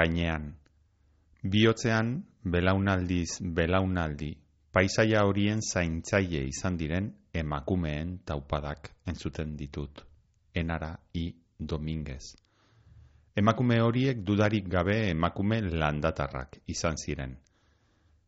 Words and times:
gainean. 0.00 0.50
Biotzean, 1.52 2.12
belaunaldiz 2.44 3.40
belaunaldi, 3.56 4.30
paisaia 4.72 5.24
horien 5.28 5.60
zaintzaile 5.60 6.44
izan 6.48 6.78
diren 6.80 7.10
emakumeen 7.42 8.18
taupadak 8.24 8.90
entzuten 9.12 9.56
ditut. 9.58 10.04
Enara 10.54 10.94
i 11.14 11.26
Dominguez. 11.72 12.34
Emakume 13.40 13.78
horiek 13.80 14.24
dudarik 14.26 14.68
gabe 14.68 14.96
emakume 15.10 15.60
landatarrak 15.82 16.58
izan 16.74 16.96
ziren. 16.98 17.36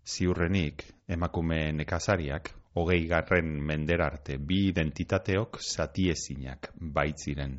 Ziurrenik, 0.04 0.84
emakume 1.09 1.59
nekazariak, 1.79 2.52
hogei 2.74 3.07
garren 3.09 3.51
menderarte 3.70 4.38
bi 4.38 4.66
identitateok 4.68 5.59
zatiezinak 5.62 6.70
baitziren. 6.98 7.59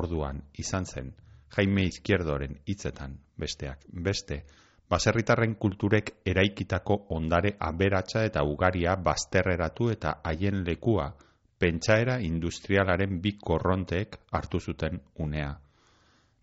Orduan, 0.00 0.42
izan 0.64 0.84
zen, 0.84 1.12
Jaime 1.54 1.84
Izquierdoren 1.84 2.58
hitzetan 2.66 3.18
besteak 3.38 3.84
beste, 4.08 4.42
baserritarren 4.90 5.54
kulturek 5.54 6.10
eraikitako 6.26 6.96
ondare 7.16 7.56
aberatsa 7.68 8.24
eta 8.24 8.42
ugaria 8.44 8.96
bazterreratu 8.96 9.90
eta 9.90 10.20
haien 10.24 10.64
lekua 10.66 11.10
pentsaera 11.58 12.18
industrialaren 12.20 13.20
bi 13.22 13.36
korronteek 13.40 14.18
hartu 14.32 14.60
zuten 14.60 15.00
unea. 15.18 15.52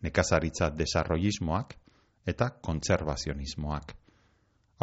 Nekazaritza 0.01 0.69
desarrollismoak 0.75 1.75
eta 2.27 2.49
kontserbazionismoak. 2.61 3.93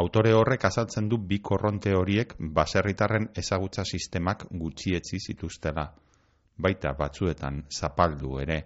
Autore 0.01 0.33
horrek 0.33 0.65
azaltzen 0.65 1.09
du 1.09 1.17
bi 1.17 1.39
korronte 1.39 1.93
horiek 1.93 2.33
baserritarren 2.39 3.27
ezagutza 3.37 3.83
sistemak 3.85 4.47
gutxietzi 4.51 5.19
zituztela, 5.19 5.83
baita 6.57 6.93
batzuetan 6.97 7.65
zapaldu 7.69 8.39
ere, 8.41 8.61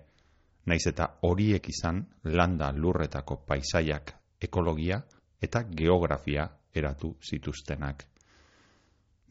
naiz 0.66 0.88
eta 0.90 1.08
horiek 1.22 1.70
izan 1.70 2.02
landa 2.24 2.72
lurretako 2.72 3.38
paisaiak 3.48 4.14
ekologia 4.42 5.02
eta 5.42 5.64
geografia 5.70 6.48
eratu 6.74 7.16
zituztenak. 7.22 8.04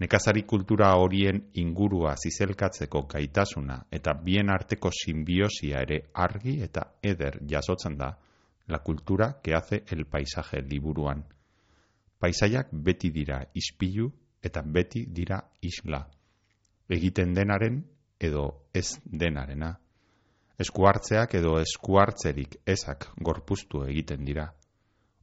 Nekazari 0.00 0.42
kultura 0.42 0.88
horien 0.98 1.40
ingurua 1.62 2.16
zizelkatzeko 2.16 3.04
gaitasuna 3.10 3.76
eta 3.90 4.14
bien 4.24 4.50
arteko 4.50 4.90
simbiosia 4.90 5.82
ere 5.86 6.00
argi 6.14 6.56
eta 6.62 6.88
eder 7.02 7.38
jasotzen 7.50 7.98
da 7.98 8.10
la 8.66 8.78
kultura 8.78 9.40
que 9.42 9.54
hace 9.54 9.84
el 9.90 10.06
paisaje 10.06 10.62
liburuan. 10.62 11.24
Paisaiak 12.18 12.68
beti 12.72 13.10
dira 13.10 13.44
ispilu 13.54 14.10
eta 14.42 14.62
beti 14.62 15.06
dira 15.06 15.40
isla. 15.60 16.08
Egiten 16.88 17.34
denaren 17.34 17.84
edo 18.18 18.68
ez 18.72 18.98
denarena 19.04 19.74
eskuartzeak 20.58 21.34
edo 21.34 21.56
eskuartzerik 21.58 22.56
ezak 22.66 23.08
gorpuztu 23.28 23.82
egiten 23.88 24.24
dira. 24.24 24.46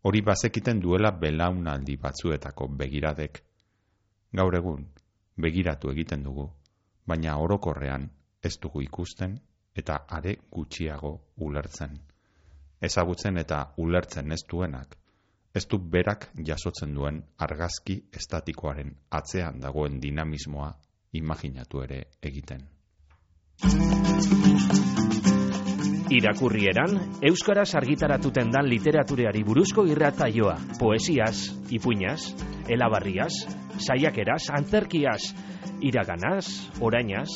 Hori 0.03 0.21
bazekiten 0.21 0.81
duela 0.81 1.11
belaunaldi 1.11 1.95
batzuetako 1.97 2.67
begiradek. 2.81 3.43
Gaur 4.33 4.55
egun, 4.55 4.87
begiratu 5.37 5.91
egiten 5.91 6.23
dugu, 6.23 6.47
baina 7.07 7.37
orokorrean 7.37 8.09
ez 8.43 8.57
dugu 8.61 8.81
ikusten 8.81 9.37
eta 9.75 10.01
are 10.07 10.35
gutxiago 10.51 11.13
ulertzen. 11.37 11.99
Ezagutzen 12.81 13.37
eta 13.37 13.61
ulertzen 13.77 14.31
ez 14.31 14.41
duenak, 14.49 14.97
ez 15.53 15.65
du 15.67 15.77
berak 15.77 16.29
jasotzen 16.47 16.95
duen 16.95 17.21
argazki 17.37 18.01
estatikoaren 18.11 18.95
atzean 19.21 19.59
dagoen 19.59 19.99
dinamismoa 20.01 20.71
imaginatu 21.21 21.83
ere 21.87 22.03
egiten. 22.31 22.67
Irakurrieran, 26.11 26.97
Euskaraz 27.23 27.69
argitaratuten 27.79 28.49
dan 28.51 28.67
literatureari 28.67 29.45
buruzko 29.47 29.85
irrataioa, 29.87 30.57
poesiaz, 30.75 31.53
ipuñaz, 31.71 32.33
elabarriaz, 32.67 33.31
saiakeraz, 33.79 34.49
antzerkiaz, 34.51 35.29
iraganaz, 35.79 36.67
orainaz, 36.83 37.29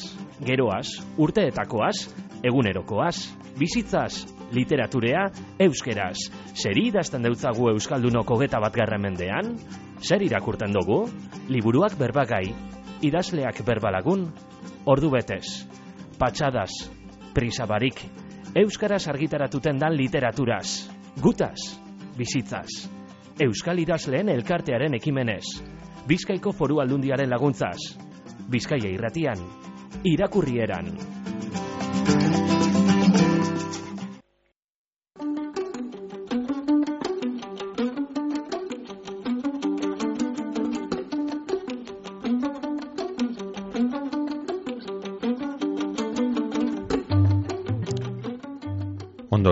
geroaz, 0.43 0.89
urteetakoaz, 1.15 2.09
egunerokoaz, 2.43 3.15
bizitzaz, 3.55 4.25
literaturea, 4.51 5.29
euskeraz. 5.69 6.27
Zer 6.51 6.75
idazten 6.75 7.23
deutzagu 7.23 7.71
Euskaldunoko 7.71 8.41
geta 8.43 8.59
bat 8.59 8.75
mendean? 8.99 9.55
Zer 10.03 10.21
irakurten 10.21 10.75
dugu? 10.75 11.07
Liburuak 11.47 11.95
berbagai, 11.97 12.51
idazleak 13.01 13.63
berbalagun, 13.63 14.27
ordu 14.85 15.09
betez, 15.15 15.63
patxadas, 16.19 16.91
prisabarik, 17.33 18.03
Euskaraz 18.55 19.09
argitaratuten 19.11 19.75
dan 19.75 19.97
literaturaz, 19.99 20.87
gutaz, 21.19 21.59
bizitzaz, 22.15 22.87
Euskal 23.43 23.81
idazleen 23.83 24.31
elkartearen 24.31 24.95
ekimenez, 24.95 25.43
Bizkaiko 26.07 26.53
foru 26.55 26.79
aldundiaren 26.79 27.27
laguntzaz, 27.35 27.99
Bizkaia 28.47 28.95
irratian, 28.95 29.43
irakurrieran. 30.07 30.93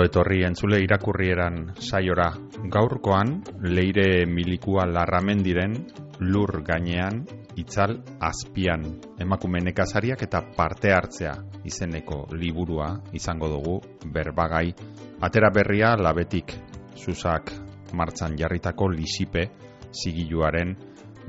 Etorri 0.06 0.44
entzule 0.44 0.80
irakurrieran 0.84 1.74
saiora. 1.80 2.30
Gaurkoan 2.72 3.42
leire 3.64 4.26
milikua 4.26 4.86
larramendiren 4.88 5.76
lur 6.20 6.62
gainean 6.64 7.24
itzal 7.60 7.98
azpian. 8.20 8.86
Emakume 9.20 9.62
nekazariak 9.64 10.24
eta 10.28 10.42
parte 10.56 10.94
hartzea 10.94 11.34
izeneko 11.66 12.28
liburua 12.32 12.90
izango 13.14 13.50
dugu 13.52 13.76
berbagai 14.06 14.74
atera 15.22 15.52
berria 15.54 15.96
labetik. 15.98 16.56
Susak 16.96 17.52
martzan 17.94 18.38
jarritako 18.38 18.90
lisipe 18.94 19.50
zigiluaren 19.92 20.76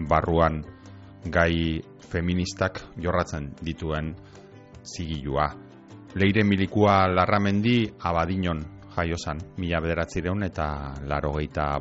barruan. 0.08 0.62
Gai 1.24 1.80
feministak 2.10 2.82
jorratzen 3.00 3.54
dituen 3.64 4.14
zigilua 4.84 5.63
Leire 6.14 6.44
milikua 6.46 7.08
larramendi 7.10 7.88
abadinon 8.06 8.60
jaiozan, 8.94 9.40
mila 9.58 9.80
bederatzireun 9.82 10.44
eta 10.46 10.66
laro 11.10 11.32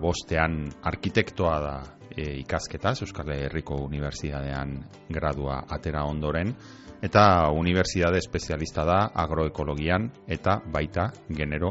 bostean 0.02 0.72
arkitektoa 0.82 1.60
da 1.62 1.76
e, 2.10 2.40
ikasketa, 2.40 2.96
Euskal 3.00 3.30
Herriko 3.30 3.76
Unibertsitatean 3.76 4.72
gradua 5.10 5.60
atera 5.70 6.04
ondoren, 6.06 6.50
eta 7.04 7.52
Unibertsitate 7.52 8.18
espezialista 8.18 8.84
da 8.84 9.12
agroekologian 9.14 10.10
eta 10.28 10.60
baita 10.66 11.12
genero 11.30 11.70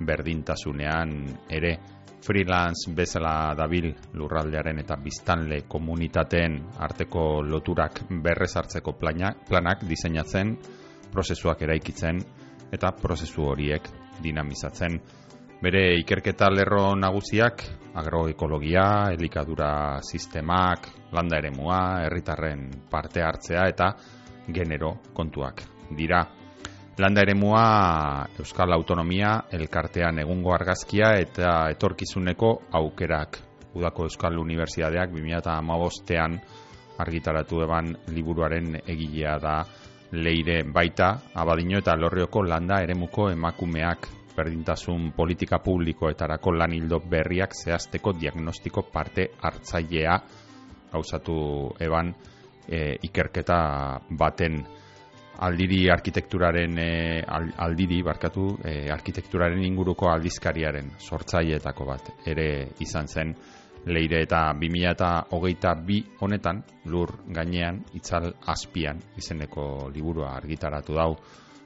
berdintasunean 0.00 1.18
ere. 1.50 1.78
Freelance 2.24 2.94
bezala 2.96 3.52
dabil 3.52 3.90
lurraldearen 4.16 4.78
eta 4.80 4.96
biztanle 4.96 5.58
komunitateen 5.68 6.54
arteko 6.78 7.42
loturak 7.42 8.00
berrezartzeko 8.22 8.94
planak 8.96 9.82
diseinatzen 9.84 10.56
prozesuak 11.14 11.62
eraikitzen 11.62 12.18
eta 12.74 12.90
prozesu 12.98 13.46
horiek 13.52 13.86
dinamizatzen. 14.22 14.98
Bere 15.62 15.94
ikerketa 16.00 16.50
lerro 16.52 16.90
nagusiak 16.98 17.62
agroekologia, 17.94 19.14
elikadura 19.14 20.02
sistemak, 20.02 20.90
landa 21.14 21.38
eremua, 21.38 22.02
herritarren 22.04 22.66
parte 22.90 23.22
hartzea 23.22 23.68
eta 23.70 23.92
genero 24.52 24.96
kontuak 25.14 25.62
dira. 25.96 26.24
Landa 26.98 27.22
eremua 27.22 27.62
Euskal 28.38 28.74
Autonomia 28.74 29.32
elkartean 29.50 30.20
egungo 30.22 30.52
argazkia 30.54 31.14
eta 31.18 31.54
etorkizuneko 31.74 32.50
aukerak. 32.78 33.38
Udako 33.74 34.06
Euskal 34.06 34.38
Unibertsiadeak 34.38 35.10
2008an 35.10 36.36
argitaratu 37.02 37.64
eban 37.64 37.90
liburuaren 38.14 38.76
egilea 38.86 39.38
da 39.42 39.56
leire 40.14 40.62
baita 40.64 41.08
abadino 41.34 41.78
eta 41.78 41.96
lorrioko 41.96 42.42
landa 42.42 42.82
eremuko 42.82 43.30
emakumeak. 43.30 44.08
Berdintasun 44.34 45.12
politika 45.14 45.60
publikoetarako 45.62 46.52
lan 46.58 46.72
hildo 46.74 46.98
berriak 47.10 47.52
zehazteko 47.54 48.16
diagnostiko 48.18 48.82
parte 48.90 49.28
hartzailea 49.40 50.16
gauzatu 50.90 51.36
eban 51.78 52.10
e, 52.66 52.96
ikerketa 53.02 53.58
baten 54.18 54.58
aldiri 55.44 55.84
arkitekturaren 55.90 56.78
e, 56.78 57.22
aldiri 57.66 58.02
barkatu 58.02 58.48
e, 58.64 58.90
arkitekturaren 58.90 59.62
inguruko 59.66 60.10
aldizkariaren 60.10 60.90
sortzaileetako 60.98 61.86
bat 61.90 62.10
ere 62.26 62.48
izan 62.82 63.06
zen 63.06 63.34
leire 63.86 64.22
eta 64.24 64.52
2000 64.54 64.90
eta 64.90 65.08
hogeita 65.30 65.74
bi 65.74 66.00
honetan 66.20 66.62
lur 66.86 67.10
gainean 67.28 67.82
itzal 67.94 68.32
azpian 68.46 69.00
izeneko 69.16 69.90
liburua 69.94 70.34
argitaratu 70.36 70.94
dau. 70.94 71.16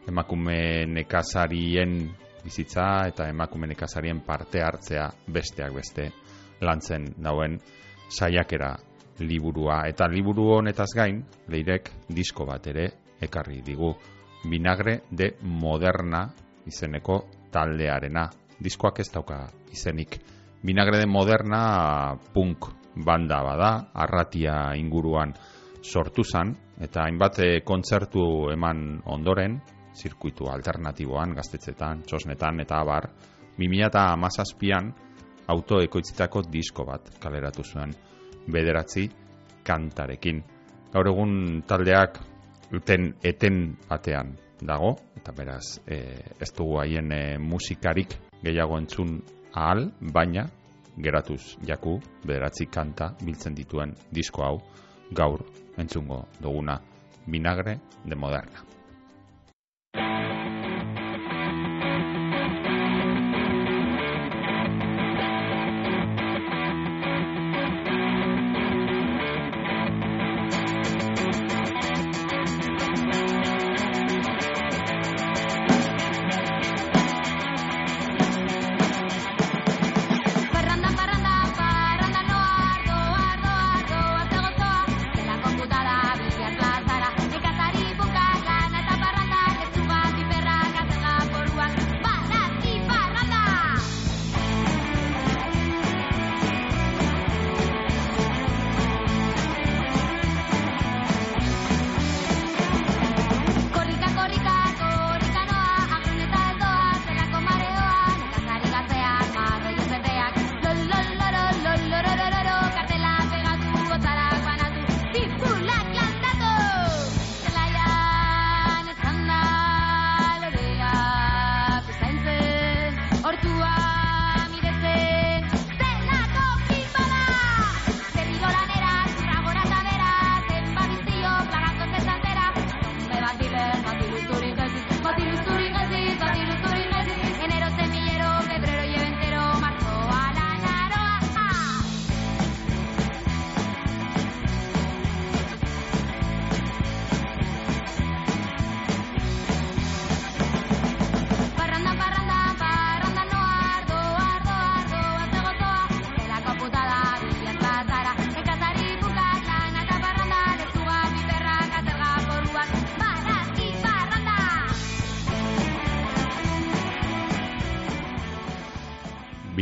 Emakume 0.08 0.86
nekazarien 0.86 2.08
bizitza 2.44 3.06
eta 3.08 3.28
emakume 3.28 3.68
nekazarien 3.68 4.20
parte 4.26 4.62
hartzea 4.62 5.10
besteak 5.28 5.74
beste 5.74 6.10
lantzen 6.60 7.04
dauen 7.22 7.58
saiakera 8.08 8.74
liburua. 9.20 9.82
Eta 9.88 10.08
liburu 10.08 10.48
honetaz 10.58 10.90
gain 10.96 11.22
leirek 11.48 11.90
disko 12.08 12.46
bat 12.46 12.66
ere 12.66 12.88
ekarri 13.20 13.62
digu. 13.62 13.92
Vinagre 14.48 15.02
de 15.10 15.34
Moderna 15.42 16.28
izeneko 16.66 17.24
taldearena. 17.52 18.28
Diskoak 18.58 19.00
ez 19.00 19.10
dauka 19.12 19.44
izenik 19.70 20.18
Vinagre 20.62 20.98
de 20.98 21.06
Moderna 21.06 22.18
punk 22.34 22.66
banda 22.96 23.42
bada 23.42 23.90
arratia 23.94 24.74
inguruan 24.74 25.32
sortu 25.82 26.24
zan 26.24 26.50
eta 26.82 27.04
hainbat 27.06 27.38
eh, 27.44 27.60
kontzertu 27.64 28.50
eman 28.50 29.02
ondoren 29.06 29.60
zirkuitu 29.98 30.48
alternatiboan 30.50 31.34
gaztetzetan, 31.34 32.02
txosnetan 32.06 32.60
eta 32.62 32.80
abar 32.82 33.08
2017an 33.58 34.90
autoekoitzitako 35.48 36.42
disko 36.50 36.84
bat 36.86 37.08
kaleratu 37.22 37.64
zuen 37.64 37.94
bederatzi 38.50 39.08
kantarekin. 39.64 40.42
Gaur 40.92 41.10
egun 41.10 41.62
taldeak 41.68 42.18
uten 42.74 43.12
eten 43.22 43.76
batean 43.88 44.34
dago, 44.60 44.94
eta 45.16 45.32
beraz 45.32 45.78
e, 45.86 45.98
ez 46.40 46.50
dugu 46.56 46.78
haien 46.82 47.12
e, 47.12 47.22
musikarik 47.38 48.14
gehiago 48.42 48.78
entzun 48.78 49.18
ahal, 49.58 49.90
baina 50.00 50.46
geratuz 51.06 51.42
jaku 51.66 51.98
bederatzi 52.24 52.66
kanta 52.66 53.12
biltzen 53.24 53.54
dituen 53.58 53.94
disko 54.14 54.44
hau 54.46 54.56
gaur 55.20 55.44
entzungo 55.78 56.24
duguna 56.42 56.80
vinagre 57.26 57.78
de 58.04 58.14
moderna. 58.14 58.77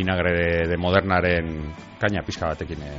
Vinagre 0.07 0.69
de 0.71 0.77
modernaren 0.79 1.49
kaina 1.99 2.23
pixka 2.23 2.47
batekin 2.53 2.83
e, 2.87 2.93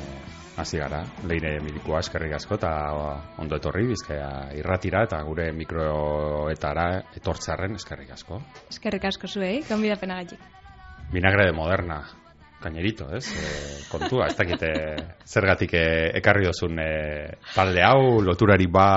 hasi 0.60 0.80
gara. 0.82 1.00
Leire 1.30 1.54
milikoa 1.64 2.02
eskerrik 2.04 2.34
asko 2.36 2.58
eta 2.58 2.72
ondo 3.40 3.56
etorri 3.62 3.86
bizkaia 3.88 4.50
irratira 4.58 5.06
eta 5.08 5.22
gure 5.24 5.46
mikroetara 5.56 6.88
etortzarren 7.16 7.80
eskerrik 7.80 8.12
asko. 8.12 8.42
Eskerrik 8.74 9.08
asko 9.08 9.32
zuei, 9.32 9.62
gonbidapena 9.70 10.20
gaitik. 10.20 10.44
Vinagre 11.14 11.48
de 11.48 11.56
moderna, 11.56 12.02
kainerito, 12.60 13.08
ez? 13.16 13.24
E, 13.32 13.56
kontua, 13.88 14.28
ez 14.28 14.36
dakite 14.36 14.74
zergatik 15.24 15.80
e, 15.80 15.88
ekarri 16.20 16.50
dozun 16.52 16.84
e, 16.84 16.92
talde 17.56 17.88
hau, 17.88 18.20
loturari 18.20 18.68
ba 18.68 18.90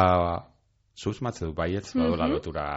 zuz 0.98 1.20
matze 1.22 1.46
du 1.46 1.54
baietz, 1.54 1.94
mm 1.94 2.10
-hmm. 2.10 2.28
lotura 2.34 2.68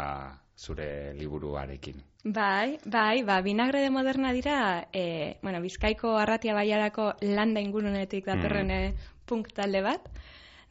zure 0.55 1.13
liburuarekin. 1.17 2.12
Bai, 2.23 2.79
bai, 2.85 3.23
ba, 3.27 3.41
binagre 3.41 3.81
de 3.81 3.89
moderna 3.89 4.31
dira, 4.31 4.87
e, 4.93 5.37
bueno, 5.41 5.59
bizkaiko 5.61 6.15
arratia 6.17 6.53
baiarako 6.55 7.13
landa 7.19 7.59
ingurunetik 7.59 8.25
datorren 8.25 8.71
mm. 8.71 9.09
punk 9.27 9.51
talde 9.51 9.81
bat, 9.83 10.07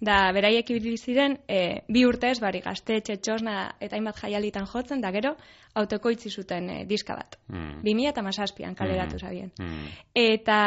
da 0.03 0.17
beraiek 0.35 0.71
ibili 0.73 0.97
ziren 0.97 1.37
e, 1.47 1.85
bi 1.93 2.07
urtez 2.09 2.39
bari 2.43 2.63
gazte 2.65 2.97
txetxosna 3.07 3.77
eta 3.79 3.95
hainbat 3.95 4.19
jaialitan 4.25 4.67
jotzen 4.67 5.05
da 5.05 5.13
gero 5.15 5.37
autokoitzi 5.79 6.31
zuten 6.31 6.71
e, 6.71 6.79
diska 6.89 7.15
bat. 7.21 7.37
Mm. 7.53 7.85
2000 7.85 8.11
eta 8.11 8.25
masazpian 8.27 8.75
kaleratu 8.75 9.17
mm. 9.17 9.21
zabien. 9.21 9.53
Mm. 9.61 9.93
Eta, 10.25 10.59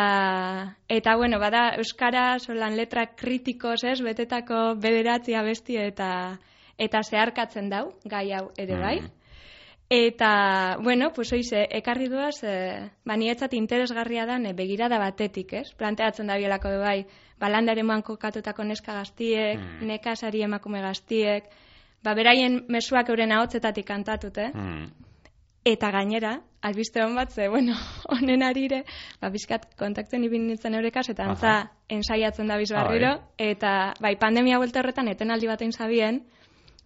eta 0.88 1.17
bueno, 1.17 1.41
bada 1.41 1.65
Euskara 1.81 2.39
solan 2.39 2.77
letra 2.77 3.10
kritikos 3.17 3.83
ez, 3.83 4.00
betetako 4.05 4.75
bederatzia 4.79 5.43
besti 5.43 5.81
eta 5.81 6.10
eta 6.77 7.01
zeharkatzen 7.03 7.69
dau, 7.71 7.86
gai 8.05 8.29
hau 8.38 8.50
ere 8.62 8.79
bai. 8.79 8.98
Mm. 9.01 9.25
Eta, 9.89 10.77
bueno, 10.82 11.12
pues 11.13 11.32
oize, 11.34 11.68
ekarri 11.77 12.08
duaz, 12.10 12.44
e, 12.44 12.89
banietzat 13.06 13.54
interesgarria 13.54 14.25
da, 14.25 14.39
ne, 14.42 14.54
begirada 14.58 14.98
batetik, 14.98 15.54
ez? 15.54 15.68
Planteatzen 15.77 16.27
da 16.27 16.38
bielako 16.42 16.72
de 16.74 16.80
bai, 16.82 17.06
balandare 17.38 17.84
manko 17.84 18.18
katutako 18.18 18.63
neska 18.65 18.96
gaztiek, 18.98 19.60
mm. 19.60 19.86
nekasari 19.86 20.42
emakume 20.42 20.82
gaztiek, 20.82 21.51
ba, 22.01 22.15
beraien 22.18 22.63
mesuak 22.68 23.12
euren 23.13 23.32
ahotzetatik 23.32 23.86
kantatute, 23.86 24.48
mm. 24.56 24.88
eta 25.70 25.92
gainera, 25.94 26.39
albiste 26.65 27.04
hon 27.06 27.13
bat, 27.13 27.30
ze, 27.30 27.46
bueno, 27.48 27.77
honen 28.15 28.42
arire, 28.42 28.82
ba, 29.22 29.30
bizkat 29.30 29.70
kontakten 29.77 30.25
ibin 30.25 30.48
nintzen 30.48 30.74
eurekaz, 30.80 31.12
eta 31.13 31.30
antza, 31.30 31.60
ensaiatzen 31.94 32.50
da 32.50 32.58
bizbarriro, 32.58 33.20
eta, 33.38 33.94
bai, 34.01 34.15
pandemia 34.18 34.58
vuelta 34.58 34.82
horretan, 34.82 35.13
etenaldi 35.13 35.54
batein 35.54 35.77
zabien, 35.77 36.24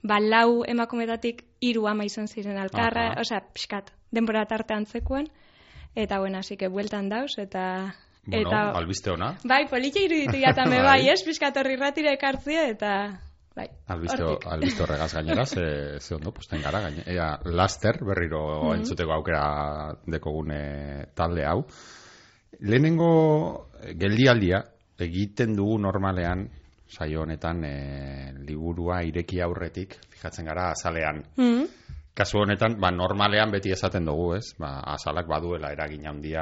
ba, 0.03 0.19
lau 0.19 0.63
emakumetatik 0.67 1.43
hiru 1.61 1.87
ama 1.87 2.05
izan 2.07 2.27
ziren 2.27 2.57
alkarra, 2.57 3.13
osea, 3.19 3.41
pixkat, 3.53 3.91
denbora 4.11 4.45
tarte 4.45 4.73
antzekuen, 4.73 5.29
eta, 5.95 6.19
bueno, 6.19 6.39
así 6.39 6.57
que 6.57 6.67
bueltan 6.67 7.09
dauz, 7.09 7.37
eta... 7.37 7.95
Bueno, 8.25 8.49
eta, 8.49 8.71
albiste 8.77 9.09
ona. 9.11 9.31
Bai, 9.43 9.63
politia 9.69 10.03
iruditu 10.05 10.37
jatame 10.37 10.81
bai, 10.83 11.01
bai, 11.01 11.09
ez, 11.09 11.23
pixkat 11.25 11.57
horri 11.57 11.75
ratire 11.79 12.13
ekartzia, 12.13 12.67
eta... 12.69 12.93
Bai, 13.55 13.65
albiste, 13.91 14.23
albiste 14.47 14.83
horregaz 14.85 15.13
gainera, 15.17 15.43
ze, 15.45 15.63
ze 15.99 16.13
ondo, 16.15 16.31
posten 16.31 16.61
gara, 16.63 16.79
gaine, 16.85 17.03
ea, 17.11 17.31
laster, 17.45 17.97
berriro 18.05 18.43
mm 18.45 18.67
-hmm. 18.69 18.75
entzuteko 18.77 19.11
aukera 19.11 19.95
dekogune 20.05 21.07
talde 21.15 21.45
hau. 21.45 21.65
Lehenengo 22.59 23.69
geldialdia, 23.99 24.63
egiten 24.99 25.55
dugu 25.55 25.77
normalean, 25.79 26.47
saio 26.89 27.21
honetan 27.21 27.63
e, 27.63 27.75
liburua 28.47 29.03
ireki 29.05 29.41
aurretik 29.45 29.99
fijatzen 30.09 30.49
gara 30.49 30.71
azalean. 30.73 31.23
Mm 31.37 31.67
Kasu 32.19 32.41
honetan, 32.41 32.73
ba, 32.83 32.89
normalean 32.91 33.47
beti 33.53 33.71
esaten 33.71 34.03
dugu, 34.03 34.33
ez? 34.35 34.49
Ba, 34.59 34.73
azalak 34.91 35.29
baduela 35.29 35.69
eragin 35.71 36.03
handia 36.09 36.41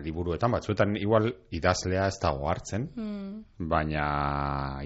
liburuetan, 0.00 0.54
batzuetan 0.56 0.94
igual 0.96 1.28
idazlea 1.52 2.06
ez 2.08 2.16
dago 2.22 2.48
hartzen, 2.48 2.86
mm. 2.96 3.66
baina 3.68 4.06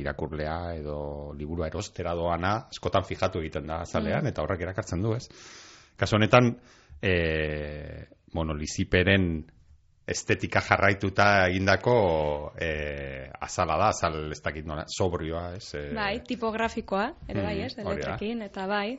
irakurlea 0.03 0.57
edo 0.81 0.97
liburua 1.39 1.69
erostera 1.71 2.17
doana, 2.19 2.57
eskotan 2.75 3.07
fijatu 3.07 3.45
egiten 3.45 3.71
da 3.71 3.85
azalean, 3.85 4.25
mm. 4.25 4.33
eta 4.33 4.43
horrek 4.43 4.67
erakartzen 4.67 5.07
du, 5.07 5.15
ez? 5.15 5.29
Kasu 6.01 6.19
honetan, 6.19 6.57
e, 6.99 7.15
bueno, 8.35 8.59
liziperen 8.59 9.31
estetika 10.11 10.61
jarraituta 10.61 11.27
egindako 11.49 11.95
e, 12.61 12.71
azala 13.41 13.77
da, 13.79 13.89
azal 13.95 14.33
ez 14.33 14.41
dakit 14.43 14.67
nola, 14.67 14.85
sobrioa, 14.91 15.55
ez? 15.57 15.71
E, 15.79 15.85
Bai, 15.95 16.21
tipografikoa, 16.27 17.07
ere 17.29 17.43
bai, 17.47 17.57
Mm, 17.61 17.65
ez, 17.67 17.77
hori 17.79 17.85
da. 17.87 17.95
letrekin, 17.95 18.43
eta 18.43 18.67
bai, 18.67 18.99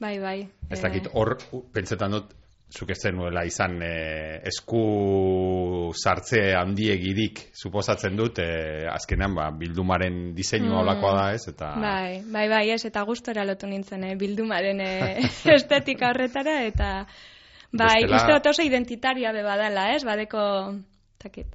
bai, 0.00 0.18
bai. 0.20 0.38
Ez 0.70 0.80
dakit, 0.84 1.08
hor, 1.14 1.36
u- 1.52 1.64
pentsetan 1.72 2.10
dut, 2.12 2.36
zuk 2.70 2.90
ez 2.94 3.00
zenuela 3.02 3.42
izan 3.44 3.80
e, 3.82 4.40
esku 4.46 5.90
sartze 5.98 6.52
handiegirik, 6.54 7.40
suposatzen 7.56 8.14
dut, 8.18 8.38
e, 8.38 8.86
azkenean, 8.90 9.34
ba, 9.34 9.48
bildumaren 9.50 10.34
diseinua 10.36 10.76
Mm. 10.76 10.82
olakoa 10.84 11.14
da, 11.16 11.24
ez? 11.34 11.48
Eta, 11.50 11.72
Bai, 11.80 12.22
bai, 12.30 12.46
bai, 12.48 12.70
ez, 12.70 12.84
eta 12.86 13.02
gustora 13.08 13.44
lotu 13.44 13.66
nintzen, 13.66 14.04
eh, 14.04 14.14
bildumaren 14.16 14.80
eh, 14.80 15.18
estetika 15.56 16.10
horretara, 16.12 16.60
eta 16.68 16.90
bai, 17.72 18.02
Bestela- 18.02 18.16
uste 18.16 18.32
dut 18.32 18.46
oso 18.46 18.62
identitarioa 18.62 19.32
be 19.32 19.42
badala, 19.42 19.88
ez, 19.94 20.04
badeko, 20.04 20.40
takit. 21.18 21.46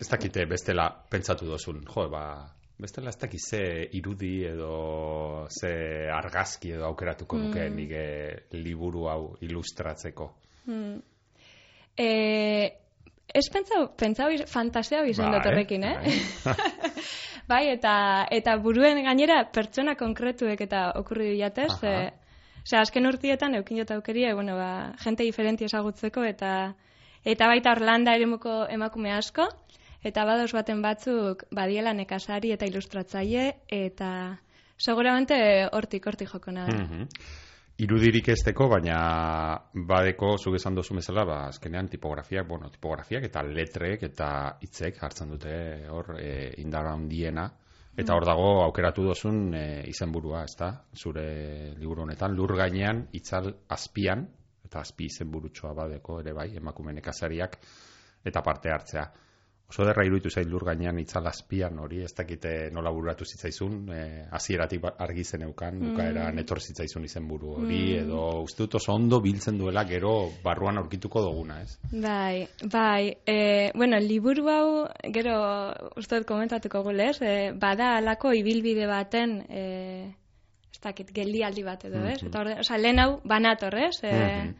ez 0.00 0.08
dakite 0.10 0.44
bestela 0.46 0.88
pentsatu 1.10 1.46
dozun, 1.46 1.84
jo, 1.86 2.08
ba, 2.10 2.50
bestela 2.78 3.08
ez 3.10 3.16
dakit 3.18 3.40
ze 3.40 3.88
irudi 3.92 4.44
edo 4.44 5.46
ze 5.48 6.08
argazki 6.10 6.72
edo 6.72 6.84
aukeratuko 6.86 7.38
nuke 7.38 7.68
Mm. 7.70 7.76
nire 7.76 8.42
liburu 8.52 9.06
hau 9.08 9.36
ilustratzeko. 9.40 10.32
Hmm. 10.66 10.98
Eh, 11.96 12.72
ez 13.34 13.48
pentsau, 13.52 13.88
pentsau 13.96 14.28
fantasia 14.46 14.98
hau 15.00 15.06
izan 15.06 15.30
Bai, 15.30 15.38
dut 15.38 15.46
horrekin, 15.46 15.84
eh? 15.84 15.94
bai. 16.44 16.54
bai, 17.52 17.62
eta, 17.70 18.26
eta 18.30 18.56
buruen 18.56 19.02
gainera 19.04 19.44
pertsona 19.52 19.94
konkretuek 19.94 20.60
eta 20.60 20.90
okurri 20.98 21.32
diatez, 21.36 21.72
e, 21.84 22.10
Osea, 22.64 22.80
azken 22.80 23.06
urtietan 23.06 23.54
eukin 23.58 23.78
jota 23.82 23.98
aukeria, 23.98 24.34
bueno, 24.34 24.56
ba, 24.56 24.94
jente 25.04 25.26
diferenti 25.26 25.66
ezagutzeko 25.68 26.24
eta 26.24 26.50
eta 27.24 27.48
baita 27.48 27.72
Orlanda 27.72 28.14
eremuko 28.16 28.64
emakume 28.72 29.12
asko 29.12 29.48
eta 30.04 30.24
badoz 30.28 30.50
baten 30.52 30.82
batzuk 30.84 31.44
badiela 31.52 31.92
nekazari 31.96 32.52
eta 32.52 32.68
ilustratzaile 32.68 33.46
eta 33.68 34.10
seguramente 34.76 35.36
hortik 35.72 36.06
hortik 36.06 36.28
joko 36.32 36.52
nada. 36.52 36.76
Mhm. 36.84 37.08
Irudirik 37.84 38.28
esteko, 38.30 38.68
baina 38.70 38.96
badeko, 39.74 40.36
zuk 40.38 40.54
esan 40.54 40.76
dozu 40.78 40.94
bezala, 40.94 41.24
ba, 41.26 41.38
azkenean 41.48 41.88
tipografiak, 41.90 42.46
bueno, 42.46 42.68
tipografiak 42.70 43.24
eta 43.26 43.42
letrek 43.42 44.04
eta 44.06 44.28
hitzek 44.62 45.00
hartzen 45.02 45.32
dute 45.34 45.56
hor 45.90 46.12
e, 46.20 46.54
indar 46.62 46.86
handiena. 46.86 47.48
Eta 47.94 48.14
hor 48.16 48.24
dago 48.26 48.46
aukeratu 48.64 49.04
dozun 49.06 49.52
e, 49.54 49.64
izenburua, 49.86 50.42
ezta? 50.48 50.70
Zure 50.98 51.26
liburu 51.78 52.02
honetan, 52.02 52.34
lur 52.34 52.56
gainean, 52.58 53.04
itzal 53.14 53.52
azpian, 53.70 54.24
eta 54.66 54.80
azpi 54.82 55.06
izenburutxoa 55.06 55.70
badeko 55.78 56.18
ere 56.24 56.32
bai, 56.34 56.48
emakume 56.58 56.94
nekazariak, 56.96 57.54
eta 58.26 58.42
parte 58.42 58.72
hartzea. 58.74 59.04
Oso 59.74 59.82
derra 59.88 60.04
iruditu 60.06 60.30
zait 60.30 60.46
lur 60.46 60.62
gainean 60.68 61.00
itzal 61.02 61.26
azpian 61.26 61.80
hori, 61.82 62.04
ez 62.06 62.12
dakite 62.14 62.70
nola 62.70 62.92
bururatu 62.94 63.24
zitzaizun, 63.26 63.88
e, 63.90 64.02
hasieratik 64.30 64.80
ba- 64.84 64.92
argi 65.02 65.24
zeneukan, 65.24 65.80
bukaeran 65.80 66.38
etor 66.38 66.60
zitzaizun 66.62 67.02
izenburu 67.08 67.56
hori, 67.56 67.80
edo 67.98 68.20
uste 68.44 68.62
dut 68.62 68.76
oso 68.78 68.94
ondo 68.94 69.18
biltzen 69.20 69.58
duela 69.58 69.82
gero 69.88 70.12
barruan 70.44 70.78
aurkituko 70.78 71.22
duguna, 71.24 71.56
ez? 71.62 71.74
Bai, 71.90 72.46
bai. 72.70 73.16
E, 73.26 73.72
bueno, 73.74 73.98
liburu 73.98 74.46
hau, 74.48 74.68
gero, 75.12 75.34
uste 75.98 76.20
dut 76.20 76.28
komentatuko 76.28 76.84
gulez, 76.86 77.16
e, 77.22 77.50
bada 77.58 77.96
alako 77.96 78.30
ibilbide 78.32 78.86
baten, 78.86 79.40
e, 79.50 79.64
ez 80.70 80.80
dakit, 80.86 81.10
geldialdi 81.10 81.66
bat 81.66 81.82
edo, 81.90 81.98
ez? 82.06 82.22
Mhm. 82.22 82.30
Eta 82.30 82.40
orde, 82.46 82.54
oza, 82.60 82.78
lehen 82.78 83.00
hau 83.02 83.18
banator, 83.24 83.74
ez? 83.74 83.98
E, 84.04 84.14
Mhm. 84.14 84.54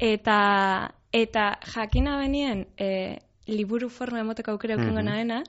Eta, 0.00 0.94
eta 1.12 1.58
jakina 1.74 2.18
benien, 2.18 2.66
e, 2.76 3.18
liburu 3.48 3.88
forma 3.88 4.20
emoteko 4.20 4.52
aukera 4.52 4.74
eukingo 4.76 5.00
Mhm. 5.00 5.04
naena, 5.08 5.42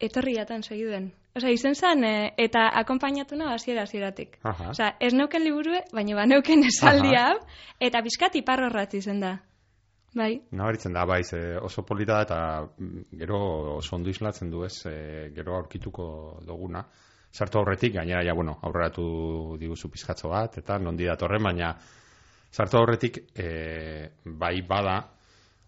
etorri 0.00 0.36
jatan 0.36 0.62
segiden. 0.62 1.12
Osa, 1.36 1.50
izen 1.50 1.74
zen, 1.74 2.04
e, 2.04 2.32
eta 2.38 2.68
akompainatu 2.80 3.36
nahi 3.36 3.54
hasiera 3.54 3.82
hasieratik. 3.82 4.38
Osa, 4.70 4.94
ez 5.00 5.12
neuken 5.14 5.44
liburue, 5.44 5.82
baina 5.92 6.14
ba 6.16 6.26
neuken 6.26 6.64
esaldi 6.64 7.14
Aha. 7.16 7.34
eta 7.80 8.00
bizkat 8.02 8.36
iparrorratz 8.36 8.94
izen 8.94 9.20
da. 9.20 9.38
Bai, 10.16 10.40
Nabaritzen 10.50 10.94
da, 10.94 11.04
bai, 11.04 11.22
ze 11.24 11.58
oso 11.60 11.82
polita 11.84 12.22
eta 12.22 12.38
mm, 12.78 13.02
gero 13.18 13.76
oso 13.76 13.96
ondo 13.96 14.08
islatzen 14.08 14.50
du 14.50 14.64
ez, 14.64 14.86
e, 14.86 15.30
gero 15.34 15.56
aurkituko 15.56 16.40
duguna. 16.46 16.86
Sartu 17.30 17.58
aurretik, 17.58 17.92
gainera, 17.94 18.22
ja, 18.24 18.32
bueno, 18.32 18.58
aurreratu 18.62 19.58
diguzu 19.60 19.90
pizkatzo 19.90 20.30
bat, 20.30 20.56
eta 20.56 20.78
nondi 20.78 21.04
datorren, 21.04 21.42
baina 21.42 21.74
sartu 22.50 22.78
aurretik, 22.78 23.18
e, 23.34 24.08
bai 24.24 24.62
bada, 24.62 25.02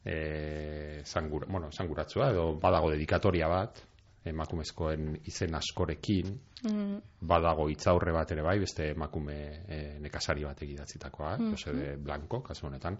e, 0.05 1.03
zangura, 1.05 1.47
bueno, 1.51 1.71
zanguratzua, 1.73 2.31
edo 2.33 2.53
badago 2.61 2.91
dedikatoria 2.93 3.49
bat, 3.49 3.83
emakumezkoen 4.29 5.15
izen 5.31 5.55
askorekin, 5.57 6.35
mm, 6.69 6.97
badago 7.29 7.69
hitzaurre 7.71 8.13
bat 8.13 8.33
ere 8.35 8.45
bai, 8.45 8.59
beste 8.61 8.91
emakume 8.93 9.39
e, 9.67 9.81
nekazari 10.05 10.45
bat 10.45 10.63
egidatzitakoa, 10.63 11.37
Jose 11.51 11.75
de 11.77 11.97
Blanco, 11.97 12.43
kasu 12.43 12.67
honetan. 12.67 12.99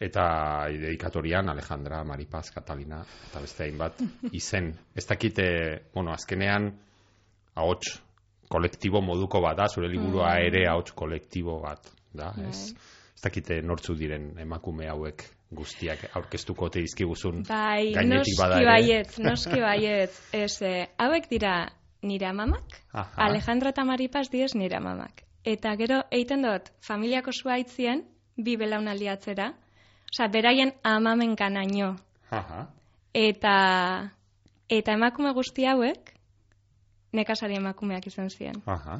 Eta 0.00 0.24
dedikatorian 0.72 1.50
Alejandra, 1.52 2.04
Maripaz, 2.08 2.46
Catalina, 2.54 3.02
eta 3.28 3.40
beste 3.42 3.66
hainbat 3.66 4.00
izen. 4.40 4.72
Ez 4.96 5.04
dakite, 5.06 5.48
bueno, 5.92 6.14
azkenean, 6.14 6.70
ahots 7.60 7.98
kolektibo 8.50 9.02
moduko 9.04 9.42
bat 9.44 9.58
da, 9.60 9.68
zure 9.68 9.90
liburua 9.92 10.38
ere 10.42 10.64
ahots 10.70 10.94
kolektibo 10.96 11.60
bat 11.62 11.92
da, 12.16 12.32
ez? 12.48 12.70
Ez 13.14 13.22
dakite 13.22 13.60
nortzu 13.62 13.94
diren 13.94 14.32
emakume 14.40 14.88
hauek 14.88 15.26
guztiak 15.50 16.04
aurkeztuko 16.14 16.68
te 16.70 16.82
dizkiguzun 16.84 17.42
bai, 17.48 17.92
gainetik 17.94 18.38
bada 18.38 18.60
noski 18.60 18.68
baietz, 18.70 19.18
noski 19.28 19.60
baietz. 19.60 20.12
Ez, 20.32 20.62
eh, 20.62 20.86
hauek 20.98 21.26
dira 21.30 21.54
nire 22.02 22.26
amamak, 22.30 22.78
Aha. 22.92 23.26
Alejandra 23.26 23.74
eta 23.74 23.84
Maripaz 23.84 24.28
diez 24.30 24.54
nire 24.54 24.78
amamak. 24.78 25.24
Eta 25.44 25.74
gero, 25.76 26.02
eiten 26.12 26.44
dut, 26.44 26.70
familiako 26.84 27.32
zuaitzien, 27.32 28.04
bi 28.36 28.56
belaunaldi 28.60 29.08
atzera, 29.08 29.52
Osa, 30.10 30.26
beraien 30.26 30.72
amamen 30.82 31.36
kanaino. 31.38 31.94
Aha. 32.34 32.64
Eta, 33.14 33.54
eta 34.68 34.94
emakume 34.98 35.30
guzti 35.36 35.66
hauek, 35.70 36.10
nekazari 37.14 37.58
emakumeak 37.60 38.08
izan 38.10 38.30
ziren. 38.30 38.58
Aha. 38.66 38.98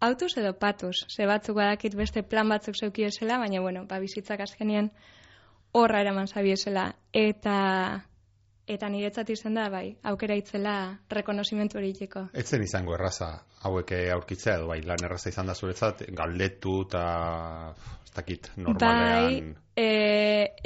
Autuz 0.00 0.30
edo 0.40 0.54
patuz, 0.56 0.94
ze 1.12 1.26
batzuk 1.28 1.58
badakit 1.58 1.96
beste 1.96 2.22
plan 2.22 2.48
batzuk 2.48 2.76
zeukiesela, 2.76 3.36
baina 3.38 3.60
bueno, 3.60 3.84
ba, 3.88 3.98
bizitzak 4.00 4.40
azkenien 4.40 4.88
horra 5.72 6.00
eraman 6.00 6.26
zabiesela. 6.26 6.88
Eta, 7.12 8.02
eta 8.66 8.88
niretzat 8.88 9.30
izan 9.30 9.54
da, 9.58 9.68
bai, 9.70 9.96
aukera 10.02 10.36
itzela 10.38 10.74
rekonosimentu 11.10 11.78
hori 11.78 11.90
iteko. 11.94 12.26
Etzen 12.34 12.62
izango 12.62 12.94
erraza 12.94 13.30
hauek 13.66 13.92
aurkitzea 14.14 14.58
edo 14.60 14.68
bai 14.70 14.80
lan 14.86 15.02
erraza 15.04 15.32
izan 15.32 15.50
da 15.50 15.54
zuretzat 15.54 16.04
galdetu 16.16 16.82
eta 16.86 17.04
ez 18.04 18.14
dakit 18.14 18.50
Bai, 18.56 18.64
normalean 18.64 19.56
e, 19.76 19.88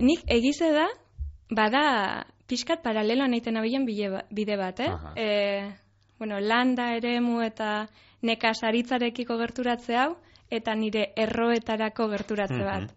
nik 0.00 0.24
egize 0.30 0.70
da, 0.74 0.86
bada 1.50 1.84
pixkat 2.48 2.82
paraleloan 2.84 3.34
egiten 3.36 3.56
abilen 3.56 3.86
bide, 3.88 4.10
ba- 4.12 4.26
bide 4.30 4.56
bat, 4.60 4.80
eh? 4.80 4.90
Aha. 4.90 5.14
E, 5.16 5.28
bueno, 6.18 6.38
landa 6.40 6.90
eremu 6.96 7.40
eta 7.42 7.86
nekazaritzarekiko 8.24 9.36
gerturatze 9.40 9.96
hau, 9.96 10.14
eta 10.50 10.74
nire 10.74 11.12
erroetarako 11.16 12.08
gerturatze 12.08 12.54
Mhm. 12.54 12.64
bat. 12.64 12.94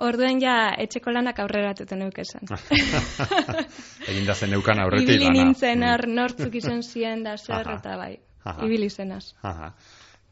Orduen 0.00 0.40
ja 0.40 0.74
etxeko 0.78 1.10
lanak 1.10 1.38
aurreratuten 1.38 1.98
neuk 1.98 2.18
esan. 2.18 2.40
egin 4.08 4.26
da 4.26 4.34
zen 4.34 4.50
neukan 4.50 4.80
aurretik 4.80 5.08
Ibili 5.08 5.26
lana. 5.26 5.44
nintzen 5.44 5.78
Mm. 5.80 5.88
hor 5.90 6.06
nortzuk 6.08 6.54
izan 6.60 6.82
ziren 6.82 7.22
da 7.24 7.36
zer, 7.36 7.66
eta 7.78 7.96
bai, 7.96 8.18
Aha. 8.44 8.64
ibili 8.66 8.88
zenaz. 8.90 9.34
Aha. 9.42 9.74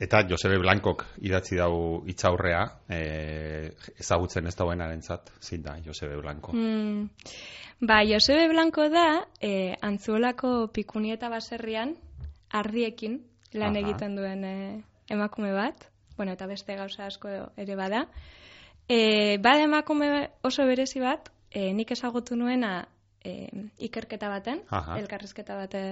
Eta 0.01 0.21
Josebe 0.31 0.59
Blankok 0.59 1.05
idatzi 1.27 1.57
dau 1.57 2.05
hitzaurrea, 2.07 2.63
eh, 2.89 3.73
ezagutzen 3.99 4.47
ez 4.47 4.55
dauenarentzat, 4.57 5.33
zein 5.43 5.63
da 5.63 5.77
Josebe 5.85 6.17
Blanco. 6.23 6.53
Mm. 6.53 7.09
Ba, 7.81 8.03
Josebe 8.07 8.49
Blanco 8.49 8.89
da, 8.89 9.27
e, 9.41 9.75
antzuolako 9.83 10.69
pikunieta 10.73 11.29
baserrian, 11.29 11.97
ardiekin 12.51 13.21
lan 13.55 13.77
Aha. 13.77 13.81
egiten 13.85 14.17
duen 14.17 14.45
e, 14.45 14.83
emakume 15.11 15.53
bat, 15.53 15.75
bueno, 16.19 16.35
eta 16.37 16.47
beste 16.47 16.77
gauza 16.77 17.07
asko 17.07 17.31
ere 17.57 17.77
bada. 17.79 18.05
E, 18.89 19.39
bada 19.41 19.65
emakume 19.65 20.31
oso 20.43 20.67
berezi 20.69 21.01
bat, 21.01 21.31
e, 21.51 21.73
nik 21.73 21.91
ezagutu 21.97 22.37
nuena 22.37 22.89
e, 23.25 23.49
ikerketa 23.89 24.29
baten, 24.29 24.65
Aha. 24.69 24.99
elkarrizketa 25.01 25.57
bat 25.57 25.77
e, 25.79 25.85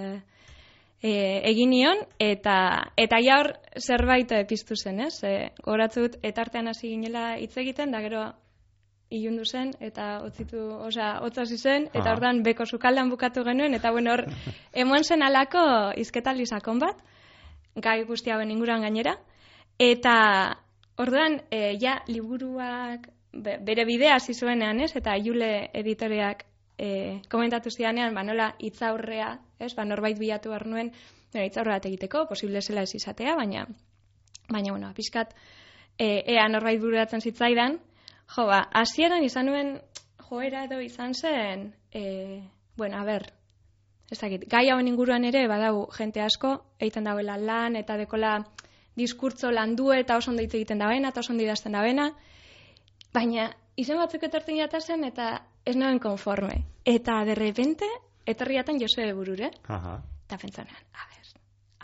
egin 1.00 1.70
nion, 1.70 2.02
eta, 2.18 2.56
eta 2.96 3.20
ja 3.22 3.38
hor 3.40 3.52
zerbait 3.80 4.32
piztu 4.48 4.76
zen, 4.76 5.00
ez? 5.06 5.22
E, 5.24 5.52
goratzu 5.64 6.06
dut, 6.06 6.18
etartean 6.26 6.68
hasi 6.68 6.90
ginela 6.94 7.36
hitz 7.38 7.54
egiten, 7.62 7.92
da 7.94 8.02
gero 8.04 8.26
ilundu 9.10 9.44
zen, 9.46 9.70
eta 9.80 10.22
otzitu, 10.24 10.58
osea, 10.88 11.20
otzasi 11.22 11.58
zen, 11.58 11.86
eta 11.94 12.10
ordan 12.16 12.42
beko 12.42 12.66
sukaldan 12.66 13.10
bukatu 13.10 13.44
genuen, 13.46 13.74
eta 13.78 13.92
bueno, 13.94 14.16
hor, 14.16 14.24
emoen 14.84 15.04
zen 15.04 15.22
alako 15.22 15.62
izketaldi 16.02 16.46
sakon 16.46 16.82
bat, 16.82 17.04
gai 17.76 18.02
guzti 18.08 18.32
hauen 18.32 18.50
inguruan 18.50 18.82
gainera, 18.82 19.18
eta 19.78 20.58
orduan, 20.96 21.42
e, 21.50 21.76
ja, 21.80 22.02
liburuak 22.08 23.08
be- 23.32 23.58
bere 23.60 23.84
bidea 23.84 24.16
hasi 24.16 24.34
zuenean, 24.34 24.80
ez? 24.80 24.94
Eta 24.96 25.16
Jule 25.22 25.70
editoreak 25.74 26.46
e, 26.78 27.20
komentatu 27.30 27.70
zidanean, 27.70 28.14
ba, 28.14 28.22
nola 28.22 28.54
hitzaurrea, 28.58 29.38
ez? 29.58 29.74
Ba, 29.74 29.84
norbait 29.84 30.18
bilatu 30.18 30.50
behar 30.52 30.66
nuen, 30.66 30.92
bueno, 31.32 31.46
hitzaurre 31.46 31.76
bat 31.76 31.86
egiteko, 31.86 32.26
posible 32.28 32.62
zela 32.62 32.82
ez 32.82 32.94
izatea, 32.94 33.36
baina, 33.36 33.66
baina, 34.48 34.72
bueno, 34.72 34.92
pixkat, 34.96 35.34
e, 35.98 36.22
ea 36.34 36.48
norbait 36.48 36.80
bururatzen 36.80 37.20
zitzaidan, 37.20 37.80
jo, 38.34 38.46
ba, 38.46 38.66
hasieran 38.72 39.24
izan 39.24 39.46
nuen 39.46 39.76
joera 40.28 40.64
edo 40.64 40.80
izan 40.80 41.14
zen, 41.14 41.74
e, 41.92 42.42
bueno, 42.76 42.98
a 42.98 43.04
ber, 43.04 43.32
ez 44.10 44.20
dakit, 44.20 44.46
gai 44.50 44.68
hauen 44.70 44.88
inguruan 44.88 45.24
ere, 45.24 45.46
badau 45.48 45.86
jente 45.96 46.22
asko, 46.22 46.52
egiten 46.78 47.04
dauela 47.08 47.36
lan, 47.38 47.76
eta 47.76 47.96
dekola 47.96 48.38
diskurtzo 48.96 49.50
landu 49.52 49.92
eta 49.92 50.16
oso 50.16 50.30
ondo 50.32 50.42
hitz 50.42 50.54
egiten 50.54 50.80
dabena, 50.80 51.12
eta 51.12 51.20
oso 51.20 51.32
ondo 51.34 51.44
idazten 51.44 51.76
dabena, 51.76 52.10
baina 53.14 53.50
izen 53.76 54.00
batzuk 54.00 54.24
etortzen 54.28 54.58
jatazen, 54.58 55.04
eta 55.04 55.42
ez 55.64 55.76
naben 55.76 56.00
konforme. 56.00 56.62
Eta, 56.84 57.20
de 57.28 57.34
repente, 57.34 57.88
etorri 58.26 58.56
jaten 58.56 58.80
Josue 58.80 59.12
burure, 59.14 59.50
Aha. 59.68 59.98
eta 60.26 60.38
pentsanean, 60.40 60.82
a 60.94 61.06
ber, 61.10 61.30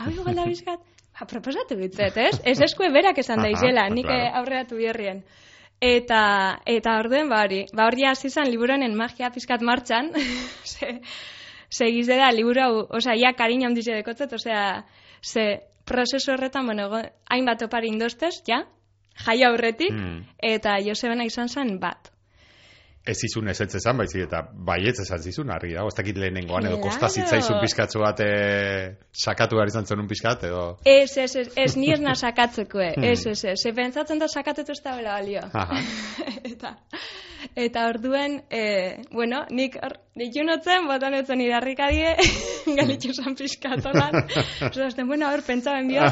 hau 0.01 0.11
igual 0.11 0.41
da 0.41 0.45
bizkat, 0.53 0.81
ba, 1.13 1.27
proposatu 1.29 1.77
bitzet, 1.79 2.17
ez? 2.17 2.35
Ez 2.43 2.59
eskue 2.61 2.89
berak 2.93 3.21
esan 3.21 3.43
Aha, 3.43 3.51
daizela, 3.51 3.87
nik 3.93 4.09
claro. 4.09 4.37
aurreatu 4.41 4.79
bierrien. 4.79 5.23
Eta, 5.83 6.23
eta 6.69 6.95
orduen, 7.01 7.27
ba 7.29 7.41
hori, 7.43 7.65
ba 7.75 7.89
hori 7.89 8.05
hasi 8.07 8.29
izan 8.29 8.47
liburunen 8.49 8.95
magia 8.95 9.29
pizkat 9.35 9.61
martxan, 9.61 10.13
ze, 10.73 11.01
ze 11.69 12.17
da, 12.17 12.31
liburu 12.31 12.61
hau, 12.63 12.73
osea, 12.97 13.17
ja 13.19 13.33
kariño 13.35 13.67
handiz 13.67 13.85
dekotzet, 13.85 14.33
osea, 14.33 14.85
ze 15.21 15.72
prozesu 15.85 16.31
horretan, 16.31 16.65
bueno, 16.65 16.89
hainbat 17.29 17.61
opari 17.61 17.87
indostez, 17.89 18.43
ja, 18.47 18.63
jaio 19.25 19.49
aurretik, 19.49 19.91
Mm. 19.91 20.23
eta 20.39 20.77
Josebena 20.85 21.25
izan 21.25 21.49
zen 21.49 21.79
bat. 21.79 22.12
Ez 23.05 23.17
izun 23.27 23.49
ez 23.51 23.57
ez 23.59 23.75
esan, 23.75 23.97
baizik 23.99 24.21
eta 24.29 24.39
baietz 24.67 24.99
esan 25.03 25.19
zizun, 25.19 25.49
argi 25.51 25.73
dago, 25.75 25.89
ez 25.91 25.95
dakit 25.97 26.15
lehenengoan, 26.17 26.65
edo 26.69 26.77
kosta 26.79 27.09
zitzaizun 27.11 27.57
pizkatzu 27.59 27.99
bat 27.99 28.19
e, 28.23 28.95
sakatu 29.11 29.57
behar 29.57 29.67
izan 29.67 29.85
zenun 29.85 30.07
pizkat, 30.07 30.45
edo... 30.47 30.77
Ez, 30.87 31.17
ez, 31.17 31.35
ez, 31.35 31.49
ez 31.57 31.75
ni 31.75 31.89
ez 31.91 31.99
na 31.99 32.13
sakatzekue, 32.15 32.93
Hmm. 32.95 33.03
ez, 33.03 33.25
ez, 33.27 33.43
ez, 33.43 33.57
ze 33.59 33.73
pentsatzen 33.73 34.19
da 34.19 34.27
sakatetu 34.31 34.71
ez 34.71 34.79
da 34.83 34.95
bela 34.95 35.17
balio. 35.19 35.41
Eta, 36.53 36.75
eta 37.55 37.87
orduen, 37.89 38.37
e, 38.49 39.03
bueno, 39.11 39.41
nik 39.51 39.75
hor, 39.83 39.97
ditu 40.15 40.43
notzen, 40.47 40.87
botan 40.87 41.13
etzen 41.17 41.41
idarrikadie, 41.43 42.13
galitxu 42.79 43.13
zan 43.13 43.35
pizkatolan. 43.35 44.27
Zorazten, 44.71 45.07
bueno, 45.11 45.27
hor, 45.31 45.43
pentsaben 45.47 45.87
bio, 45.91 46.07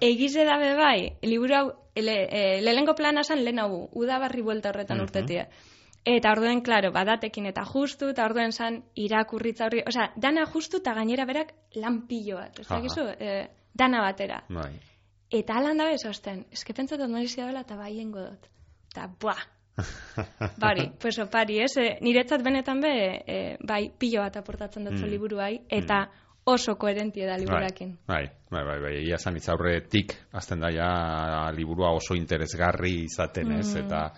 egize 0.00 0.44
dabe 0.50 0.74
bai, 0.78 1.12
liburu 1.22 1.54
hau, 1.60 1.66
le, 1.94 2.16
e, 2.26 2.42
lehengo 2.62 2.94
plana 2.98 3.22
zan 3.22 3.44
lehen 3.44 3.62
hau, 3.62 3.88
udabarri 3.94 4.42
buelta 4.42 4.70
horretan 4.74 4.98
Mhm. 4.98 5.06
urtetie. 5.06 5.46
Eta 6.04 6.32
orduen, 6.36 6.60
klaro, 6.60 6.90
badatekin 6.92 7.46
eta 7.48 7.64
justu, 7.64 8.10
eta 8.12 8.26
orduen 8.28 8.52
zan 8.52 8.82
irakurritza 9.00 9.66
horri, 9.66 9.80
osea, 9.88 10.10
dana 10.20 10.44
justu 10.52 10.82
eta 10.82 10.92
gainera 10.98 11.24
berak 11.24 11.54
lan 11.80 12.02
pilo 12.08 12.36
bat, 12.36 12.58
ez 12.60 12.66
dakizu, 12.68 13.06
e, 13.18 13.36
dana 13.72 14.02
batera. 14.04 14.42
Bai. 14.52 14.74
Eta 15.32 15.56
alan 15.58 15.80
dabe 15.80 15.96
zoazten, 15.98 16.44
eske 16.52 16.76
pentsatot 16.76 17.08
noizia 17.08 17.46
dela 17.48 17.64
eta 17.64 17.78
bai 17.80 17.94
engo 18.02 18.20
dut. 18.20 18.50
Eta, 18.92 19.08
buah, 19.20 19.40
bari, 20.62 20.90
pues 21.00 21.16
opari, 21.24 21.58
ez? 21.64 21.72
E, 21.80 21.88
niretzat 22.04 22.44
benetan 22.44 22.84
be, 22.84 22.92
e, 23.24 23.40
bai, 23.64 23.88
pilo 23.98 24.20
bat 24.20 24.36
aportatzen 24.36 24.84
dut 24.84 25.00
Mm. 25.00 25.10
liburuai, 25.16 25.54
eta 25.70 26.04
oso 26.44 26.76
koherentie 26.76 27.26
da 27.26 27.38
liburakin. 27.40 27.96
Bai, 28.06 28.28
bai, 28.50 28.64
bai, 28.64 28.78
bai, 28.80 28.94
egia 29.00 29.16
zan 29.16 29.40
aurretik 29.48 30.12
azten 30.32 30.60
da 30.60 30.70
ja 30.70 31.50
liburua 31.56 31.94
oso 31.96 32.14
interesgarri 32.14 33.04
izaten, 33.04 33.52
ez? 33.58 33.72
Mm. 33.72 33.86
Eta 33.86 34.12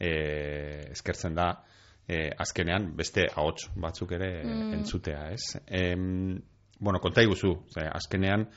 e, 0.00 0.90
eskertzen 0.92 1.34
da 1.34 1.64
e, 2.08 2.30
azkenean 2.38 2.96
beste 2.96 3.26
ahots 3.34 3.70
batzuk 3.76 4.12
ere 4.12 4.44
Mm. 4.44 4.72
entzutea, 4.74 5.30
ez? 5.32 5.56
Em, 5.66 6.40
bueno, 6.80 7.00
konta 7.00 7.22
iguzu, 7.22 7.54
ze, 7.72 7.86
azkenean 7.88 8.48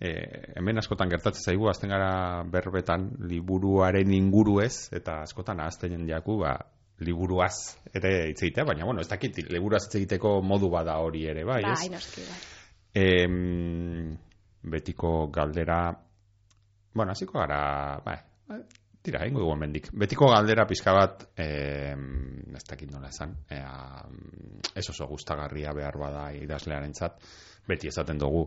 e, 0.00 0.12
hemen 0.56 0.78
askotan 0.78 1.10
gertatzen 1.10 1.42
zaigu, 1.42 1.68
azten 1.68 1.90
gara 1.90 2.42
berbetan 2.44 3.10
liburuaren 3.28 4.12
inguru 4.12 4.60
ez, 4.62 4.88
eta 4.92 5.22
askotan 5.22 5.60
ahazten 5.60 6.06
jaku, 6.08 6.38
ba, 6.42 6.56
liburuaz 7.02 7.78
ere 7.94 8.28
hitz 8.30 8.42
egitea, 8.42 8.64
baina, 8.64 8.84
bueno, 8.84 9.00
ez 9.00 9.08
dakit, 9.08 9.38
liburuaz 9.50 9.86
hitz 9.86 9.96
egiteko 9.96 10.40
modu 10.42 10.70
bada 10.70 10.98
hori 11.02 11.26
ere, 11.26 11.44
bai, 11.44 11.62
ez? 11.64 11.88
Bai, 11.88 11.98
bai. 12.94 14.18
Betiko 14.62 15.26
galdera 15.32 15.96
bueno, 16.94 17.12
hasiko 17.12 17.38
gara 17.38 18.00
bai, 18.04 18.18
tira, 19.02 19.24
ingo 19.26 19.40
dugu 19.42 19.56
mendik 19.58 19.88
betiko 19.92 20.28
galdera 20.30 20.66
pizka 20.66 20.92
bat 20.94 21.24
em, 21.36 22.54
ez 22.54 22.62
dakit 22.68 22.90
nola 22.92 23.10
esan 23.10 23.34
ea, 23.50 24.04
ez 24.74 24.84
oso 24.90 25.08
gustagarria 25.10 25.72
behar 25.74 25.98
bada 25.98 26.28
idazlearentzat 26.38 27.18
beti 27.68 27.90
esaten 27.90 28.18
dugu 28.18 28.46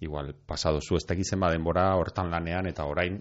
igual 0.00 0.32
pasadozu 0.46 0.96
ez 0.96 1.06
dakit 1.06 1.28
zenba 1.28 1.50
denbora 1.52 1.90
hortan 1.96 2.30
lanean 2.30 2.66
eta 2.66 2.84
orain 2.88 3.20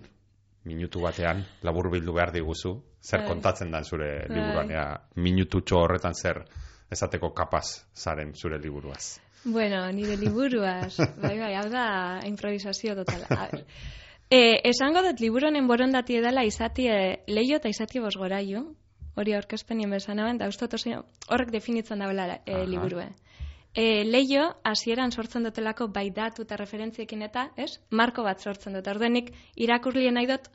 minutu 0.65 1.01
batean 1.01 1.43
labur 1.61 1.89
bildu 1.91 2.13
behar 2.13 2.31
diguzu 2.31 2.75
zer 3.01 3.23
Bai. 3.23 3.27
kontatzen 3.27 3.71
dan 3.71 3.83
zure 3.83 4.27
Bai. 4.27 4.35
liburuan 4.37 4.71
ea, 4.71 4.85
minututxo 5.15 5.83
horretan 5.83 6.13
zer 6.15 6.43
esateko 6.91 7.33
kapaz 7.33 7.65
zaren 7.95 8.33
zure 8.35 8.59
liburuaz 8.59 9.19
Bueno, 9.43 9.91
nire 9.91 10.17
liburuaz, 10.21 10.99
bai, 11.17 11.39
bai, 11.39 11.55
hau 11.57 11.65
da 11.73 12.19
improvisazio 12.29 12.93
totala. 12.93 13.47
E, 14.31 14.61
esango 14.63 15.01
dut 15.03 15.19
liburonen 15.19 15.67
borondati 15.67 16.15
edala 16.15 16.45
izatie 16.47 16.93
leio 17.27 17.57
eta 17.59 17.67
izatie 17.67 17.99
bosgoraiu, 17.99 18.61
hori 19.19 19.33
aurkezpenien 19.35 19.91
bezan 19.91 20.19
hauen, 20.23 20.37
da 20.39 20.47
oso 20.47 20.67
horrek 21.27 21.51
definitzen 21.51 21.99
dagoela 21.99 22.39
e, 22.45 22.53
Aha. 22.53 22.63
liburue. 22.65 23.09
E, 23.75 24.03
leio, 24.05 24.45
hasieran 24.63 25.11
sortzen 25.11 25.43
dutelako 25.43 25.87
bai 25.87 26.09
datu 26.11 26.43
eta 26.43 26.55
referentziekin 26.55 27.21
eta, 27.23 27.49
ez? 27.57 27.79
Marko 27.89 28.23
bat 28.23 28.39
sortzen 28.39 28.73
dut. 28.73 28.87
Ordenik 28.87 29.33
irakurlien 29.55 30.13
nahi 30.13 30.27
dut 30.27 30.47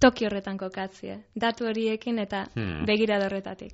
toki 0.00 0.26
horretan 0.26 0.58
kokatzie. 0.58 1.20
Datu 1.34 1.66
horiekin 1.66 2.18
eta 2.18 2.48
Hmm. 2.54 2.84
begiradorretatik. 2.86 3.72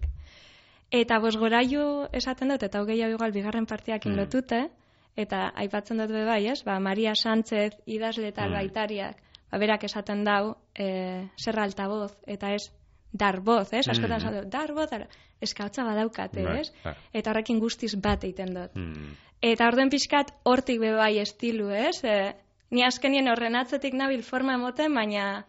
Eta 0.90 1.18
bosgoraiu 1.20 2.08
esaten 2.12 2.48
dut, 2.48 2.62
eta 2.62 2.80
hogei 2.82 3.02
hau 3.02 3.10
igual 3.10 3.32
bigarren 3.32 3.66
partiakin 3.66 4.12
Mm. 4.12 4.16
lotute, 4.16 4.70
eta 5.16 5.52
aipatzen 5.54 5.98
dut 5.98 6.08
be 6.10 6.24
bai, 6.24 6.46
ez? 6.48 6.62
Ba, 6.64 6.78
Maria 6.80 7.14
Sánchez 7.14 7.72
idazle 7.86 8.28
eta 8.28 8.42
Mm. 8.42 8.52
albaitariak, 8.52 9.16
ba, 9.50 9.58
berak 9.58 9.84
esaten 9.84 10.24
dau, 10.24 10.56
e, 10.74 11.28
zer 11.42 11.58
altavoz, 11.60 12.12
eta 12.26 12.52
ez 12.54 12.70
dar 13.12 13.40
voz, 13.40 13.72
ez? 13.72 13.88
Askotan 13.88 14.18
Mm. 14.18 14.20
esaten 14.20 14.42
dut, 14.42 14.52
dar 14.52 15.08
eskautza 15.40 15.84
badaukate, 15.84 16.42
Bai, 16.44 16.60
ez? 16.60 16.72
bai. 16.84 16.94
Eta 17.12 17.30
horrekin 17.30 17.58
guztiz 17.60 17.94
bat 17.96 18.24
egiten 18.24 18.52
dut. 18.54 18.74
Hmm. 18.74 19.14
Eta 19.40 19.68
orden 19.68 19.88
pixkat 19.88 20.32
hortik 20.44 20.80
be 20.80 20.92
bai 20.92 21.18
estilu, 21.18 21.70
ez? 21.70 22.02
E, 22.04 22.34
ni 22.70 22.82
azkenien 22.84 23.28
horren 23.28 23.54
atzetik 23.56 23.94
nabil 23.94 24.22
forma 24.22 24.54
emoten, 24.54 24.92
baina 24.94 25.44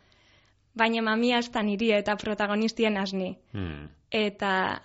baina 0.76 1.02
mamia 1.02 1.40
ez 1.40 1.50
da 1.52 1.62
niri 1.64 1.92
eta 1.92 2.16
protagonistien 2.16 2.98
asni. 2.98 3.38
Hmm. 3.52 3.90
Eta 4.12 4.82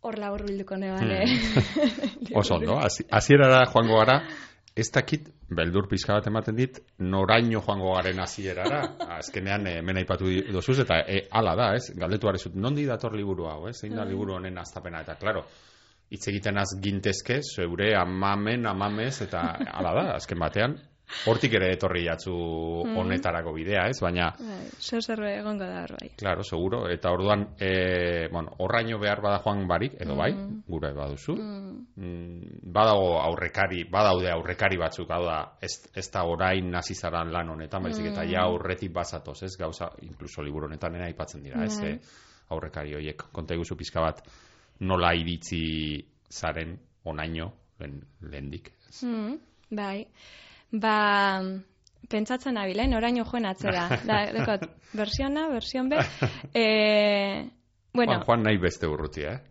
hor 0.00 0.16
labur 0.18 0.46
bilduko 0.46 0.76
neban, 0.76 1.04
Hmm. 1.04 1.10
eh? 1.10 1.26
Oso 2.40 2.54
ondo, 2.54 2.78
hasi- 2.78 3.04
hasierara 3.10 3.66
joango 3.66 3.98
gara, 3.98 4.22
ez 4.76 4.86
dakit, 4.94 5.28
beldur 5.50 5.88
pizka 5.90 6.14
bat 6.18 6.26
ematen 6.30 6.56
dit, 6.56 6.78
noraino 6.98 7.60
joango 7.60 7.94
garen 7.96 8.20
hasierara, 8.22 8.82
azkenean 9.18 9.66
eh, 9.66 9.78
hemen 9.80 9.98
aipatu 10.02 10.30
dozuz, 10.52 10.78
eta 10.84 11.00
e, 11.06 11.24
ala 11.30 11.56
da, 11.58 11.72
ez, 11.78 11.90
galdetu 11.98 12.30
arezut, 12.30 12.54
nondi 12.54 12.86
dator 12.88 13.16
liburu 13.18 13.48
hau, 13.50 13.66
ez, 13.68 13.76
zein 13.80 13.96
da 13.98 14.06
liburu 14.06 14.36
honen 14.38 14.58
aztapena, 14.62 15.02
eta 15.06 15.18
klaro, 15.20 15.44
hitz 16.10 16.26
egiten 16.30 16.58
az 16.58 16.76
gintezke, 16.82 17.40
zeure 17.42 17.92
amamen, 17.98 18.66
amamez, 18.66 19.20
eta 19.26 19.44
ala 19.72 19.94
da, 19.98 20.06
azken 20.16 20.40
batean, 20.42 20.78
hortik 21.26 21.54
ere 21.58 21.72
etorri 21.74 22.04
jatzu 22.06 22.32
honetarako 23.00 23.52
bidea, 23.56 23.86
ez, 23.90 23.98
baina, 24.02 24.30
Bai, 24.38 24.68
zo 24.78 25.00
zerbe 25.00 25.32
egongo 25.38 25.66
da 25.66 25.82
hor 25.84 25.94
bai. 25.98 26.10
Claro, 26.18 26.44
seguro. 26.44 26.82
Eta 26.90 27.12
orduan, 27.12 27.48
e, 27.58 28.28
bueno, 28.32 28.54
horraino 28.58 28.98
behar 28.98 29.20
bada 29.24 29.40
joan 29.44 29.66
barik, 29.68 29.96
edo 30.00 30.16
bai, 30.16 30.30
gura 30.68 30.92
baduzu. 30.96 31.36
Mm. 31.36 31.86
Mm, 31.96 32.60
badago 32.72 33.20
aurrekari, 33.20 33.84
badaude 33.90 34.30
aurrekari 34.32 34.78
batzuk, 34.80 35.10
hau 35.10 35.22
da, 35.26 35.38
ez, 35.60 35.74
ez 35.94 36.06
da 36.10 36.24
orain 36.24 36.74
hasi 36.74 36.94
zaran 36.94 37.32
lan 37.32 37.50
honetan, 37.56 37.82
baizik 37.82 38.10
eta 38.12 38.24
ja 38.28 38.44
aurretik 38.48 38.92
bazatoz, 38.94 39.42
ez, 39.46 39.54
gauza, 39.60 39.90
inkluso 40.06 40.42
liburu 40.46 40.70
honetan 40.70 40.96
ena 40.96 41.08
aipatzen 41.10 41.42
dira, 41.44 41.64
ez, 41.64 41.76
Bai. 41.80 41.94
eh, 41.96 42.28
aurrekari 42.50 42.94
horiek, 42.94 43.28
konta 43.32 43.54
iguzu 43.54 43.76
pizka 43.78 44.02
bat, 44.02 44.22
nola 44.80 45.12
iritzi 45.14 45.64
zaren 46.30 46.78
onaino, 47.04 47.52
lehen, 47.80 48.00
lehendik. 48.22 48.72
Mm, 49.02 49.36
bai. 49.76 50.06
Ba, 50.70 51.42
pentsatzen 52.10 52.54
nabilen, 52.58 52.94
oraino 52.94 53.24
joen 53.24 53.46
atzera. 53.50 53.86
da, 54.08 54.24
dekot, 54.34 54.66
versiona, 54.94 55.48
version 55.52 55.88
B. 55.90 56.00
E, 56.54 57.50
bueno, 57.92 58.12
Juan, 58.12 58.24
Juan 58.26 58.42
nahi 58.46 58.58
beste 58.58 58.86
urrutia, 58.86 59.32
eh? 59.32 59.50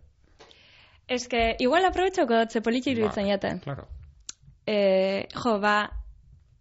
es 1.09 1.27
que 1.27 1.55
igual 1.59 1.85
aprobetxoko 1.85 2.37
dut, 2.37 2.51
ze 2.51 2.61
poliki 2.61 2.91
iruditzen 2.91 3.25
Bai, 3.25 3.31
jaten. 3.33 3.59
Claro. 3.59 3.87
E, 4.65 5.27
jo, 5.33 5.55
ba, 5.59 5.89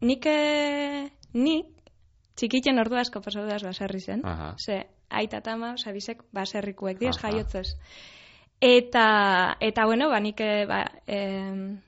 nik, 0.00 0.26
eh, 0.26 1.10
nik, 1.34 1.74
txikitzen 2.38 2.80
ordu 2.80 2.96
asko 2.96 3.20
pasau 3.20 3.44
daz 3.46 3.62
baserri 3.66 4.00
zen. 4.00 4.24
Aha. 4.24 4.54
Ze, 4.58 4.80
aita 5.10 5.42
tama, 5.44 5.74
oza, 5.76 5.92
bizek 5.92 6.22
baserrikuek, 6.32 7.02
Aha. 7.02 7.18
jaiotzez. 7.20 7.74
Eta, 8.60 9.56
eta 9.60 9.84
bueno, 9.86 10.08
ba, 10.10 10.18
nik, 10.20 10.40
eh, 10.40 10.64
ba, 10.66 10.80
em, 11.06 11.80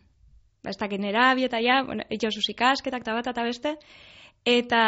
ba, 0.63 0.71
ez 0.71 0.79
dakit 0.79 1.01
nera, 1.01 1.33
eta 1.39 1.61
ja, 1.63 1.83
bueno, 1.87 2.05
itxosuz 2.11 2.49
ikasketak 2.53 3.03
eta 3.03 3.15
bat 3.17 3.31
eta 3.33 3.45
beste, 3.45 3.77
eta 4.45 4.83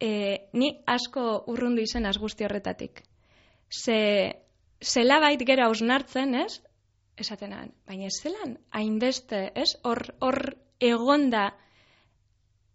e, 0.00 0.48
ni 0.52 0.72
asko 0.86 1.44
urrundu 1.52 1.82
izen 1.82 2.06
guzti 2.20 2.44
horretatik. 2.44 3.02
Ze, 3.70 4.36
zela 4.80 5.20
bait 5.20 5.42
gero 5.46 5.66
hausnartzen, 5.66 6.34
ez? 6.34 6.62
Esaten 7.16 7.52
han, 7.52 7.72
baina 7.86 8.06
ez 8.06 8.20
zelan, 8.22 8.58
hainbeste, 8.70 9.52
ez? 9.54 9.76
Hor, 9.82 10.14
hor 10.20 10.56
egonda, 10.80 11.54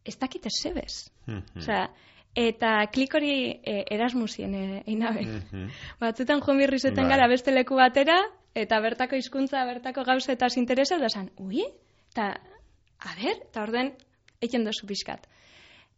ez 0.05 0.17
dakit 0.17 0.45
ez 0.45 0.55
zebez. 0.61 1.11
Osea, 1.55 1.91
eta 2.35 2.87
klik 2.91 3.13
hori 3.15 3.33
e, 3.61 3.83
Erasmusien 3.91 4.55
e, 4.55 4.83
einabe. 4.87 5.25
Mhm. 5.27 5.67
Batzutan 6.01 6.41
joan 6.41 6.57
birrizeten 6.57 7.05
Bai. 7.05 7.13
gara 7.13 7.27
beste 7.27 7.51
leku 7.51 7.77
batera, 7.77 8.17
eta 8.55 8.79
bertako 8.81 9.15
hizkuntza, 9.15 9.63
bertako 9.65 10.03
gauza 10.03 10.33
eta 10.33 10.49
interesa, 10.57 10.97
da 10.97 11.09
zan, 11.09 11.29
ui, 11.37 11.63
eta, 12.11 12.33
a 12.99 13.15
ber, 13.15 13.37
eta 13.49 13.63
orden, 13.63 13.93
egin 14.41 14.65
dozu 14.67 14.87
pixkat. 14.87 15.27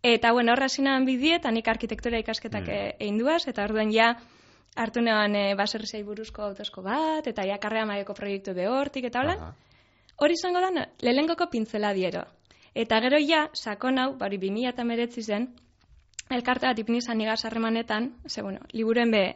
Eta, 0.03 0.33
bueno, 0.35 0.51
horra 0.53 0.67
zinan 0.69 1.05
bidie, 1.07 1.37
eta 1.39 1.51
nik 1.51 1.67
arkitektura 1.67 2.19
ikasketak 2.19 2.67
Mm. 2.67 2.71
mm. 2.71 2.95
egin 2.99 3.17
duaz, 3.17 3.47
eta 3.47 3.63
orduen 3.63 3.91
ja, 3.91 4.15
hartu 4.75 5.01
neban 5.01 5.35
e, 5.35 5.55
baserrizei 5.55 6.03
buruzko 6.03 6.43
autosko 6.43 6.81
bat, 6.81 7.27
eta 7.27 7.45
ja 7.47 7.57
karrea 7.57 7.85
maileko 7.85 8.13
proiektu 8.13 8.53
de 8.53 8.67
hortik, 8.67 9.05
eta 9.05 9.21
hola, 9.21 9.33
Aha. 9.33 9.53
hori 10.17 10.33
izango 10.33 10.59
da, 10.59 10.87
lehengoko 11.01 11.49
pintzela 11.49 11.93
diero. 11.93 12.25
Eta 12.73 12.99
gero 13.01 13.17
ja, 13.21 13.49
sakon 13.53 13.99
hau, 13.99 14.13
bari 14.17 14.37
2000 14.37 14.69
eta 14.69 14.83
meretzi 14.83 15.21
zen, 15.21 15.51
elkarte 16.29 16.67
bat 16.67 16.79
ipini 16.79 17.01
zan 17.01 17.21
igaz 17.21 17.45
harremanetan, 17.45 18.15
ze, 18.27 18.41
bueno, 18.41 18.59
liburen 18.71 19.11
be, 19.11 19.35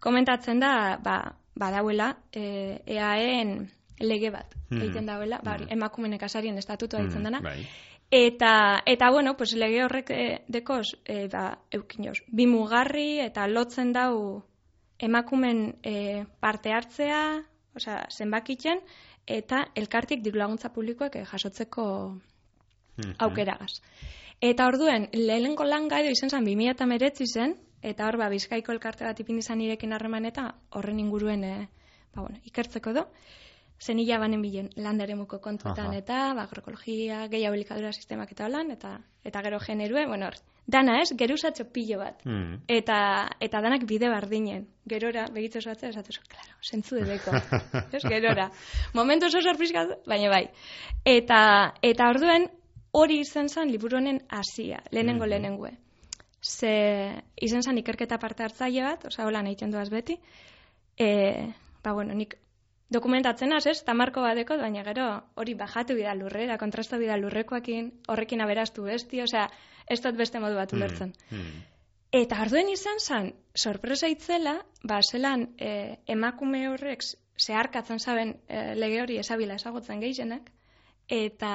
komentatzen 0.00 0.60
da, 0.60 0.98
ba, 1.02 1.34
badauela, 1.56 2.16
e, 2.32 2.82
EAEen 2.86 3.70
lege 4.00 4.30
bat, 4.30 4.54
Mhm. 4.70 4.80
egiten 4.82 5.06
dauela, 5.06 5.40
ba, 5.42 5.54
hori, 5.54 5.64
Mhm. 5.64 5.72
emakumen 5.72 6.12
ekasarien 6.14 6.58
estatutua 6.58 7.00
ditzen 7.00 7.20
Mm, 7.20 7.24
dana, 7.24 7.40
Bai. 7.40 7.66
Eta, 8.10 8.82
eta 8.86 9.10
bueno, 9.10 9.36
pues 9.36 9.54
lege 9.54 9.82
horrek 9.82 10.10
e, 10.10 10.44
dekoz, 10.46 10.96
e, 11.04 11.26
ba, 11.28 11.58
eukinoz, 11.70 12.18
bi 12.28 12.46
mugarri 12.46 13.18
eta 13.20 13.46
lotzen 13.48 13.92
dau 13.92 14.44
emakumen 14.98 15.78
e, 15.82 16.24
parte 16.38 16.70
hartzea, 16.72 17.42
osea, 17.74 18.06
zenbakitzen, 18.10 18.78
eta 19.26 19.64
elkartik 19.74 20.22
diru 20.22 20.38
laguntza 20.38 20.70
publikoek 20.72 21.16
e, 21.16 21.24
jasotzeko 21.24 22.20
Mhm. 22.96 23.14
aukeragaz. 23.18 23.80
Eta 24.40 24.66
orduen, 24.66 25.08
lehenengo 25.12 25.64
lan 25.64 25.86
edo 25.86 26.10
izen 26.10 26.30
zen 26.30 26.44
2008 26.44 27.26
zen, 27.26 27.56
eta 27.82 28.06
hor 28.06 28.16
ba, 28.18 28.28
bizkaiko 28.28 28.72
elkarte 28.72 29.04
bat 29.04 29.18
ipin 29.20 29.38
izan 29.38 29.58
nirekin 29.58 29.92
harreman 29.92 30.24
eta 30.26 30.54
horren 30.70 31.00
inguruen 31.00 31.44
e, 31.44 31.68
ba, 32.14 32.22
bueno, 32.22 32.38
ikertzeko 32.44 32.92
do. 32.92 33.08
Zen 33.84 33.98
hila 34.00 34.16
banen 34.18 34.40
bilen 34.40 34.70
landaremuko 34.80 35.40
kontuetan 35.44 35.90
Aha. 35.90 35.98
eta 36.00 36.18
ba, 36.36 36.46
agroekologia, 36.48 37.26
gehiago 37.28 37.56
elikadura 37.58 37.90
sistemak 37.92 38.30
eta 38.32 38.46
holan, 38.46 38.70
eta, 38.72 38.94
eta 39.24 39.42
gero 39.44 39.58
generue, 39.60 40.06
bueno, 40.08 40.30
hor, 40.30 40.38
dana 40.66 40.94
ez, 41.02 41.10
geruzatxo 41.20 41.66
pilo 41.72 41.98
bat. 42.00 42.22
Mhm. 42.24 42.62
Eta, 42.68 42.96
eta 43.44 43.60
danak 43.60 43.84
bide 43.84 44.08
bardinen. 44.08 44.66
Gerora, 44.88 45.26
begitzu 45.34 45.58
esatzen, 45.60 45.90
esatuz, 45.92 46.16
claro, 46.28 46.56
zentzu 46.64 46.96
edeko. 47.02 47.34
ez, 47.98 48.02
gerora. 48.08 48.50
Momentu 48.94 49.26
oso 49.28 49.42
sorprizkat, 49.44 49.98
baina 50.08 50.30
bai. 50.32 50.46
Eta, 51.04 51.74
eta 51.82 52.08
orduen, 52.08 52.48
hori 52.92 53.20
izan 53.20 53.48
zen 53.48 53.68
liburu 53.72 53.98
honen 53.98 54.22
hasia, 54.30 54.80
lehenengo 54.92 55.24
Mhm. 55.24 55.30
lehenengue. 55.30 55.72
Ze 56.40 57.22
izan 57.40 57.62
zen 57.62 57.78
ikerketa 57.78 58.18
parte 58.18 58.44
hartzaile 58.44 58.82
bat, 58.82 59.04
oza, 59.06 59.26
hola 59.26 59.42
nahi 59.42 59.56
duaz 59.56 59.90
beti, 59.90 60.18
e, 60.96 61.52
ba, 61.82 61.92
bueno, 61.92 62.14
nik 62.14 62.38
dokumentatzen 62.90 63.52
az, 63.52 63.66
ez, 63.66 63.82
tamarko 63.84 64.22
badeko, 64.22 64.56
baina 64.60 64.82
gero 64.84 65.06
hori 65.40 65.54
bajatu 65.54 65.96
bida 65.98 66.14
lurrera, 66.14 66.58
kontrastu 66.58 66.98
bida 67.00 67.16
lurrekoakin, 67.16 67.90
horrekin 68.08 68.42
aberaztu 68.44 68.84
besti, 68.84 69.22
osea, 69.24 69.48
ez 69.88 70.00
dut 70.04 70.16
beste 70.16 70.40
modu 70.40 70.58
bat 70.60 70.72
ulertzen. 70.72 71.14
Mhm. 71.30 71.62
Eta 72.14 72.36
arduen 72.44 72.68
izan 72.70 73.00
zen, 73.00 73.32
sorpresa 73.58 74.06
itzela, 74.06 74.60
ba, 74.86 75.00
zelan 75.02 75.48
e, 75.58 75.96
emakume 76.06 76.68
horrek 76.70 77.02
zeharkatzen 77.42 77.98
zaben 77.98 78.36
e, 78.46 78.74
lege 78.78 79.00
hori 79.02 79.18
esabila 79.18 79.56
ezagutzen 79.58 80.00
gehienak, 80.04 80.52
eta 81.08 81.54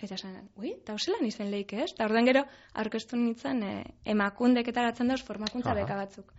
eta 0.00 0.16
zen, 0.16 0.48
ui, 0.56 0.72
eta 0.72 0.96
zelan 0.96 1.24
izen 1.28 1.50
leik 1.52 1.72
ez? 1.76 1.90
Eta 1.92 2.06
orduen 2.08 2.28
gero, 2.28 2.44
aurkeztu 2.80 3.16
nintzen 3.20 3.62
e, 3.64 3.74
emakundek 4.14 4.68
etaratzen 4.72 5.12
dauz 5.12 5.22
formakuntza 5.24 5.72
Aha. 5.72 5.78
beka 5.82 6.00
batzuk. 6.00 6.32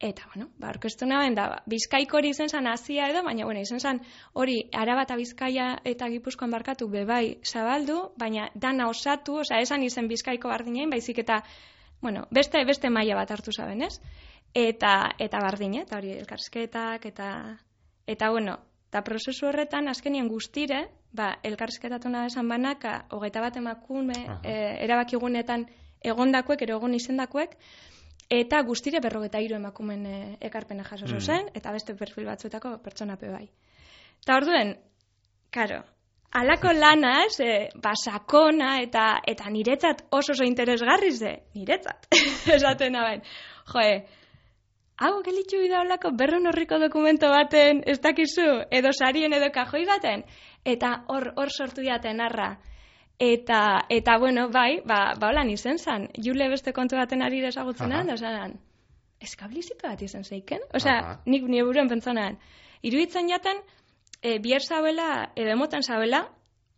Eta, 0.00 0.24
bueno, 0.32 0.48
ba, 0.56 0.70
aurkeztu 0.70 1.04
naben, 1.04 1.34
da, 1.36 1.46
ba, 1.52 1.56
bizkaiko 1.68 2.16
hori 2.16 2.30
izen 2.32 2.48
zen 2.48 2.66
hasia 2.70 3.10
edo, 3.12 3.20
baina, 3.22 3.44
bueno, 3.44 3.60
izen 3.60 3.82
zen 3.84 3.98
hori 4.32 4.54
araba 4.72 5.02
eta 5.04 5.16
bizkaia 5.20 5.66
eta 5.84 6.08
gipuzkoan 6.08 6.50
barkatu 6.54 6.88
bebai 6.88 7.36
zabaldu, 7.44 7.98
baina 8.16 8.46
dana 8.54 8.86
osatu, 8.88 9.36
osea, 9.42 9.58
esan 9.60 9.84
izen 9.84 10.08
bizkaiko 10.08 10.48
bardinain, 10.48 10.88
baizik 10.88 11.20
eta, 11.20 11.42
bueno, 12.00 12.24
beste 12.30 12.64
beste 12.64 12.88
maila 12.88 13.18
bat 13.18 13.34
hartu 13.36 13.52
zaben, 13.52 13.82
ez? 13.82 14.00
Eta, 14.56 14.94
eta 15.18 15.44
bardine, 15.44 15.84
eta 15.84 15.98
hori 16.00 16.16
elkarsketak, 16.16 17.04
eta, 17.12 17.28
eta 18.08 18.30
bueno, 18.32 18.56
eta 18.88 19.04
prozesu 19.04 19.50
horretan, 19.52 19.92
azkenien 19.92 20.32
guztire, 20.32 20.86
ba, 21.12 21.34
elkarsketatu 21.44 22.08
nahi 22.08 22.32
esan 22.32 22.48
banaka, 22.48 23.02
hogeita 23.12 23.44
bat 23.44 23.60
emakume, 23.60 24.16
e, 24.42 24.56
erabakigunetan 24.88 25.68
egondakoek, 26.00 26.64
ero 26.64 26.80
egon 26.80 26.96
izendakoek, 26.96 27.58
eta 28.30 28.60
guztire 28.62 29.00
berrogeta 29.02 29.40
hiru 29.42 29.56
emakumen 29.58 30.04
e, 30.06 30.18
ekarpena 30.40 30.84
jaso 30.84 31.06
Mm. 31.06 31.20
zen, 31.20 31.50
eta 31.54 31.72
beste 31.72 31.94
perfil 31.94 32.26
batzuetako 32.26 32.78
pertsonape 32.82 33.28
bai. 33.28 33.48
Eta 34.22 34.36
orduen, 34.36 34.76
karo, 35.50 35.82
alako 36.30 36.72
lana, 36.72 37.12
ez, 37.26 37.40
e, 37.40 37.68
basakona, 37.74 38.80
eta, 38.82 39.20
eta 39.26 39.50
niretzat 39.50 40.06
oso 40.10 40.32
oso 40.32 40.44
interesgarri 40.44 41.12
ze, 41.12 41.34
niretzat, 41.54 42.06
esaten 42.56 42.92
naben. 42.92 43.22
Joe, 43.72 44.06
hau 44.96 45.22
gelitxu 45.26 45.58
bida 45.58 45.80
olako 45.80 46.12
berrun 46.12 46.46
horriko 46.46 46.78
dokumento 46.78 47.28
baten, 47.28 47.82
ez 47.86 47.98
dakizu, 48.00 48.62
edo 48.70 48.92
sarien 48.92 49.32
edo 49.32 49.50
kajoi 49.50 49.84
baten, 49.86 50.24
eta 50.64 51.02
hor 51.08 51.32
hor 51.36 51.50
sortu 51.50 51.80
diaten 51.80 52.20
arra. 52.20 52.58
Eta, 53.20 53.84
eta 53.92 54.16
bueno, 54.18 54.48
bai, 54.48 54.80
ba, 54.88 55.12
ba 55.20 55.28
holan 55.28 55.50
izen 55.52 55.76
zan, 55.78 56.08
jule 56.16 56.48
beste 56.48 56.72
kontu 56.72 56.96
baten 56.96 57.20
ari 57.22 57.42
desagutzenan, 57.44 58.06
Aha. 58.08 58.08
da 58.08 58.16
zanan, 58.16 58.54
eskablizito 59.20 59.86
bat 59.88 60.00
izen 60.02 60.24
zeiken? 60.24 60.60
Aha. 60.72 61.18
nik 61.26 61.44
nire 61.44 61.66
buruan 61.68 61.88
pentsonan, 61.88 62.38
iruditzen 62.82 63.28
jaten, 63.28 63.60
e, 64.22 64.38
bier 64.38 64.64
zabela, 64.64 65.32
edo 65.36 65.52
emoten 65.52 65.82
zabela, 65.82 66.22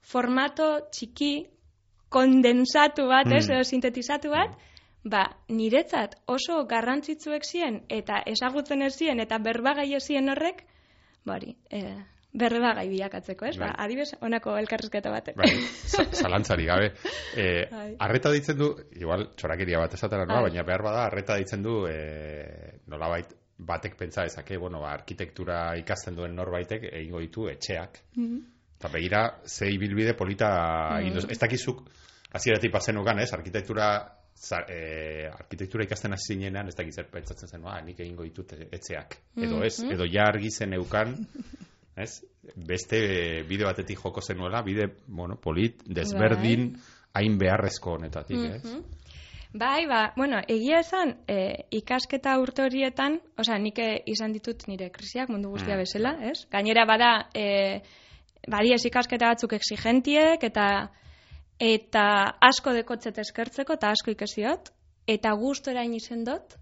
formato 0.02 0.80
txiki, 0.90 1.46
kondensatu 2.08 3.06
bat, 3.06 3.30
ez, 3.32 3.48
Mm. 3.48 3.52
edo 3.54 3.64
sintetizatu 3.64 4.30
bat, 4.30 4.50
ba, 5.04 5.36
niretzat 5.48 6.16
oso 6.26 6.64
garrantzitsuek 6.66 7.44
ziren, 7.44 7.84
eta 7.88 8.22
ezagutzen 8.26 8.82
ez 8.82 8.96
ziren, 8.96 9.20
eta 9.20 9.38
berbagai 9.38 9.94
ez 9.94 10.02
ziren 10.04 10.28
horrek, 10.28 10.64
bari, 11.24 11.56
e, 12.34 12.38
berbagai 12.38 12.88
bilakatzeko, 12.88 13.44
ez? 13.46 13.56
Ba, 13.58 13.66
Bai. 13.66 13.84
adibes, 13.86 14.14
honako 14.20 14.56
elkarrizketa 14.58 15.10
batek. 15.10 15.36
Bai, 15.36 15.50
za- 15.92 16.08
zalantzari 16.12 16.64
gabe. 16.66 16.92
E, 17.36 17.66
Bai. 17.70 17.96
arreta 17.98 18.30
ditzen 18.32 18.56
du, 18.58 18.70
igual 18.96 19.28
txorakeria 19.36 19.78
bat 19.78 19.94
esatera 19.94 20.24
noa, 20.26 20.40
Bai. 20.40 20.50
baina 20.50 20.62
behar 20.64 20.82
bada 20.82 21.04
arreta 21.06 21.36
ditzen 21.36 21.62
du 21.62 21.86
e, 21.86 22.80
nolabait 22.88 23.34
batek 23.62 23.94
pentsa 23.96 24.22
dezake, 24.26 24.56
bueno, 24.58 24.80
ba, 24.80 24.92
arkitektura 24.96 25.76
ikasten 25.78 26.16
duen 26.16 26.34
norbaitek 26.34 26.88
egingo 26.92 27.20
ditu 27.20 27.46
etxeak. 27.52 28.00
Mhm. 28.16 28.40
Eta 28.80 28.88
begira, 28.90 29.20
ze 29.46 29.68
ibilbide 29.70 30.14
polita 30.18 30.98
Mm. 30.98 31.12
duzu. 31.14 31.28
Ez 31.30 31.38
dakizuk, 31.38 31.84
hasieratik 32.32 32.72
pazenukan, 32.72 33.20
ez? 33.20 33.32
Arkitektura, 33.32 33.86
za, 34.34 34.64
e, 34.68 35.28
arkitektura 35.30 35.84
ikasten 35.84 36.12
hasi 36.16 36.32
zinenan, 36.34 36.66
ez 36.66 36.74
dakiz 36.74 36.94
zer 36.96 37.06
pentsatzen 37.12 37.46
zen, 37.48 37.62
ah, 37.64 37.80
nik 37.84 38.00
egingo 38.00 38.24
ditut 38.24 38.52
etxeak. 38.72 39.14
Edo 39.36 39.62
ez, 39.62 39.78
Mhm. 39.84 39.92
edo 39.92 40.04
ja 40.10 40.24
argi 40.26 40.50
zen 40.50 40.72
eukan, 40.74 41.14
ez? 41.96 42.22
Beste 42.56 42.98
bide 43.48 43.64
batetik 43.64 44.00
joko 44.00 44.20
zenuela, 44.20 44.62
bide, 44.62 44.88
bueno, 45.06 45.36
polit, 45.40 45.82
desberdin, 45.86 46.72
hain 47.14 47.38
beharrezko 47.38 47.98
honetatik, 47.98 48.38
ez? 48.38 48.64
Mhm. 48.64 48.82
Bai, 49.54 49.84
ba, 49.86 50.14
bueno, 50.16 50.38
egia 50.48 50.78
esan, 50.80 51.18
e, 51.28 51.66
ikasketa 51.76 52.38
urte 52.40 52.62
horietan, 52.64 53.18
osea, 53.36 53.58
nik 53.60 53.78
eh, 53.84 53.98
izan 54.08 54.32
ditut 54.32 54.64
nire 54.66 54.88
krisiak 54.90 55.28
mundu 55.28 55.50
guztia 55.50 55.74
Mm. 55.74 55.78
bezala, 55.78 56.12
ez? 56.30 56.46
Gainera 56.50 56.86
bada, 56.86 57.28
e, 57.34 57.82
badiez 58.48 58.80
ikasketa 58.86 59.28
batzuk 59.28 59.52
exigentiek, 59.52 60.42
eta 60.42 60.90
eta 61.60 62.04
asko 62.40 62.72
dekotzet 62.72 63.18
eskertzeko, 63.18 63.74
eta 63.74 63.90
asko 63.90 64.10
ikesiot, 64.10 64.72
eta 65.06 65.30
guztorain 65.38 65.92
izen 65.94 66.24
dut, 66.24 66.56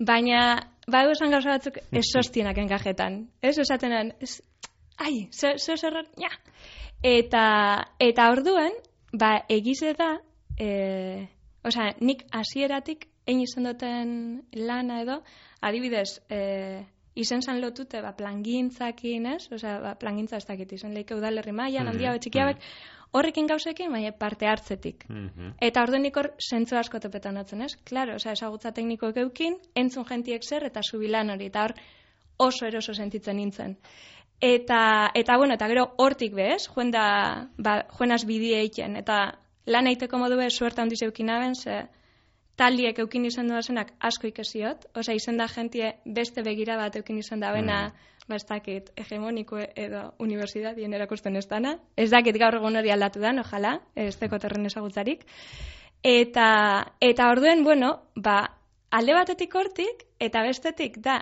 baina, 0.00 0.42
badu 0.90 1.12
esan 1.14 1.30
gauza 1.34 1.56
batzuk 1.56 1.78
esostienak 2.02 2.58
engajetan. 2.58 3.22
Ez, 3.42 3.58
esatenan, 3.58 4.14
ez, 4.20 4.40
ai, 4.98 5.28
ze, 5.30 5.56
ze, 5.58 5.76
zer, 5.76 6.00
ja. 6.20 6.32
Eta, 7.02 7.44
eta 8.00 8.30
orduen, 8.32 8.74
ba, 9.12 9.36
egize 9.48 9.94
da, 9.98 10.14
e, 10.60 11.28
osea, 11.64 11.94
nik 12.00 12.26
hasieratik 12.36 13.06
egin 13.26 13.44
izan 13.44 13.68
duten 13.68 14.14
lana 14.56 15.00
edo, 15.04 15.20
adibidez, 15.64 16.20
e, 16.28 16.40
izen 17.20 17.42
zan 17.42 17.60
lotute, 17.60 18.00
ba, 18.04 18.12
plangintzakin, 18.16 19.26
ez? 19.34 19.44
Osea, 19.52 19.78
ba, 19.82 19.94
plangintza 20.00 20.40
ez 20.40 20.46
dakit, 20.48 20.72
izen 20.76 20.94
leike 20.96 21.16
udalerri 21.16 21.52
mailan, 21.52 21.86
Mhm, 21.86 21.94
handia 21.94 22.12
betxikiabek, 22.16 22.60
horrekin 23.12 23.48
gauzekin, 23.50 23.90
baina 23.92 24.12
parte 24.12 24.46
hartzetik. 24.46 25.04
Mhm. 25.08 25.54
Eta 25.60 25.82
orduan 25.82 26.06
ikor 26.06 26.32
zentzu 26.38 26.76
asko 26.76 27.00
topetan 27.00 27.34
dutzen, 27.40 27.62
ez? 27.62 27.76
Claro, 27.84 28.14
osea, 28.16 28.32
esagutza 28.32 28.72
teknikoek 28.72 29.16
eukin, 29.24 29.58
entzun 29.74 30.04
jentiek 30.04 30.44
zer, 30.44 30.64
eta 30.64 30.82
zubilan 30.82 31.30
hori, 31.30 31.46
eta 31.46 31.64
hor 31.64 31.74
oso 32.38 32.66
eroso 32.66 32.94
sentitzen 32.94 33.36
nintzen. 33.36 33.76
Eta, 34.40 35.10
eta 35.14 35.36
bueno, 35.36 35.54
eta 35.54 35.68
gero 35.68 35.90
hortik 35.98 36.34
bez, 36.34 36.68
joen 36.74 36.90
da, 36.90 37.48
ba, 37.58 37.82
joenaz 37.98 38.24
bidie 38.24 38.60
eiken, 38.62 38.96
eta 38.96 39.38
lan 39.66 39.86
eiteko 39.90 40.18
modu 40.18 40.38
bez, 40.40 40.54
suerta 40.56 40.82
handiz 40.82 41.02
eukin 41.04 41.30
aben, 41.30 41.54
ze 41.54 41.82
taliek 42.56 42.98
eukin 42.98 43.24
izan 43.24 43.48
duazenak 43.48 43.92
asko 44.00 44.28
ikesiot, 44.28 44.86
osea, 44.96 45.14
izan 45.14 45.36
da 45.36 45.46
jentie 45.48 45.94
beste 46.04 46.42
begira 46.42 46.76
bat 46.76 46.96
eukin 46.96 47.18
izan 47.18 47.40
da 47.40 47.52
bena, 47.52 47.92
ba, 48.30 48.38
ez 48.38 48.46
dakit, 48.46 48.92
hegemoniko 48.96 49.58
edo 49.60 50.04
universidadien 50.22 50.94
erakusten 50.96 51.36
ez 51.36 51.46
dana. 51.50 51.76
Ez 51.96 52.08
dakit 52.12 52.38
gaur 52.40 52.56
egun 52.60 52.78
hori 52.80 52.92
aldatu 52.94 53.20
dan, 53.22 53.42
ojala, 53.42 53.74
ez 53.98 54.14
teko 54.20 54.38
terren 54.38 54.66
ezagutzarik. 54.70 55.26
Eta, 56.06 56.46
eta 57.04 57.28
orduen, 57.32 57.64
bueno, 57.66 57.92
ba, 58.16 58.38
alde 58.90 59.18
batetik 59.18 59.54
hortik, 59.54 60.06
eta 60.22 60.42
bestetik 60.46 60.96
da, 61.04 61.20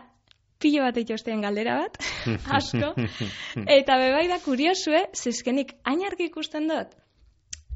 pilo 0.62 0.84
bat 0.84 0.96
itxostean 0.98 1.42
galdera 1.42 1.80
bat, 1.80 1.98
asko. 2.60 2.94
Eta 3.64 3.98
bebai 3.98 4.26
da 4.30 4.40
kuriosue, 4.44 5.08
zizkenik 5.16 5.74
ainarki 5.88 6.28
ikusten 6.30 6.70
dut, 6.70 6.96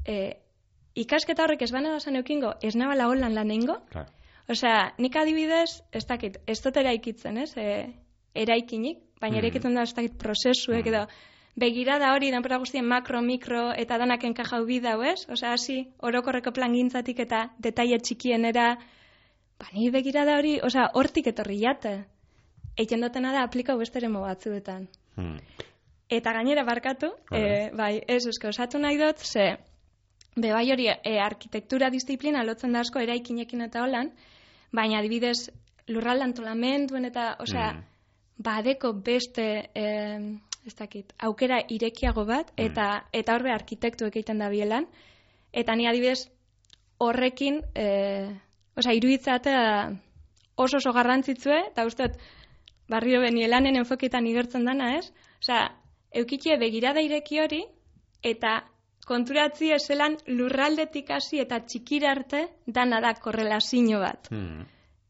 e, 0.07 0.19
ikasketa 0.99 1.47
horrek 1.47 1.63
ez 1.65 1.73
bana 1.75 1.95
da 1.95 2.01
zan 2.01 2.19
eukingo, 2.21 2.55
ez 2.63 2.75
nabala 2.77 3.09
holan 3.11 3.35
lan 3.35 3.51
egingo, 3.51 3.81
Claro. 3.91 4.11
Osea, 4.51 4.93
nik 4.99 5.15
adibidez, 5.17 5.83
ez 5.95 6.03
dakit, 6.09 6.39
ez 6.51 6.59
dut 6.65 6.77
eraikitzen, 6.77 7.39
ez, 7.39 7.53
e, 7.57 7.87
eraikinik, 8.35 8.99
baina 9.21 9.37
Mhm. 9.37 9.45
eraikitzen 9.45 9.75
da 9.75 9.83
ez 9.83 9.95
dakit 9.95 10.19
prozesuek 10.19 10.87
edo, 10.87 11.07
begirada 11.57 12.15
hori, 12.15 12.31
denpora 12.31 12.59
guztien 12.59 12.87
makro, 12.89 13.21
mikro, 13.23 13.73
eta 13.77 13.99
danak 13.99 14.25
enkajau 14.25 14.65
bidau, 14.67 15.03
ez? 15.03 15.29
Osea, 15.29 15.53
hasi, 15.53 15.89
orokorreko 16.01 16.53
plan 16.53 16.73
gintzatik 16.73 17.19
eta 17.21 17.51
detaile 17.59 17.99
txikienera, 17.99 18.77
ba, 19.59 19.67
ni 19.75 19.91
begirada 19.91 20.39
hori, 20.39 20.61
osea, 20.63 20.91
hortik 20.95 21.27
etorri 21.27 21.61
jate. 21.61 22.05
Eiten 22.79 23.01
dutena 23.05 23.33
da 23.33 23.43
aplikau 23.45 23.77
beste 23.79 23.99
eremu 23.99 24.21
batzuetan. 24.21 24.89
Hmm. 25.17 25.37
Eta 26.09 26.33
gainera 26.33 26.65
barkatu, 26.65 27.13
e, 27.33 27.71
bai, 27.77 28.01
ez, 28.09 28.27
eske, 28.27 28.49
osatu 28.49 28.79
nahi 28.79 28.97
dut, 28.99 29.19
ze, 29.19 29.57
be 30.37 30.53
bai 30.53 30.71
hori, 30.73 30.89
e, 30.89 31.19
arkitektura 31.21 31.91
disiplina 31.91 32.43
lotzen 32.45 32.73
da 32.73 32.81
asko 32.81 32.99
eraikinekin 32.99 33.61
eta 33.61 33.83
holan, 33.83 34.11
baina 34.73 34.99
adibidez, 35.01 35.51
lurralde 35.89 36.25
antolamenduen 36.25 37.05
eta, 37.05 37.37
osea, 37.41 37.73
Mm. 37.75 37.85
Badeko 38.39 38.93
beste, 39.05 39.71
e, 39.75 39.87
ez 40.67 40.75
dakit, 40.79 41.13
aukera 41.19 41.61
irekiago 41.69 42.25
bat, 42.25 42.53
eta, 42.57 43.05
eta 43.13 43.35
horbe 43.35 43.53
arkitektuek 43.53 44.17
egiten 44.17 44.39
da 44.39 44.49
bielan, 44.53 44.87
eta 45.53 45.77
ni 45.77 45.89
adibidez, 45.89 46.29
horrekin, 47.03 47.61
e, 47.75 47.87
osea, 48.79 48.95
iruditzatea 48.95 49.65
oso 50.57 50.79
oso 50.79 50.93
garrantzitsue, 50.93 51.59
eta 51.73 51.87
uste 51.87 52.09
dut, 52.09 52.19
barrio 52.93 53.21
beni 53.23 53.47
lanen 53.49 53.77
enfoketan 53.81 54.27
igertzen 54.27 54.65
dana, 54.69 54.97
ez? 54.99 55.13
Osea, 55.43 55.65
eukitie 56.23 56.59
begirada 56.61 57.03
ireki 57.03 57.41
hori, 57.41 57.63
eta 58.23 58.61
konturatzi 59.07 59.73
eselan 59.75 60.17
lurraldetik 60.31 61.11
hasi 61.11 61.41
eta 61.43 61.59
txikira 61.67 62.13
arte 62.13 62.47
dana 62.67 63.01
da 63.03 63.15
korrelazio 63.19 63.99
bat. 64.01 64.31
Hmm. 64.31 64.63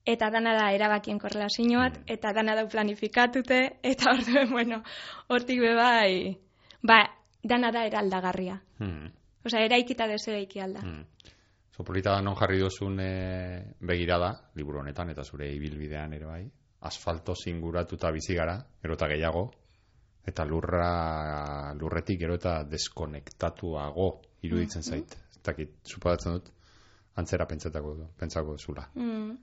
Eta 0.04 0.30
dana 0.34 0.52
da 0.58 0.70
erabakien 0.74 1.18
korrelazio 1.22 1.78
bat, 1.78 2.00
eta 2.10 2.32
dana 2.34 2.56
da 2.58 2.66
planifikatute, 2.66 3.58
eta 3.82 4.10
orduen, 4.16 4.50
bueno, 4.50 4.82
hortik 5.28 5.60
be 5.62 5.74
bai, 5.78 6.36
ba, 6.82 7.04
dana 7.42 7.70
da 7.70 7.84
eraldagarria. 7.86 8.58
Hmm. 8.78 9.12
Osea, 9.46 9.62
eraikita 9.66 10.08
deseraiki 10.10 10.60
alda. 10.60 10.82
Hmm. 10.82 11.04
Sopolita 11.72 12.12
da 12.12 12.20
non 12.20 12.36
jarri 12.36 12.58
duzun 12.60 12.98
e, 13.00 13.12
begirada, 13.80 14.34
liburu 14.54 14.82
honetan, 14.82 15.10
eta 15.10 15.24
zure 15.24 15.48
ibilbidean 15.54 16.12
ere 16.12 16.26
bai, 16.26 16.42
asfalto 16.82 17.34
zinguratuta 17.34 18.10
bizi 18.12 18.34
gara, 18.34 18.58
gero 18.82 18.98
eta 18.98 19.08
gehiago, 19.08 19.46
eta 20.26 20.44
lurra, 20.46 21.74
lurretik 21.78 22.20
gero 22.20 22.36
eta 22.38 22.62
deskonektatuago 22.68 24.08
iruditzen 24.46 24.82
zait. 24.82 25.16
Ez 25.32 25.40
dakit, 25.46 25.78
suposatzen 25.86 26.36
dut, 26.36 26.50
antzera 27.16 27.46
pentsatako, 27.46 27.96
pentsako 28.18 28.56
zula. 28.58 28.88
Mm. 28.94 29.36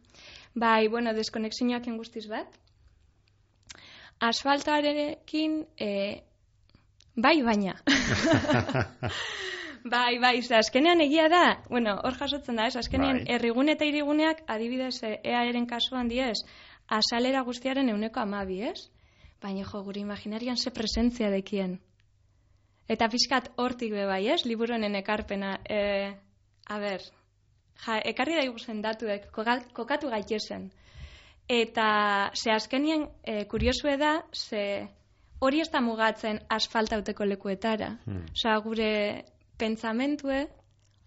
Bai, 0.55 0.87
bueno, 0.87 1.13
deskonexioak 1.13 1.85
guztiz 1.97 2.27
bat. 2.27 2.57
Asfaltoarekin, 4.19 5.61
e, 5.79 6.23
bai 7.15 7.41
baina. 7.41 7.77
bai, 9.93 10.19
bai, 10.19 10.41
ze 10.41 10.55
azkenean 10.55 11.01
egia 11.01 11.29
da, 11.29 11.63
bueno, 11.69 11.95
hor 12.03 12.17
jasotzen 12.19 12.59
da, 12.59 12.67
ez, 12.67 12.75
azkenean 12.75 13.21
Bai. 13.21 13.27
herrigune 13.35 13.77
eta 13.77 13.87
iriguneak, 13.87 14.43
adibidez, 14.47 14.97
e, 15.03 15.13
earen 15.23 15.67
kasuan 15.69 16.09
diez, 16.11 16.41
asalera 16.87 17.45
guztiaren 17.47 17.89
euneko 17.93 18.19
amabi, 18.19 18.63
ez? 18.73 18.89
Baina, 19.39 19.63
jo, 19.63 19.83
gure 19.85 20.01
imaginarian 20.01 20.57
ze 20.57 20.71
presentzia 20.71 21.29
dekien. 21.31 21.79
Eta 22.89 23.07
pixkat 23.07 23.51
hortik 23.55 23.93
be 23.93 24.05
bai, 24.09 24.25
ez? 24.33 24.43
Liburuenen 24.45 24.97
ekarpena. 24.99 25.59
E, 25.63 26.11
a 26.65 26.79
ber, 26.81 27.05
ja, 27.87 27.99
ekarri 28.05 28.35
da 28.35 28.43
iguzen 28.43 28.81
datuek, 28.81 29.29
kokatu 29.73 30.09
gaitezen. 30.09 30.71
Eta 31.49 32.31
ze 32.35 32.51
azkenien 32.51 33.07
e, 33.23 33.45
kuriosue 33.49 33.97
da, 33.97 34.23
ze 34.33 34.87
hori 35.41 35.61
ez 35.61 35.69
da 35.71 35.81
mugatzen 35.81 36.39
asfaltauteko 36.49 37.25
lekuetara. 37.25 37.95
Hmm. 38.05 38.25
Osea, 38.35 38.57
gure 38.61 39.25
pentsamentue 39.57 40.43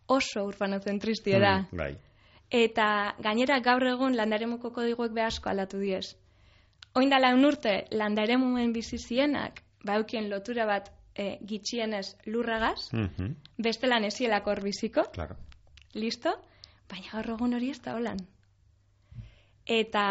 oso 0.08 0.44
urbanozentristia 0.48 1.38
da. 1.38 1.52
Hmm, 1.70 1.78
Bai. 1.78 1.92
Eta 2.52 3.14
gainera 3.24 3.60
gaur 3.64 3.86
egun 3.88 4.16
landaremuko 4.16 4.72
kodiguek 4.74 5.12
be 5.16 5.22
asko 5.24 5.48
aldatu 5.48 5.78
diez. 5.80 6.16
Oin 6.94 7.08
dala 7.08 7.30
un 7.32 7.44
urte 7.48 7.86
landaremuen 7.96 8.72
bizi 8.74 8.98
zienak, 8.98 9.62
baukien 9.84 10.28
lotura 10.28 10.66
bat 10.68 10.90
e, 11.14 11.38
gitxienez 11.48 12.16
lurragaz, 12.26 12.90
Mhm. 12.92 13.36
bestelan 13.58 14.04
ezielako 14.04 14.50
hor 14.50 14.60
biziko, 14.62 15.04
Claro. 15.12 15.36
listo? 15.94 16.34
Baina 16.92 17.08
gaur 17.08 17.30
egun 17.34 17.56
hori 17.56 17.70
ez 17.72 17.80
da 17.80 17.94
holan. 17.96 18.18
Eta, 19.64 20.04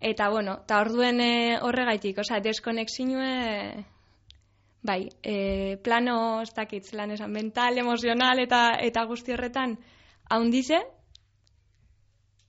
eta 0.00 0.28
bueno, 0.32 0.60
eta 0.62 0.78
orduen 0.80 1.20
e, 1.20 1.32
horregaitik, 1.60 2.22
osea, 2.22 2.38
deskonexinue, 2.40 3.84
bai, 4.86 5.00
e, 5.20 5.34
plano, 5.84 6.16
ez 6.42 6.54
dakit, 6.56 6.86
zelan 6.88 7.12
esan, 7.16 7.34
mental, 7.34 7.76
emozional 7.82 8.40
eta, 8.40 8.62
eta 8.80 9.04
guzti 9.10 9.34
horretan, 9.34 9.76
haundize, 10.30 10.78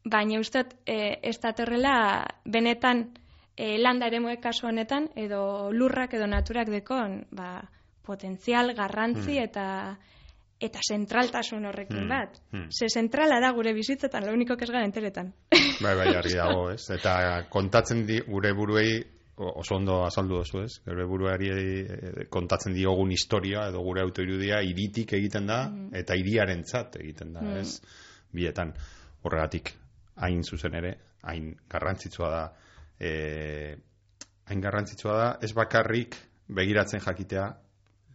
baina 0.06 0.40
ustot, 0.40 0.76
e, 0.86 1.18
ez 1.24 1.36
datorrela 1.44 1.98
benetan 2.46 3.10
e, 3.58 3.74
landa 3.82 4.08
eremuek 4.08 4.40
kasu 4.46 4.70
honetan, 4.70 5.10
edo 5.16 5.72
lurrak 5.74 6.14
edo 6.14 6.30
naturak 6.30 6.70
dekon, 6.72 7.26
ba, 7.36 7.66
potentzial, 8.08 8.72
garrantzi 8.78 9.42
eta 9.42 9.66
eta 10.60 10.80
zentraltasun 10.88 11.66
horrekin 11.66 12.00
Hmm, 12.04 12.10
bat. 12.10 12.40
hmm. 12.52 12.70
Ze 12.72 12.88
zentrala 12.90 13.40
da 13.40 13.52
gure 13.52 13.74
bizitzetan, 13.74 14.26
lo 14.26 14.34
único 14.34 14.56
que 14.58 14.64
ez 14.66 14.72
gara 14.72 14.86
enteretan. 14.86 15.34
Bai, 15.82 15.96
bai, 15.96 16.16
argi 16.16 16.34
dago, 16.36 16.70
ez? 16.76 16.90
Eta 16.90 17.46
kontatzen 17.50 18.06
di, 18.08 18.20
gure 18.26 18.54
buruei 18.54 19.04
oso 19.38 19.76
ondo 19.76 20.04
azaldu 20.06 20.40
duzu, 20.40 20.64
ez? 20.66 20.80
Gure 20.86 21.06
buruari 21.06 21.50
eh, 21.52 22.26
kontatzen 22.30 22.74
diogun 22.74 23.12
historia 23.12 23.68
edo 23.70 23.84
gure 23.86 24.02
autoirudia 24.02 24.64
iritik 24.66 25.14
egiten 25.14 25.46
da 25.46 25.60
eta 25.94 26.16
hiriarentzat 26.18 26.96
egiten 27.04 27.34
da, 27.34 27.42
Mm. 27.42 27.58
ez? 27.62 27.82
Bietan 28.34 28.74
horregatik 29.24 29.74
hain 30.16 30.42
zuzen 30.44 30.74
ere, 30.74 30.96
hain 31.22 31.56
garrantzitsua 31.70 32.30
da 32.32 32.42
eh, 33.00 33.78
hain 34.50 34.62
garrantzitsua 34.62 35.14
da 35.18 35.38
ez 35.42 35.54
bakarrik 35.54 36.16
begiratzen 36.50 37.00
jakitea 37.06 37.46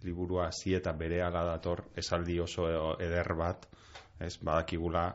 liburua 0.05 0.51
zi 0.53 0.75
eta 0.75 0.93
bereaga 0.93 1.45
dator 1.45 1.85
esaldi 1.97 2.39
oso 2.41 2.67
eder 3.01 3.35
bat, 3.39 3.67
ez? 4.21 4.37
Badakigula 4.43 5.07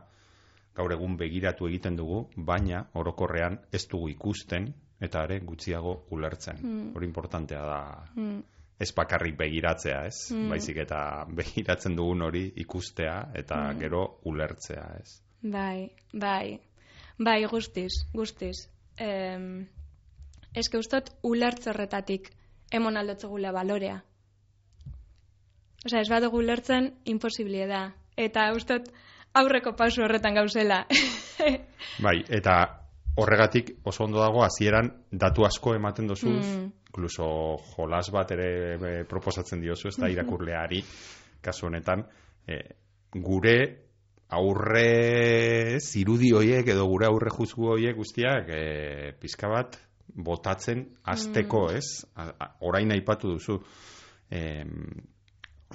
gaur 0.76 0.92
egun 0.94 1.18
begiratu 1.18 1.68
egiten 1.68 1.96
dugu, 1.98 2.28
baina 2.36 2.84
orokorrean 2.94 3.60
ez 3.74 3.88
dugu 3.90 4.10
ikusten 4.10 4.74
eta 5.02 5.24
ere 5.24 5.40
gutxiago 5.40 6.06
ulertzen. 6.12 6.60
Mm. 6.62 6.96
Hori 6.96 7.06
importantea 7.06 7.62
da 7.66 7.82
Mm. 8.16 8.44
ez 8.80 8.92
bakarrik 8.94 9.38
begiratzea, 9.38 10.06
ez? 10.06 10.32
Mm. 10.32 10.50
Baizik 10.50 10.78
eta 10.78 11.26
begiratzen 11.30 11.96
dugun 11.96 12.22
hori 12.22 12.52
ikustea 12.56 13.32
eta 13.34 13.56
Mm. 13.74 13.80
gero 13.80 14.20
ulertzea, 14.26 14.86
ez? 15.02 15.22
Bai, 15.42 15.92
bai. 16.14 16.60
Bai, 17.18 17.46
guztiz, 17.46 18.06
guztiz. 18.14 18.70
Em, 18.98 19.68
que 20.54 20.78
ustot 20.78 21.10
ulertze 21.24 21.70
horretatik 21.70 22.32
emon 22.72 22.98
aldotzegula 22.98 23.52
balorea. 23.52 24.04
Osea, 25.88 26.02
ez 26.04 26.10
badugu 26.12 26.42
ulertzen, 26.42 26.90
imposiblie 27.08 27.64
da. 27.70 27.86
Eta 28.20 28.50
ustot 28.58 28.90
aurreko 29.40 29.72
pausu 29.80 30.04
horretan 30.04 30.36
gauzela. 30.36 30.82
Bai, 32.06 32.18
eta 32.28 32.58
horregatik 33.18 33.72
oso 33.88 34.04
ondo 34.04 34.20
dago 34.20 34.44
hasieran 34.44 34.92
datu 35.12 35.46
asko 35.48 35.78
ematen 35.78 36.10
dozuz, 36.12 36.44
Mm. 36.44 36.68
incluso 36.90 37.26
jolas 37.76 38.10
bat 38.12 38.32
ere 38.36 38.50
e, 38.76 39.04
proposatzen 39.10 39.62
diozu, 39.62 39.88
ez 39.88 39.98
da 39.98 40.10
irakurleari, 40.10 40.84
kasu 41.42 41.68
honetan, 41.68 42.04
e, 42.48 42.60
gure 43.14 43.58
aurre 44.30 45.80
zirudi 45.80 46.34
hoiek 46.36 46.68
edo 46.68 46.86
gure 46.92 47.08
aurre 47.08 47.32
juzgu 47.32 47.72
hoiek 47.78 47.96
guztiak 47.96 48.50
e, 48.50 49.14
pizka 49.22 49.48
bat 49.48 49.78
botatzen 50.14 50.84
azteko, 51.04 51.70
ez? 51.72 52.04
A, 52.16 52.28
a, 52.34 52.56
orain 52.60 52.92
aipatu 52.92 53.38
duzu 53.38 53.62
em, 54.30 54.90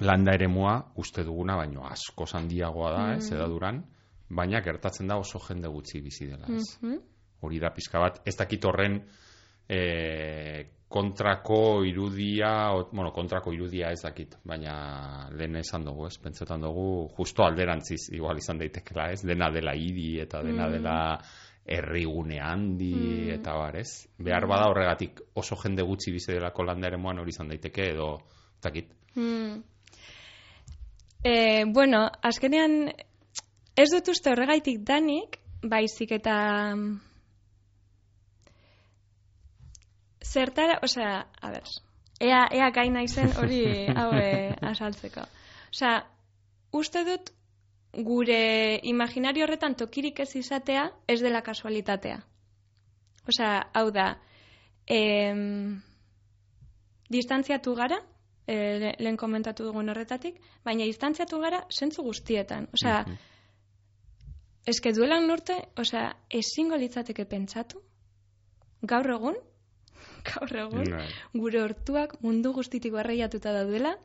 landa 0.01 0.33
eremua 0.33 0.77
uste 0.97 1.23
duguna, 1.23 1.55
baino 1.55 1.85
asko 1.85 2.25
handiagoa 2.33 2.91
da, 2.91 3.03
ez, 3.17 3.27
edaduran, 3.31 3.83
baina 4.33 4.61
gertatzen 4.65 5.07
da 5.07 5.17
oso 5.21 5.41
jende 5.47 5.69
gutxi 5.69 6.01
bizi 6.01 6.27
dela, 6.27 6.47
ez? 6.49 6.77
Mhm. 6.81 7.01
hori 7.43 7.59
da 7.59 7.73
pizka 7.75 7.99
bat, 7.99 8.21
ez 8.25 8.37
dakit 8.39 8.65
horren 8.65 9.01
e, 9.67 9.79
kontrako 10.87 11.83
irudia, 11.83 12.71
o, 12.71 12.85
bueno, 12.91 13.11
kontrako 13.11 13.51
irudia 13.51 13.89
ez 13.91 13.99
dakit, 14.01 14.37
baina 14.47 15.27
lehen 15.35 15.57
esan 15.59 15.83
dugu, 15.83 16.07
ez, 16.07 16.17
pentsetan 16.23 16.61
dugu, 16.63 17.09
justo 17.17 17.43
alderantziz, 17.43 18.07
igual 18.15 18.39
izan 18.39 18.61
daitekela, 18.61 19.09
ez, 19.11 19.25
dena 19.27 19.49
dela 19.51 19.73
idi 19.75 20.19
eta 20.23 20.43
dena 20.45 20.69
dela 20.71 20.95
herrigune 21.65 22.39
handi 22.43 23.29
eta 23.33 23.57
bar, 23.57 23.75
ez? 23.79 24.05
Behar 24.19 24.47
bada 24.47 24.69
horregatik 24.71 25.19
oso 25.39 25.57
jende 25.59 25.83
gutxi 25.87 26.11
bizi 26.15 26.33
delako 26.35 26.63
landaren 26.67 27.01
moan 27.01 27.19
hori 27.19 27.31
izan 27.35 27.51
daiteke 27.51 27.89
edo, 27.91 28.09
ez 28.55 28.63
dakit. 28.63 28.95
Mm. 29.15 29.61
E, 31.23 31.63
bueno, 31.65 32.09
azkenean 32.21 32.91
ez 33.79 33.89
dut 33.93 34.09
uste 34.11 34.31
horregaitik 34.33 34.81
danik, 34.83 35.37
baizik 35.63 36.11
eta 36.11 36.35
zertara, 40.23 40.79
osea, 40.83 41.13
a 41.41 41.51
ber, 41.53 41.71
ea, 42.19 42.41
ea 42.51 42.69
gai 42.75 42.89
naizen 42.91 43.31
hori 43.39 43.63
hau 43.99 44.09
eh, 44.19 44.51
azaltzeko. 44.73 45.23
Osea, 45.71 45.95
uste 46.75 47.05
dut 47.07 47.31
gure 47.93 48.79
imaginario 48.89 49.45
horretan 49.45 49.75
tokirik 49.79 50.19
ez 50.19 50.31
izatea 50.35 50.89
ez 51.07 51.21
dela 51.21 51.43
kasualitatea. 51.45 52.19
Osea, 53.29 53.59
hau 53.79 53.89
da, 53.95 54.07
em, 54.91 55.79
distantziatu 57.13 57.75
gara, 57.77 58.01
e, 58.47 58.55
le- 58.79 58.95
lehen 58.99 59.17
komentatu 59.17 59.63
dugun 59.63 59.89
horretatik, 59.89 60.39
baina 60.65 60.83
distantziatu 60.85 61.39
gara 61.39 61.63
zentzu 61.71 62.03
guztietan. 62.03 62.67
Osea, 62.73 63.03
Mhm. 63.07 63.15
eske 64.67 64.93
duelan 64.93 65.29
urte, 65.31 65.57
osea, 65.77 66.15
ezingo 66.29 66.77
litzateke 66.77 67.25
pentsatu, 67.25 67.81
gaur 68.81 69.09
egun, 69.15 69.35
gaur 70.29 70.55
egun, 70.55 70.89
Bai. 70.91 71.07
gure 71.33 71.61
hortuak 71.63 72.17
mundu 72.21 72.53
guztitik 72.53 72.93
barreiatuta 72.93 73.53
daudela, 73.53 73.97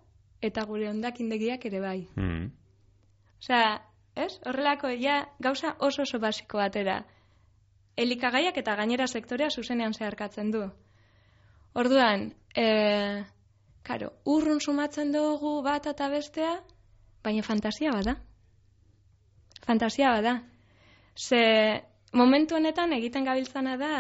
eta 0.43 0.65
gure 0.65 0.89
ondakindegiak 0.91 1.65
ere 1.67 1.81
bai. 1.81 2.09
Mm. 2.17 2.51
Osea, 3.43 3.81
ez? 4.15 4.33
Horrelako 4.47 4.89
ja 5.01 5.29
gauza 5.39 5.77
oso 5.79 6.03
oso 6.03 6.19
basiko 6.19 6.59
batera. 6.59 7.05
Elikagaiak 7.97 8.57
eta 8.57 8.75
gainera 8.79 9.07
sektorea 9.07 9.49
zuzenean 9.51 9.95
zeharkatzen 9.95 10.51
du. 10.53 10.61
Orduan, 11.75 12.33
e, 12.55 13.25
karo, 13.89 14.13
urrun 14.29 14.61
sumatzen 14.61 15.13
dugu 15.15 15.59
bat 15.65 15.87
eta 15.89 16.09
bestea, 16.13 16.59
baina 17.25 17.45
fantasia 17.47 17.93
bada. 17.95 18.17
Fantasia 19.65 20.13
bada. 20.17 20.35
Ze 21.17 21.41
momentu 22.13 22.57
honetan 22.57 22.93
egiten 22.97 23.25
gabiltzana 23.25 23.77
da 23.81 23.93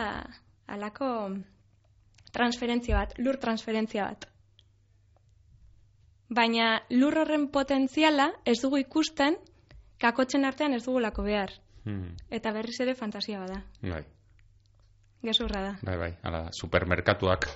alako 0.68 1.08
transferentzia 2.32 2.98
bat, 3.00 3.14
lur 3.18 3.38
transferentzia 3.40 4.10
bat. 4.10 4.28
Baina 6.28 6.82
lur 6.90 7.16
horren 7.22 7.48
potentziala 7.48 8.28
ez 8.44 8.58
dugu 8.60 8.82
ikusten 8.84 9.38
kakotzen 9.98 10.44
artean 10.44 10.76
ez 10.76 10.84
dugulako 10.84 11.24
behar. 11.24 11.54
Mm. 11.88 12.12
Eta 12.30 12.52
berriz 12.52 12.76
ere 12.84 12.94
fantasia 12.94 13.40
bada. 13.40 13.62
Bai. 13.80 14.04
Gezurra 15.24 15.62
da. 15.64 15.72
Bai, 15.82 15.96
bai, 15.98 16.12
hala 16.22 16.44
da, 16.44 16.52
supermerkatuak 16.52 17.48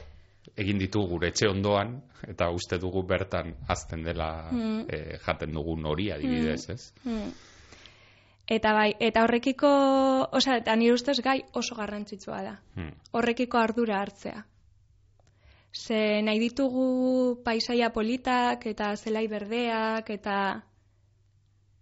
egin 0.56 0.78
ditu 0.78 1.04
gure 1.08 1.28
etxe 1.28 1.48
ondoan, 1.48 1.94
eta 2.28 2.50
uste 2.50 2.78
dugu 2.78 3.02
bertan 3.06 3.54
azten 3.68 4.02
dela 4.02 4.48
Mm. 4.52 4.86
eh, 4.88 5.18
jaten 5.24 5.52
dugun 5.52 5.86
hori 5.86 6.10
adibidez, 6.10 6.70
ez? 6.70 6.92
Hmm. 7.04 7.32
Eta 8.46 8.72
bai, 8.74 8.94
eta 8.98 9.22
horrekiko, 9.22 9.68
osea, 10.32 10.56
eta 10.58 10.74
nire 10.76 10.94
ustez 10.94 11.20
gai 11.22 11.42
oso 11.54 11.74
garrantzitsua 11.74 12.42
da. 12.42 12.56
Hmm. 12.74 12.90
Horrekiko 13.12 13.58
ardura 13.58 14.00
hartzea. 14.00 14.44
Ze 15.72 16.20
nahi 16.22 16.38
ditugu 16.38 17.42
paisaia 17.44 17.90
politak 17.92 18.66
eta 18.66 18.94
zelai 18.96 19.26
berdeak 19.28 20.10
eta 20.10 20.36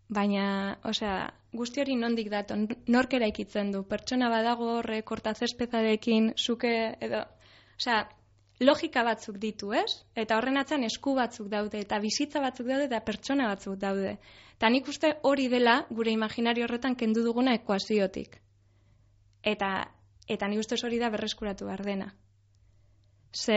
baina, 0.09 0.79
osea, 0.85 1.33
guzti 1.53 1.81
hori 1.81 1.97
nondik 1.97 2.31
dato, 2.31 2.55
nork 2.87 3.15
eraikitzen 3.15 3.73
du, 3.73 3.83
pertsona 3.83 4.29
badago 4.31 4.77
horre 4.79 5.03
kortazespezarekin 5.03 6.33
zuke 6.37 6.97
edo, 7.01 7.25
osea, 7.79 8.05
logika 8.61 9.03
batzuk 9.05 9.39
ditu, 9.41 9.73
ez? 9.73 10.05
Eta 10.15 10.37
horren 10.37 10.61
atzan 10.61 10.85
esku 10.85 11.15
batzuk 11.17 11.49
daude, 11.53 11.81
eta 11.81 11.99
bizitza 12.03 12.43
batzuk 12.45 12.69
daude, 12.69 12.87
eta 12.91 13.01
pertsona 13.05 13.49
batzuk 13.49 13.79
daude. 13.81 14.19
Eta 14.57 14.69
nik 14.69 14.89
uste 14.93 15.15
hori 15.25 15.49
dela 15.49 15.81
gure 15.89 16.13
imaginario 16.13 16.67
horretan 16.67 16.97
kendu 17.01 17.25
duguna 17.25 17.55
ekuaziotik. 17.57 18.37
Eta, 19.43 19.71
eta 20.29 20.49
nik 20.49 20.61
ustez 20.61 20.83
hori 20.85 21.01
da 21.01 21.09
berreskuratu 21.11 21.71
behar 21.71 21.85
dena. 21.87 22.13
Ze... 23.33 23.57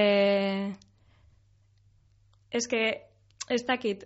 Ez 2.54 2.68
que, 2.70 2.84
ez 3.50 3.64
dakit, 3.66 4.06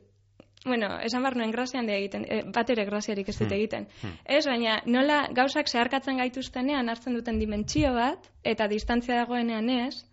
bueno, 0.66 0.94
esan 1.04 1.22
behar 1.22 1.36
nuen 1.38 1.52
grazian 1.52 1.86
de 1.86 1.98
egiten, 2.00 2.26
e, 2.26 2.42
bat 2.56 2.70
ere 2.74 2.86
graziarik 2.88 3.30
ez 3.30 3.38
dut 3.38 3.52
egiten. 3.52 3.90
Ez, 4.24 4.46
baina 4.48 4.80
nola 4.88 5.26
gauzak 5.36 5.68
zeharkatzen 5.68 6.24
gaituztenean 6.24 6.90
hartzen 6.90 7.14
duten 7.20 7.38
dimentsio 7.38 7.92
bat, 7.94 8.32
eta 8.44 8.70
distantzia 8.72 9.20
dagoenean 9.20 9.70
ez, 9.70 10.07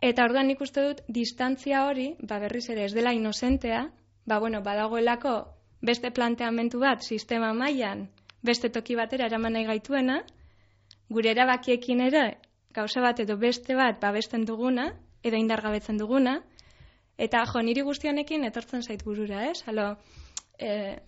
eta 0.00 0.24
orduan 0.24 0.46
nik 0.46 0.60
uste 0.60 0.84
dut 0.84 1.00
distantzia 1.08 1.86
hori, 1.86 2.14
ba 2.20 2.38
berriz 2.38 2.68
ere 2.70 2.84
ez 2.84 2.92
dela 2.94 3.12
inozentea, 3.12 3.88
ba 4.26 4.38
bueno, 4.38 4.62
badagoelako 4.62 5.34
beste 5.82 6.10
planteamentu 6.10 6.80
bat 6.80 7.02
sistema 7.02 7.52
mailan 7.54 8.08
beste 8.42 8.70
toki 8.70 8.94
batera 8.96 9.26
eraman 9.26 9.52
nahi 9.52 9.66
gaituena, 9.66 10.22
gure 11.10 11.30
erabakiekin 11.30 12.00
ere 12.06 12.24
gauza 12.74 13.02
bat 13.02 13.20
edo 13.20 13.36
beste 13.36 13.74
bat 13.74 14.00
babesten 14.00 14.44
duguna, 14.46 14.92
edo 15.22 15.36
indargabetzen 15.36 15.98
duguna, 15.98 16.38
eta 17.18 17.44
jo, 17.50 17.62
niri 17.62 17.82
guztionekin 17.82 18.44
etortzen 18.46 18.82
zait 18.82 19.02
burura, 19.04 19.48
ez? 19.50 19.62
Halo, 19.66 19.96
eh, 20.58 20.98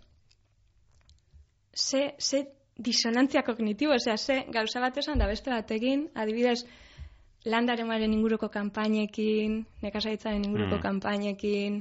ze, 1.74 2.14
ze 2.18 2.46
disonantzia 2.76 3.42
kognitibo, 3.46 3.94
osea, 3.94 4.16
ze 4.16 4.44
gauza 4.50 4.80
bat 4.80 4.96
esan 4.98 5.18
da 5.18 5.28
beste 5.30 5.50
batekin, 5.50 6.08
adibidez, 6.14 6.64
landaremaren 7.44 8.12
inguruko 8.12 8.48
kanpainekin, 8.52 9.66
nekazaitzaren 9.82 10.44
inguruko 10.44 10.76
Mm. 10.76 10.82
kanpainekin, 10.82 11.78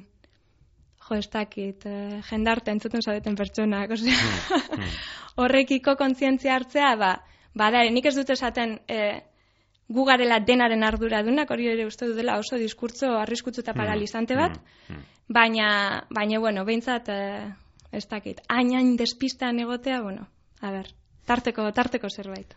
jo, 1.09 1.15
ez 1.15 1.29
dakit, 1.29 1.85
eh, 1.85 2.21
jendarte 2.29 2.71
entzuten 2.71 3.01
zabeten 3.01 3.35
pertsonak, 3.35 3.91
osea, 3.95 4.87
horrekiko 5.35 5.95
kontzientzia 5.95 6.55
hartzea, 6.55 6.95
ba, 6.95 7.11
bada, 7.55 7.83
nik 7.91 8.05
ez 8.05 8.15
dut 8.15 8.29
esaten 8.29 8.79
e, 8.87 9.21
gu 9.89 10.03
garela 10.05 10.39
denaren 10.39 10.83
arduradunak, 10.83 11.49
hori 11.51 11.67
ere 11.67 11.85
uste 11.87 12.05
dut 12.07 12.15
dela 12.15 12.37
oso 12.37 12.57
diskurtzo 12.61 13.15
arriskutsu 13.17 13.61
eta 13.61 13.73
paralizante 13.73 14.35
bat, 14.35 14.59
Mm, 14.89 14.93
mm. 14.95 15.03
baina, 15.29 16.05
baina, 16.09 16.39
bueno, 16.39 16.65
behintzat, 16.65 17.09
e, 17.09 17.53
ez 17.91 18.05
dakit, 18.07 18.41
hain-hain 18.47 18.95
despistean 18.97 19.59
egotea, 19.59 20.01
bueno, 20.01 20.27
a 20.61 20.71
ber, 20.71 20.91
tarteko, 21.25 21.71
tarteko 21.73 22.07
zerbait. 22.09 22.53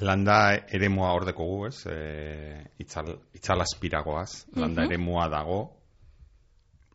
Landa 0.00 0.54
eremua 0.72 1.12
hor 1.12 1.26
dekogu, 1.28 1.66
ez? 1.68 1.84
E, 1.86 2.64
itzal, 2.80 3.12
itzal 3.36 3.60
aspiragoaz. 3.60 4.46
Landa 4.56 4.86
eremua 4.88 5.28
dago, 5.28 5.60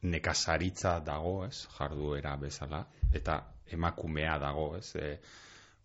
nekazaritza 0.10 0.98
dago, 1.06 1.46
ez? 1.46 1.68
Jarduera 1.78 2.36
bezala. 2.42 2.82
Eta 3.14 3.38
emakumea 3.72 4.38
dago, 4.42 4.72
ez? 4.80 4.96
E, 4.96 5.14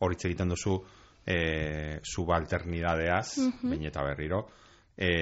hor 0.00 0.14
hitz 0.14 0.24
egiten 0.24 0.54
duzu 0.54 0.78
e, 1.26 2.00
subalternidadeaz, 2.02 3.28
bain 3.62 3.84
eta 3.90 4.04
berriro. 4.08 4.46
E, 4.96 5.12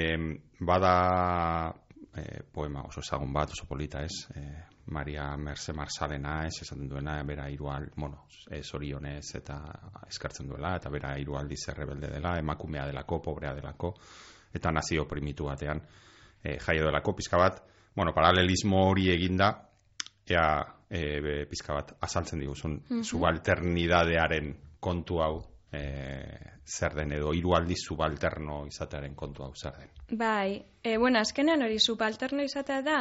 bada 0.61 0.95
e, 2.14 2.43
poema 2.53 2.86
oso 2.86 3.03
ezagun 3.03 3.32
bat, 3.34 3.51
oso 3.57 3.66
polita, 3.66 4.05
ez? 4.07 4.26
E, 4.34 4.47
Maria 4.91 5.36
Merce 5.36 5.72
Marsalena, 5.72 6.45
ez? 6.47 6.62
Esaten 6.62 6.88
duena, 6.88 7.22
bera 7.24 7.49
hirual, 7.51 7.88
bueno, 7.97 8.26
zorionez 8.62 9.34
eta 9.38 9.61
eskartzen 10.09 10.49
duela, 10.49 10.74
eta 10.76 10.91
bera 10.91 11.14
hiru 11.18 11.36
aldiz 11.38 11.62
errebelde 11.72 12.11
dela, 12.12 12.36
emakumea 12.38 12.86
delako, 12.91 13.20
pobrea 13.22 13.55
delako, 13.55 13.95
eta 14.55 14.72
nazio 14.74 15.07
primitu 15.09 15.47
batean 15.47 15.82
e, 16.43 16.59
jaio 16.59 16.86
delako, 16.86 17.14
pizka 17.16 17.38
bat, 17.38 17.62
bueno, 17.95 18.12
paralelismo 18.14 18.84
hori 18.88 19.09
eginda, 19.12 19.51
ea 20.30 20.51
e, 20.88 21.20
be, 21.20 21.36
pizka 21.51 21.74
bat 21.74 21.95
azaltzen 22.07 22.43
diguzun 22.43 22.80
subalternidadearen 23.03 24.53
kontu 24.80 25.20
hau 25.22 25.34
e, 25.72 25.82
zer 26.66 26.95
den 26.99 27.12
edo 27.16 27.32
hiru 27.34 27.55
aldiz 27.57 27.80
subalterno 27.86 28.64
izatearen 28.68 29.16
kontu 29.18 29.45
hau 29.47 29.53
zer 29.55 29.78
den. 29.78 29.91
Bai, 30.18 30.61
e, 30.82 30.97
bueno, 30.99 31.20
azkenean 31.20 31.62
hori 31.66 31.78
subalterno 31.78 32.47
izatea 32.47 32.82
da, 32.86 33.01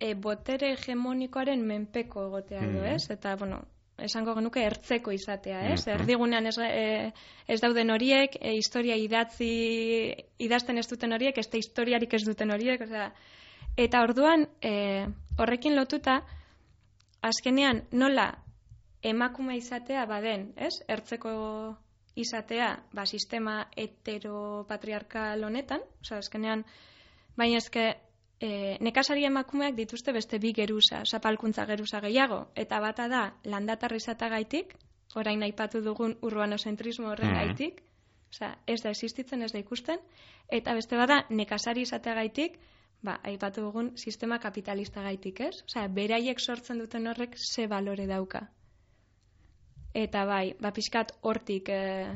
e, 0.00 0.14
botere 0.14 0.72
hegemonikoaren 0.72 1.60
menpeko 1.66 2.26
egotea 2.26 2.62
edo, 2.64 2.80
Mhm. 2.80 2.94
ez? 2.94 3.10
Eta, 3.10 3.36
bueno, 3.36 3.60
esango 3.98 4.34
genuke 4.34 4.62
ertzeko 4.64 5.12
izatea, 5.12 5.72
ez? 5.74 5.86
Mhm. 5.86 6.00
Erdigunean 6.00 6.46
ez, 6.46 6.56
e, 6.58 7.12
ez 7.46 7.60
dauden 7.60 7.90
horiek, 7.90 8.36
e, 8.40 8.54
historia 8.56 8.96
idatzi, 8.96 10.14
idazten 10.38 10.78
ez 10.78 10.88
duten 10.88 11.12
horiek, 11.12 11.36
ez 11.38 11.48
historiarik 11.52 12.14
ez 12.14 12.22
duten 12.24 12.50
horiek, 12.50 12.80
osea, 12.80 13.12
eta 13.76 14.00
orduan, 14.02 14.48
e, 14.62 15.06
horrekin 15.38 15.76
lotuta, 15.76 16.22
azkenean 17.22 17.84
nola 17.92 18.38
emakume 19.02 19.56
izatea 19.56 20.06
baden, 20.06 20.52
ez? 20.56 20.72
Ertzeko 20.88 21.76
izatea, 22.16 22.82
ba, 22.92 23.04
sistema 23.06 23.66
heteropatriarkal 23.76 25.44
honetan, 25.44 25.80
osea, 26.02 26.18
azkenean, 26.18 26.64
baina 27.36 27.58
eske 27.58 27.96
e, 28.40 28.76
nekazari 28.80 29.24
emakumeak 29.24 29.74
dituzte 29.76 30.12
beste 30.12 30.38
bi 30.38 30.52
geruza, 30.52 31.02
zapalkuntza 31.04 31.66
geruza 31.66 32.00
gehiago, 32.00 32.46
eta 32.56 32.80
bata 32.80 33.08
da 33.08 33.34
landatar 33.44 33.92
izatagaitik, 33.96 34.74
orain 35.14 35.42
aipatu 35.42 35.80
dugun 35.82 36.16
urbanozentrismo 36.22 37.08
horren 37.10 37.30
Mhm. 37.32 37.38
gaitik, 37.38 37.82
osea, 38.32 38.58
ez 38.66 38.82
da 38.82 38.90
existitzen, 38.90 39.42
ez 39.42 39.52
da 39.52 39.58
ikusten, 39.58 39.98
eta 40.48 40.74
beste 40.74 40.96
bada 40.96 41.24
nekazari 41.30 41.82
izateagaitik, 41.82 42.58
ba, 43.02 43.18
aipatu 43.24 43.60
dugun 43.60 43.92
sistema 43.96 44.38
kapitalista 44.38 45.02
gaitik, 45.02 45.40
ez? 45.40 45.62
Osea, 45.64 45.88
beraiek 45.88 46.38
sortzen 46.40 46.78
duten 46.78 47.06
horrek 47.06 47.34
ze 47.36 47.66
balore 47.66 48.06
dauka. 48.06 48.48
Eta 49.94 50.24
bai, 50.24 50.54
ba, 50.60 50.70
pixkat 50.72 51.12
hortik, 51.22 51.68
eh, 51.68 52.12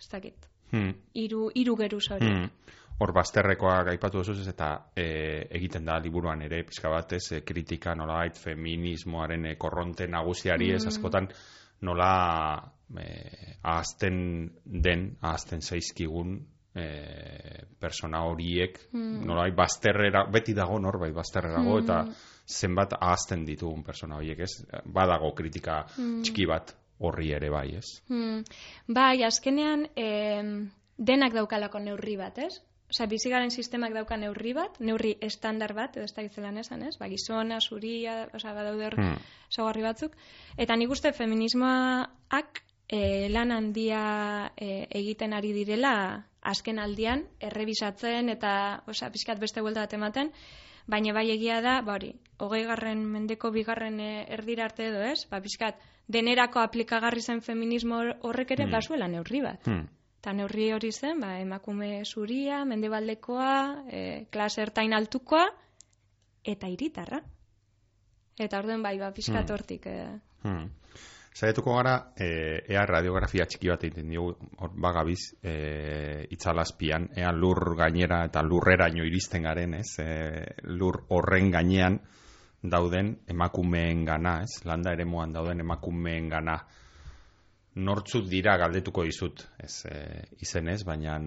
ez 0.00 0.08
dakit, 0.10 0.46
Hmm. 0.72 0.94
hiru 1.14 1.50
hiru 1.54 1.76
geruz 1.76 2.10
hori. 2.10 2.26
Hmm. 2.26 2.50
Hor 2.98 3.10
bazterrekoak 3.12 3.88
aipatu 3.90 4.20
duzu 4.22 4.48
eta 4.50 4.68
e, 4.96 5.04
egiten 5.58 5.84
da 5.84 5.96
liburuan 5.98 6.42
ere 6.46 6.62
pizka 6.64 6.88
batez 6.92 7.32
e, 7.32 7.40
kritika 7.42 7.94
nolabait 7.98 8.36
feminismoaren 8.38 9.46
e, 9.50 9.54
korronte 9.58 10.06
nagusiari 10.06 10.70
ez 10.72 10.84
Mm. 10.84 10.88
askotan 10.88 11.28
nola 11.82 12.72
e, 12.96 13.06
ahazten 13.62 14.50
den, 14.64 15.16
ahazten 15.20 15.60
zaizkigun 15.60 16.36
e, 16.74 16.84
persona 17.80 18.22
horiek 18.24 18.78
Mm. 18.92 19.26
nolabait 19.26 19.56
bazterrera, 19.56 20.24
beti 20.30 20.54
dago 20.54 20.78
norbait 20.78 21.14
bazterrerago 21.14 21.80
Mm. 21.80 21.82
eta 21.84 22.04
zenbat 22.46 22.92
ahazten 23.00 23.44
ditugun 23.44 23.82
persona 23.82 24.16
horiek 24.16 24.38
ez, 24.38 24.52
badago 24.84 25.34
kritika 25.34 25.84
Mm. 25.98 26.22
txiki 26.22 26.46
bat 26.46 26.76
horri 27.00 27.32
ere 27.32 27.50
bai 27.50 27.74
ez. 27.76 28.00
Hmm. 28.08 28.44
Bai, 28.86 29.24
azkenean 29.24 29.88
em, 29.96 30.70
denak 30.96 31.32
daukalako 31.34 31.80
neurri 31.80 32.16
bat, 32.16 32.38
ez? 32.38 32.60
Osea, 32.90 33.06
bizigaren 33.10 33.50
sistemak 33.50 33.94
dauka 33.96 34.16
neurri 34.20 34.52
bat, 34.54 34.76
neurri 34.80 35.14
estandar 35.24 35.72
bat, 35.74 35.96
edo 35.96 36.04
ez 36.04 36.12
da 36.14 36.22
gizelan 36.22 36.58
esan, 36.60 36.82
ez? 36.84 36.96
Ba, 37.00 37.08
gizona, 37.08 37.58
zuria, 37.60 38.28
osea, 38.36 38.52
badaude 38.54 38.86
hor 38.86 38.96
Hmm. 39.00 39.16
saugarri 39.50 39.82
batzuk. 39.82 40.12
Eta 40.56 40.76
nik 40.76 40.90
uste 40.90 41.12
feminismoak 41.12 42.62
e, 42.88 43.28
lan 43.30 43.50
handia 43.52 44.52
e, 44.56 44.86
egiten 44.90 45.32
ari 45.32 45.52
direla 45.52 46.26
azken 46.42 46.78
aldian, 46.78 47.24
errebisatzen 47.40 48.28
eta, 48.28 48.82
osea, 48.86 49.10
pixkat 49.10 49.40
beste 49.40 49.62
buelta 49.64 49.80
bat 49.86 49.92
ematen, 49.96 50.30
baina 50.86 51.14
bai 51.16 51.30
egia 51.30 51.62
da, 51.62 51.80
ba 51.80 51.94
hori, 51.94 52.12
hogei 52.38 52.64
garren 52.68 53.00
mendeko 53.08 53.50
bigarren 53.50 53.98
e, 54.00 54.26
erdira 54.28 54.66
arte 54.66 54.88
edo 54.90 55.00
ez, 55.02 55.24
ba 55.30 55.40
pixkat, 55.40 55.80
denerako 56.06 56.60
aplikagarri 56.60 57.22
zen 57.22 57.40
feminismo 57.40 57.96
hor- 58.02 58.16
horrek 58.20 58.50
ere 58.50 58.64
Hmm. 58.66 58.72
basuela 58.72 59.08
neurri 59.08 59.40
bat. 59.40 59.64
Hmm. 59.66 59.86
Eta 60.24 60.32
neurri 60.32 60.70
hori 60.72 60.88
zen, 60.88 61.18
ba, 61.20 61.34
emakume 61.36 61.98
zuria, 62.08 62.62
mendebaldekoa, 62.64 63.48
e, 63.92 63.98
klase 64.32 64.62
ertain 64.64 64.94
altukoa, 64.96 65.42
eta 66.40 66.70
hiritarra. 66.72 67.18
Eta 68.40 68.62
orden 68.62 68.80
bai, 68.80 68.94
ba, 69.02 69.10
pixkat 69.12 69.44
Hmm. 69.44 69.52
hortik. 69.52 69.84
E, 69.86 70.06
Hmm. 70.44 70.70
Zaituko 71.34 71.74
gara, 71.76 72.14
e, 72.16 72.64
ea 72.72 72.86
radiografia 72.86 73.44
txiki 73.44 73.68
bat 73.68 73.84
egiten 73.84 74.08
diogu, 74.08 74.32
hor 74.56 74.70
bagabiz, 74.72 75.36
e, 75.42 76.26
itzalazpian, 76.30 77.10
ea 77.16 77.30
lur 77.32 77.76
gainera 77.76 78.24
eta 78.24 78.42
lurreraino 78.42 79.04
iristen 79.04 79.42
garen, 79.42 79.74
ez? 79.74 79.98
E, 79.98 80.08
lur 80.62 81.04
horren 81.10 81.50
gainean 81.50 82.00
dauden 82.62 83.18
emakumeen 83.28 84.06
gana, 84.06 84.40
ez? 84.42 84.64
Landa 84.64 84.92
ere 84.92 85.04
dauden 85.04 85.60
emakumeen 85.60 86.30
gana. 86.30 86.64
Nortzut 87.74 88.28
dira 88.30 88.56
galdetuko 88.60 89.02
dizut, 89.02 89.42
ez 89.58 89.74
e, 89.90 89.98
izenez, 90.44 90.84
baina 90.86 91.18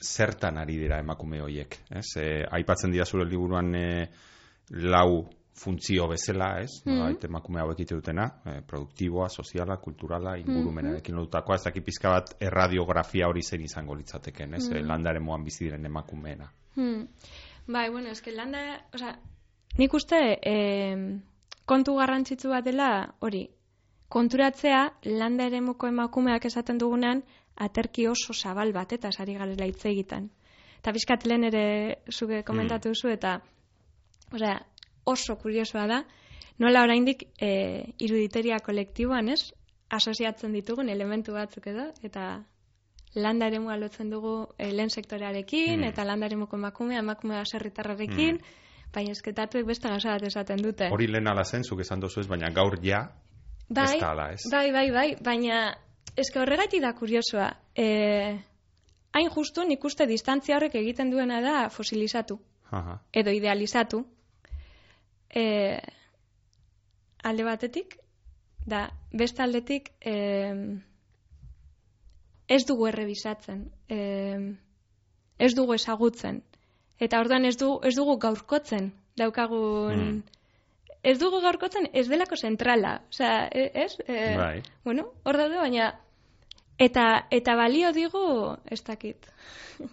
zertan 0.00 0.60
ari 0.62 0.78
dira 0.78 1.00
emakume 1.02 1.40
horiek, 1.42 1.76
ez? 1.90 2.06
E, 2.22 2.26
aipatzen 2.58 2.92
dira 2.94 3.04
zure 3.04 3.26
liburuan 3.26 3.74
e, 3.74 3.88
lau 4.86 5.26
funtzio 5.60 6.06
bezala, 6.08 6.60
ez? 6.62 6.70
Mhm. 6.84 6.94
Nolabait 6.94 7.24
emakume 7.26 7.60
hauek 7.60 7.82
ite 7.82 7.98
dutena, 7.98 8.28
e, 8.46 8.60
produktiboa, 8.66 9.28
soziala, 9.28 9.76
kulturala, 9.82 10.36
ingurumenarekin 10.40 11.18
lotutakoa, 11.18 11.58
ez 11.58 11.66
dakit 11.66 11.84
pizka 11.84 12.14
bat 12.14 12.34
erradiografia 12.40 13.28
hori 13.28 13.42
zen 13.42 13.66
izango 13.66 13.98
litzateken, 13.98 14.54
ez? 14.54 14.68
Mm. 14.70 14.86
Landaren 14.88 15.26
moan 15.26 15.44
bizi 15.44 15.66
diren 15.66 15.84
emakumeena. 15.86 16.48
Hmm. 16.76 17.08
Bai, 17.66 17.88
bueno, 17.90 18.14
eske 18.14 18.32
landa, 18.32 18.62
osea, 18.94 19.16
nik 19.78 19.94
uste 19.94 20.20
eh, 20.42 20.96
kontu 21.66 21.96
garrantzitsu 21.98 22.50
bat 22.54 22.64
dela 22.64 22.90
hori, 23.20 23.44
konturatzea 24.10 24.80
landa 25.06 25.46
eremuko 25.46 25.88
emakumeak 25.88 26.44
esaten 26.50 26.78
dugunean 26.82 27.22
aterki 27.56 28.06
oso 28.10 28.34
zabal 28.34 28.72
bat 28.74 28.92
eta 28.92 29.12
sari 29.12 29.36
garela 29.38 29.66
hitz 29.68 29.84
egiten. 29.86 30.30
Eta 30.80 30.92
bizkat 30.96 31.26
lehen 31.28 31.44
ere 31.44 31.64
zuke 32.10 32.42
komentatu 32.42 32.94
duzu 32.94 33.12
eta 33.12 33.38
osea, 34.32 34.56
oso 35.04 35.36
kuriosoa 35.36 35.86
da 35.86 36.04
nola 36.58 36.82
oraindik 36.82 37.26
eh, 37.38 37.92
iruditeria 37.98 38.58
kolektiboan, 38.64 39.28
ez? 39.28 39.52
asoziatzen 39.90 40.52
ditugun 40.54 40.88
elementu 40.88 41.32
batzuk 41.34 41.64
edo 41.66 41.88
eta 42.06 42.24
landa 43.18 43.48
eremua 43.50 43.76
lotzen 43.76 44.10
dugu 44.10 44.34
eh, 44.56 44.70
lehen 44.72 44.90
sektorearekin, 44.90 45.80
Mm. 45.80 45.88
eta 45.90 46.04
landa 46.04 46.26
eremuko 46.26 46.56
emakumea, 46.56 47.00
emakumea 47.00 47.44
serritarrarekin, 47.44 48.38
baina 48.94 49.10
esketatuek 49.10 49.66
beste 49.66 49.88
gauza 49.88 50.12
bat 50.14 50.22
esaten 50.22 50.62
dute. 50.62 50.88
Hori 50.90 51.08
lehen 51.10 51.26
ala 51.26 51.44
zen, 51.44 51.64
zuk 51.64 51.80
esan 51.80 52.00
dozu 52.00 52.20
ez, 52.20 52.28
baina 52.28 52.50
gaur 52.54 52.78
ja, 52.84 53.08
bai, 53.70 53.96
ez 53.96 54.00
da 54.00 54.10
hala, 54.10 54.28
ez? 54.34 54.42
bai, 54.50 54.66
bai, 54.74 54.90
bai, 54.90 55.08
baina 55.22 55.60
eske 56.18 56.40
horregatik 56.42 56.82
da 56.82 56.92
kuriosoa. 56.98 57.48
E, 57.74 57.86
hain 59.16 59.30
justu 59.34 59.64
nik 59.66 59.84
uste 59.84 60.06
distantzia 60.10 60.56
horrek 60.56 60.76
egiten 60.80 61.10
duena 61.10 61.40
da 61.44 61.56
fosilizatu, 61.70 62.40
Aha. 62.70 62.98
edo 63.12 63.34
idealizatu. 63.34 64.04
E, 65.30 65.44
alde 67.22 67.46
batetik, 67.46 67.96
da 68.66 68.88
beste 69.12 69.42
aldetik 69.42 69.92
e, 70.00 70.14
ez 72.50 72.64
dugu 72.66 72.88
errebisatzen, 72.90 73.64
e, 73.88 73.98
ez 75.38 75.52
dugu 75.54 75.76
ezagutzen. 75.78 76.42
Eta 77.00 77.20
orduan 77.22 77.46
ez, 77.48 77.56
du, 77.56 77.78
ez 77.86 77.94
dugu 77.96 78.18
gaurkotzen 78.20 78.92
daukagun... 79.16 79.96
Mm. 79.96 80.39
Ez 81.02 81.18
dugu 81.18 81.40
gaurkotzen 81.40 81.88
ez 81.96 82.06
delako 82.08 82.36
zentrala. 82.36 83.00
Osea, 83.08 83.48
e- 83.52 83.70
ez? 83.84 83.92
E, 84.06 84.36
Bai. 84.36 84.62
Bueno, 84.84 85.12
hor 85.24 85.36
daude, 85.36 85.56
baina... 85.56 85.94
Eta, 86.80 87.26
eta 87.30 87.54
balio 87.56 87.90
digu, 87.92 88.20
ez 88.72 88.80
dakit. 88.84 89.26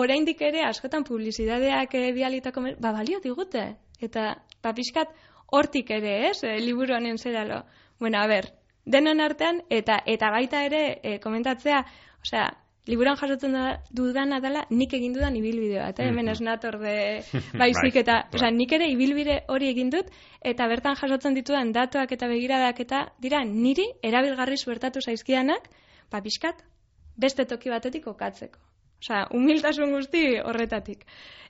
Oraindik 0.00 0.40
ere 0.42 0.64
askotan 0.66 1.04
publizidadeak 1.06 1.94
e, 1.94 2.08
bialitako, 2.16 2.60
mer- 2.64 2.80
ba 2.82 2.90
balio 2.96 3.20
digute. 3.22 3.68
Eta, 4.02 4.32
ba 4.62 4.72
pixkat, 4.74 5.12
hortik 5.54 5.90
ere, 5.94 6.16
ez? 6.30 6.40
E, 6.42 6.56
liburu 6.58 6.96
honen 6.96 7.18
zeralo. 7.18 7.62
Bueno, 8.00 8.18
a 8.18 8.26
ber, 8.26 8.50
denon 8.84 9.22
artean, 9.22 9.62
eta 9.70 10.00
eta 10.06 10.30
baita 10.34 10.64
ere, 10.66 10.82
e, 11.02 11.18
komentatzea, 11.22 11.84
osea, 12.26 12.48
liburan 12.86 13.16
jasotzen 13.16 13.52
da, 13.56 13.80
dudana 13.96 14.40
dela, 14.44 14.66
nik 14.70 14.92
egin 14.92 15.14
dudan 15.16 15.36
ibilbide 15.36 15.78
bat, 15.80 15.98
eh? 16.00 16.08
hemen 16.10 16.26
Mhm. 16.26 16.32
ez 16.32 16.40
nator 16.40 16.78
de 16.78 17.22
baizik, 17.60 17.94
Bai, 17.94 18.02
eta, 18.02 18.12
bai. 18.30 18.38
osea, 18.40 18.50
nik 18.50 18.72
ere 18.72 18.88
ibilbide 18.92 19.38
hori 19.48 19.68
egin 19.68 19.90
dut, 19.90 20.10
eta 20.42 20.66
bertan 20.68 20.96
jasotzen 21.00 21.34
ditudan 21.34 21.72
datuak 21.72 22.12
eta 22.12 22.28
begiradak 22.28 22.80
eta 22.80 23.12
dira 23.20 23.44
niri 23.44 23.86
erabilgarri 24.02 24.56
suertatu 24.56 25.00
zaizkidanak, 25.00 25.68
ba 26.10 26.20
pixkat, 26.20 26.60
beste 27.16 27.44
toki 27.46 27.70
batetik 27.70 28.06
okatzeko. 28.06 28.58
Osea, 29.00 29.26
humiltasun 29.32 29.90
guzti 29.92 30.38
horretatik. 30.40 31.04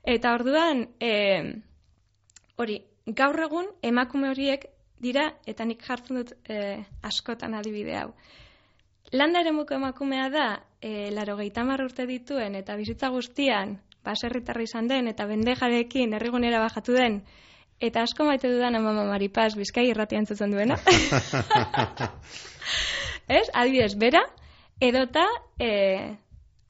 Eta 0.04 0.34
orduan, 0.34 0.88
e, 1.00 1.60
hori, 2.58 2.78
gaur 3.06 3.38
egun 3.46 3.66
emakume 3.82 4.30
horiek 4.30 4.66
dira, 5.00 5.32
eta 5.46 5.64
nik 5.64 5.82
jartzen 5.82 6.16
dut 6.16 6.32
e, 6.48 6.84
askotan 7.02 7.54
adibide 7.54 7.96
hau. 7.96 8.14
Landa 9.12 9.40
eremuko 9.44 9.74
emakumea 9.76 10.28
da, 10.32 10.46
e, 10.84 11.08
laro 11.16 11.38
urte 11.38 12.06
dituen, 12.06 12.60
eta 12.60 12.76
bizitza 12.76 13.08
guztian, 13.08 13.78
baserritarra 14.04 14.62
izan 14.62 14.88
den, 14.88 15.08
eta 15.08 15.24
bendejarekin 15.26 16.12
herrigunera 16.12 16.60
bajatu 16.60 16.92
den, 16.92 17.22
Eta 17.82 18.04
asko 18.06 18.24
maite 18.24 18.48
dudan 18.48 18.76
ama 18.78 18.92
maripaz 19.08 19.54
bizkai 19.58 19.88
irratia 19.90 20.20
entzutzen 20.22 20.52
duena. 20.54 20.76
ez? 23.38 23.46
Adibidez, 23.52 23.94
bera, 23.98 24.22
edota 24.80 25.24
e, 25.58 25.70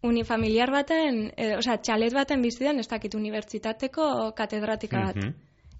unifamiliar 0.04 0.72
baten, 0.72 1.26
e, 1.36 1.52
osea, 1.58 1.76
txalet 1.84 2.16
baten 2.16 2.42
bizidan, 2.42 2.80
ez 2.80 2.88
dakit 2.88 3.14
unibertsitateko 3.14 4.32
katedratika 4.36 5.04
bat. 5.10 5.20
Mhm. 5.20 5.34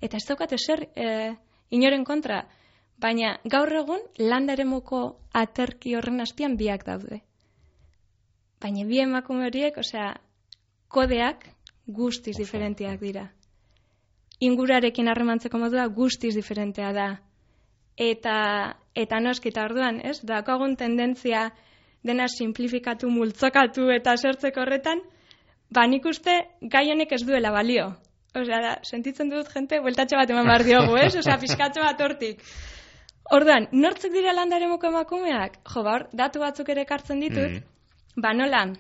Eta 0.05 0.21
ez 0.21 0.27
daukate 0.29 0.61
zer 0.61 0.89
e, 0.95 1.33
inoren 1.73 2.05
kontra, 2.05 2.43
baina 3.01 3.39
gaur 3.51 3.73
egun 3.73 4.05
landaremuko 4.21 5.05
aterki 5.33 5.97
horren 5.97 6.21
azpian 6.21 6.59
biak 6.61 6.85
daude. 6.87 7.23
Baina 8.65 8.87
bi 8.89 8.97
emakume 9.03 9.45
horiek, 9.45 9.77
osea, 9.77 10.15
kodeak 10.89 11.43
guztiz 11.99 12.33
diferentiak 12.39 13.03
dira. 13.03 13.27
Ingurarekin 14.47 15.11
harremantzeko 15.13 15.59
modua 15.61 15.85
guztiz 15.99 16.31
diferentea 16.35 16.93
da. 16.97 17.09
Eta, 18.01 18.37
eta 18.97 19.19
noski, 19.21 19.53
eta 19.53 19.67
orduan, 19.69 19.99
ez? 20.01 20.17
Daukagun 20.31 20.79
tendentzia 20.81 21.51
dena 22.09 22.31
simplifikatu, 22.33 23.11
multzokatu 23.13 23.91
eta 23.99 24.17
sortzeko 24.17 24.65
horretan, 24.65 25.05
ba 25.69 25.85
nik 25.91 26.09
uste 26.09 26.39
gai 26.77 26.87
honek 26.95 27.13
ez 27.19 27.21
duela 27.29 27.53
balio. 27.53 27.91
Osea, 28.33 28.63
da, 28.65 28.73
sentitzen 28.83 29.29
dut 29.29 29.53
jente, 29.53 29.83
bueltatxo 29.85 30.17
bat 30.23 30.33
eman 30.33 30.49
behar 30.49 30.65
diogu, 30.71 30.97
ez? 31.05 31.13
Osea, 31.21 31.37
pizkatxo 31.45 31.85
bat 31.85 32.01
hortik. 32.01 32.41
Orduan, 33.37 33.69
nortzuk 33.77 34.17
dira 34.17 34.33
landaremoko 34.41 34.89
emakumeak? 34.89 35.61
Jo, 35.69 35.85
ba, 35.85 35.99
hor, 35.99 36.09
datu 36.17 36.41
batzuk 36.49 36.73
ere 36.73 36.89
ekartzen 36.89 37.21
ditut, 37.29 37.61
Mhm. 37.61 37.74
Ba 38.17 38.33
nola, 38.35 38.73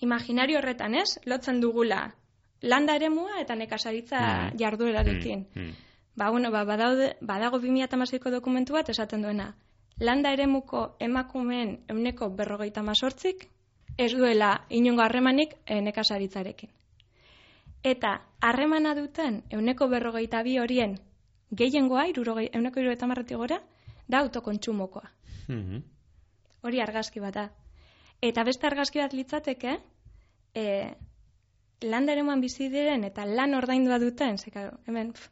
imaginario 0.00 0.58
horretan, 0.58 0.94
ez? 0.94 1.18
Lotzen 1.24 1.60
dugula 1.60 2.14
landa 2.62 2.94
eremua 2.96 3.40
eta 3.40 3.54
nekazaritza 3.56 4.20
Mhm. 4.20 4.58
jarduerarekin. 4.58 5.46
Mhm. 5.54 5.74
Ba, 6.16 6.30
bueno, 6.30 6.50
ba, 6.50 6.64
badaude, 6.64 7.16
badago 7.20 7.58
2008ko 7.58 8.30
dokumentu 8.30 8.72
bat 8.74 8.88
esaten 8.88 9.22
duena. 9.22 9.54
Landa 9.98 10.32
eremuko 10.32 10.96
emakumeen 10.98 11.84
euneko 11.88 12.30
berrogeita 12.30 12.82
mazortzik, 12.82 13.48
ez 13.96 14.12
duela 14.12 14.64
inongo 14.68 15.02
harremanik 15.02 15.54
eh, 15.66 15.80
nekazaritzarekin. 15.80 16.70
Eta 17.82 18.20
harremana 18.40 18.94
duten 18.94 19.42
euneko 19.50 19.88
berrogeita 19.88 20.42
bi 20.42 20.58
horien 20.58 20.98
gehiengoa, 21.50 22.08
irurogei, 22.08 22.50
euneko 22.52 22.80
irurogeita 22.80 23.06
marretik 23.06 23.36
gora, 23.36 23.62
da 24.08 24.18
autokontsumokoa. 24.18 25.10
Mhm. 25.48 25.82
Hori 26.62 26.80
argazki 26.80 27.20
bat 27.20 27.34
da. 27.34 27.50
Eta 28.20 28.44
beste 28.44 28.66
argazki 28.66 29.00
bat 29.00 29.14
litzateke, 29.16 29.78
e, 30.54 30.64
landa 31.80 32.12
eremuan 32.12 32.40
bizi 32.40 32.68
diren 32.68 33.04
eta 33.04 33.24
lan 33.24 33.54
ordaindua 33.56 33.98
duten, 34.02 34.36
zeka, 34.38 34.66
hemen, 34.86 35.12
pf, 35.12 35.30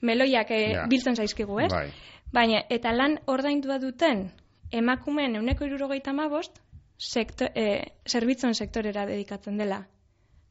meloiak 0.00 0.50
e, 0.50 0.60
Ja. 0.72 0.86
biltzen 0.86 1.16
zaizkigu, 1.16 1.58
ez? 1.60 1.72
Bai. 1.72 1.88
Baina, 2.32 2.62
eta 2.70 2.92
lan 2.92 3.18
ordaindua 3.26 3.78
duten 3.78 4.30
emakumeen 4.70 5.36
euneko 5.36 5.64
irurogeita 5.64 6.12
mabost, 6.12 6.60
sekto, 6.98 7.46
e, 7.54 7.92
zerbitzuen 8.06 8.54
sektorera 8.54 9.06
dedikatzen 9.06 9.56
dela. 9.56 9.86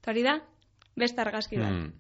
Eta 0.01 0.11
hori 0.11 0.23
da, 0.23 0.41
beste 0.95 1.21
argazki 1.21 1.57
bat. 1.57 1.71
Mhm. 1.71 1.93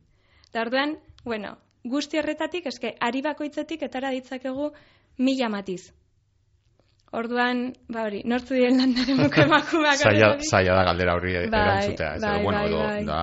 Eta 0.49 0.61
orduan, 0.61 0.97
bueno, 1.23 1.57
guzti 1.83 2.17
horretatik, 2.17 2.65
eske, 2.65 2.95
ari 2.99 3.21
bakoitzetik 3.21 3.83
etara 3.83 4.09
ditzakegu 4.11 4.71
mila 5.17 5.49
matiz. 5.49 5.93
Orduan, 7.15 7.73
ba 7.87 8.03
hori, 8.07 8.21
nortzu 8.27 8.53
diren 8.57 8.77
landaremuko 8.81 9.41
emakumeak. 9.45 9.95
Zaila, 10.03 10.33
zaila 10.43 10.73
da 10.75 10.83
galdera 10.89 11.13
horri 11.15 11.33
Bai, 11.47 11.61
erantzutea. 11.61 12.15
ez? 12.15 12.21
bai, 12.21 12.43
bueno, 12.43 12.59
bai, 12.59 12.67
edo, 12.67 12.79
bai. 12.83 13.05
da 13.05 13.19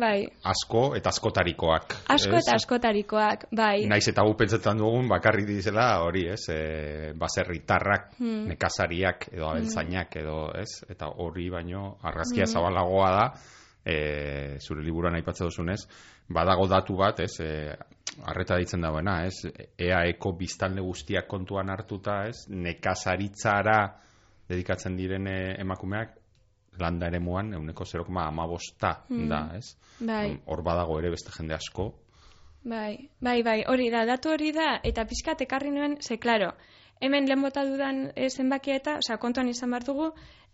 Bai, 0.00 0.24
asko 0.48 0.94
eta 0.96 1.10
askotarikoak. 1.12 1.94
asko 2.08 2.36
ez? 2.38 2.42
eta 2.46 2.54
askotarikoak, 2.56 3.44
bai. 3.52 3.84
Naiz 3.86 4.08
eta 4.08 4.22
gu 4.24 4.34
pentsetan 4.34 4.78
dugun 4.80 5.08
bakarrik 5.08 5.44
dizela 5.46 6.00
hori, 6.02 6.22
ez? 6.32 6.40
E, 6.48 7.12
baserritarrak, 7.20 8.14
Hmm. 8.18 8.46
nekazariak 8.48 9.28
edo 9.32 9.50
abeltzainak 9.50 10.16
edo, 10.16 10.50
ez? 10.56 10.82
Eta 10.88 11.06
hori 11.08 11.50
baino 11.50 11.98
argazkia 12.02 12.44
Hmm. 12.46 12.52
zabalagoa 12.54 13.10
da, 13.10 13.26
e, 13.90 14.58
zure 14.60 14.84
liburuan 14.86 15.18
aipatzen 15.18 15.50
duzunez, 15.50 15.80
badago 16.28 16.66
datu 16.70 16.96
bat, 17.00 17.20
ez? 17.24 17.32
E, 17.42 17.50
arreta 18.30 18.58
ditzen 18.60 18.86
dagoena, 18.86 19.20
ez? 19.26 19.50
EAeko 19.78 20.34
biztanle 20.38 20.84
guztiak 20.86 21.28
kontuan 21.30 21.70
hartuta, 21.74 22.22
ez? 22.30 22.46
Nekazaritzara 22.50 23.78
dedikatzen 24.50 24.96
diren 24.98 25.26
e, 25.30 25.38
emakumeak 25.62 26.16
landa 26.80 27.10
eremuan 27.10 27.52
euneko 27.58 27.84
0,amabosta 27.84 28.94
da, 29.08 29.40
ez? 29.58 29.74
Bai, 30.00 30.30
Hor 30.46 30.62
badago 30.64 30.98
ere 31.00 31.10
beste 31.12 31.34
jende 31.34 31.54
asko, 31.58 31.90
bai, 32.64 33.08
bai, 33.20 33.42
bai, 33.42 33.64
hori 33.68 33.88
da, 33.90 34.04
datu 34.04 34.30
hori 34.34 34.52
da, 34.52 34.80
eta 34.84 35.04
pixkat 35.08 35.40
ekarri 35.46 35.70
nuen, 35.72 35.96
ze, 36.00 36.18
klaro, 36.20 36.52
hemen 37.00 37.26
lehen 37.28 37.42
bota 37.42 37.64
dudan 37.64 38.10
e, 38.14 38.28
zenbakia 38.28 38.76
eta, 38.76 38.98
oza, 39.00 39.16
kontuan 39.16 39.48
izan 39.48 39.70
behar 39.70 39.86
dugu, 39.86 40.10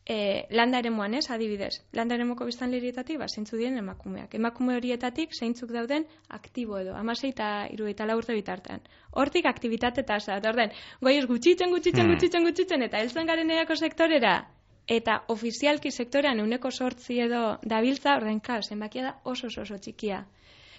e, 0.07 0.47
landa 0.51 0.79
eremuan, 0.79 1.15
ez, 1.15 1.31
adibidez. 1.31 1.83
Landa 1.93 2.15
eremuko 2.15 2.47
biztanlerietatik, 2.47 3.19
ba, 3.19 3.27
zeintzu 3.29 3.57
diren 3.59 3.79
emakumeak. 3.79 4.35
Emakume 4.39 4.77
horietatik, 4.77 5.35
zeintzuk 5.35 5.73
dauden 5.75 6.07
aktibo 6.29 6.79
edo, 6.79 6.95
amasei 6.95 7.31
eta 7.35 7.67
irugaita 7.75 8.07
lau 8.07 8.17
urte 8.21 8.35
bitartean. 8.35 8.85
Hortik 9.11 9.47
aktivitate 9.51 10.05
tasa, 10.07 10.37
eta 10.39 10.53
orden, 10.55 10.71
goiz 11.03 11.27
gutxitzen, 11.27 11.71
gutxitzen, 11.75 12.05
Hmm. 12.07 12.13
gutxitzen, 12.15 12.45
gutxitzen, 12.45 12.83
eta 12.83 13.01
heltzen 13.03 13.27
garen 13.27 13.51
eako 13.51 13.77
sektorera, 13.77 14.47
eta 14.87 15.25
ofizialki 15.29 15.91
sektorean 15.91 16.39
euneko 16.41 16.71
sortzi 16.71 17.19
edo 17.21 17.59
dabiltza, 17.65 18.17
orden, 18.17 18.41
klar, 18.41 18.63
zenbakia 18.65 19.03
da 19.03 19.15
oso 19.25 19.49
oso, 19.49 19.63
oso 19.63 19.79
txikia. 19.79 20.25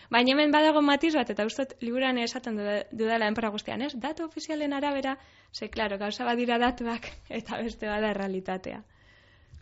Baina 0.09 0.31
hemen 0.31 0.51
badago 0.51 0.81
matiz 0.81 1.13
bat, 1.15 1.29
eta 1.29 1.43
ustot 1.45 1.73
liburan 1.81 2.17
esaten 2.17 2.55
duda- 2.55 2.85
dudala 2.91 3.27
enpera 3.27 3.49
guztian, 3.49 3.81
ez? 3.81 3.91
Datu 3.99 4.23
ofizialen 4.23 4.71
arabera, 4.71 5.17
ze, 5.51 5.67
klaro, 5.69 5.97
gauza 5.97 6.23
badira 6.23 6.57
datuak, 6.57 7.11
eta 7.41 7.57
beste 7.61 7.87
bada 7.87 8.13
realitatea. 8.13 8.83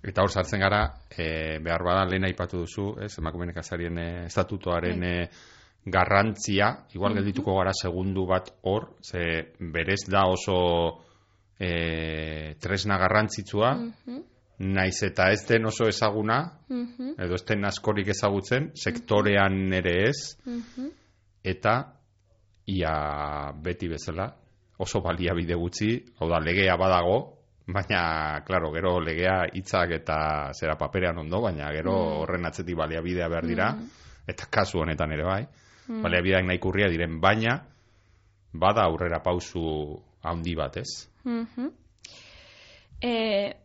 Eta 0.06 0.22
hor 0.22 0.30
sartzen 0.30 0.62
gara, 0.62 0.84
e, 1.10 1.58
behar 1.66 1.84
bada 1.86 2.06
lehen 2.06 2.28
aipatu 2.28 2.62
duzu, 2.62 2.92
ez, 3.02 3.16
emakume 3.18 3.48
nekazarien 3.50 3.98
e, 3.98 4.10
estatutuaren 4.28 5.04
e, 5.04 5.16
garrantzia, 5.86 6.70
igual 6.94 7.18
geldituko 7.18 7.56
gara 7.58 7.74
segundu 7.74 8.28
bat 8.30 8.52
hor, 8.70 8.92
ze 9.02 9.56
berez 9.74 10.04
da 10.10 10.26
oso 10.30 10.60
e, 11.58 12.54
tresna 12.62 13.00
garrantzitsua, 13.02 13.74
naiz 14.60 14.98
eta 15.04 15.32
ez 15.34 15.42
den 15.50 15.66
oso 15.66 15.90
ezaguna, 15.90 16.40
edo 16.70 17.38
ez 17.38 17.44
den 17.50 17.66
askorik 17.66 18.14
ezagutzen, 18.14 18.72
sektorean 18.78 19.74
ere 19.74 19.96
ez, 20.10 20.36
eta 21.44 21.76
ia 22.72 22.96
beti 23.62 23.90
bezala, 23.90 24.30
oso 24.82 25.02
baliabide 25.02 25.58
gutxi, 25.58 25.98
hau 26.20 26.30
da, 26.30 26.42
legea 26.42 26.78
badago, 26.78 27.20
baina, 27.68 28.42
klaro, 28.46 28.72
gero 28.74 29.00
legea 29.02 29.46
hitzak 29.54 29.92
eta 29.92 30.18
zera 30.54 30.76
paperean 30.78 31.18
ondo, 31.18 31.42
baina 31.42 31.72
gero 31.74 31.94
horren 32.22 32.46
atzetik 32.46 32.76
baliabidea 32.78 33.28
behar 33.28 33.48
dira, 33.48 33.70
eta 34.28 34.46
kasu 34.52 34.80
honetan 34.84 35.12
ere 35.12 35.24
bai, 35.26 35.42
baliabideak 35.88 36.46
nahi 36.46 36.60
kurria 36.60 36.90
diren, 36.90 37.20
baina, 37.22 37.60
bada 38.54 38.86
aurrera 38.86 39.22
pausu 39.24 40.00
handi 40.24 40.56
bat, 40.56 40.78
ez? 40.78 41.10
Mhm. 41.24 41.72
E, 43.02 43.12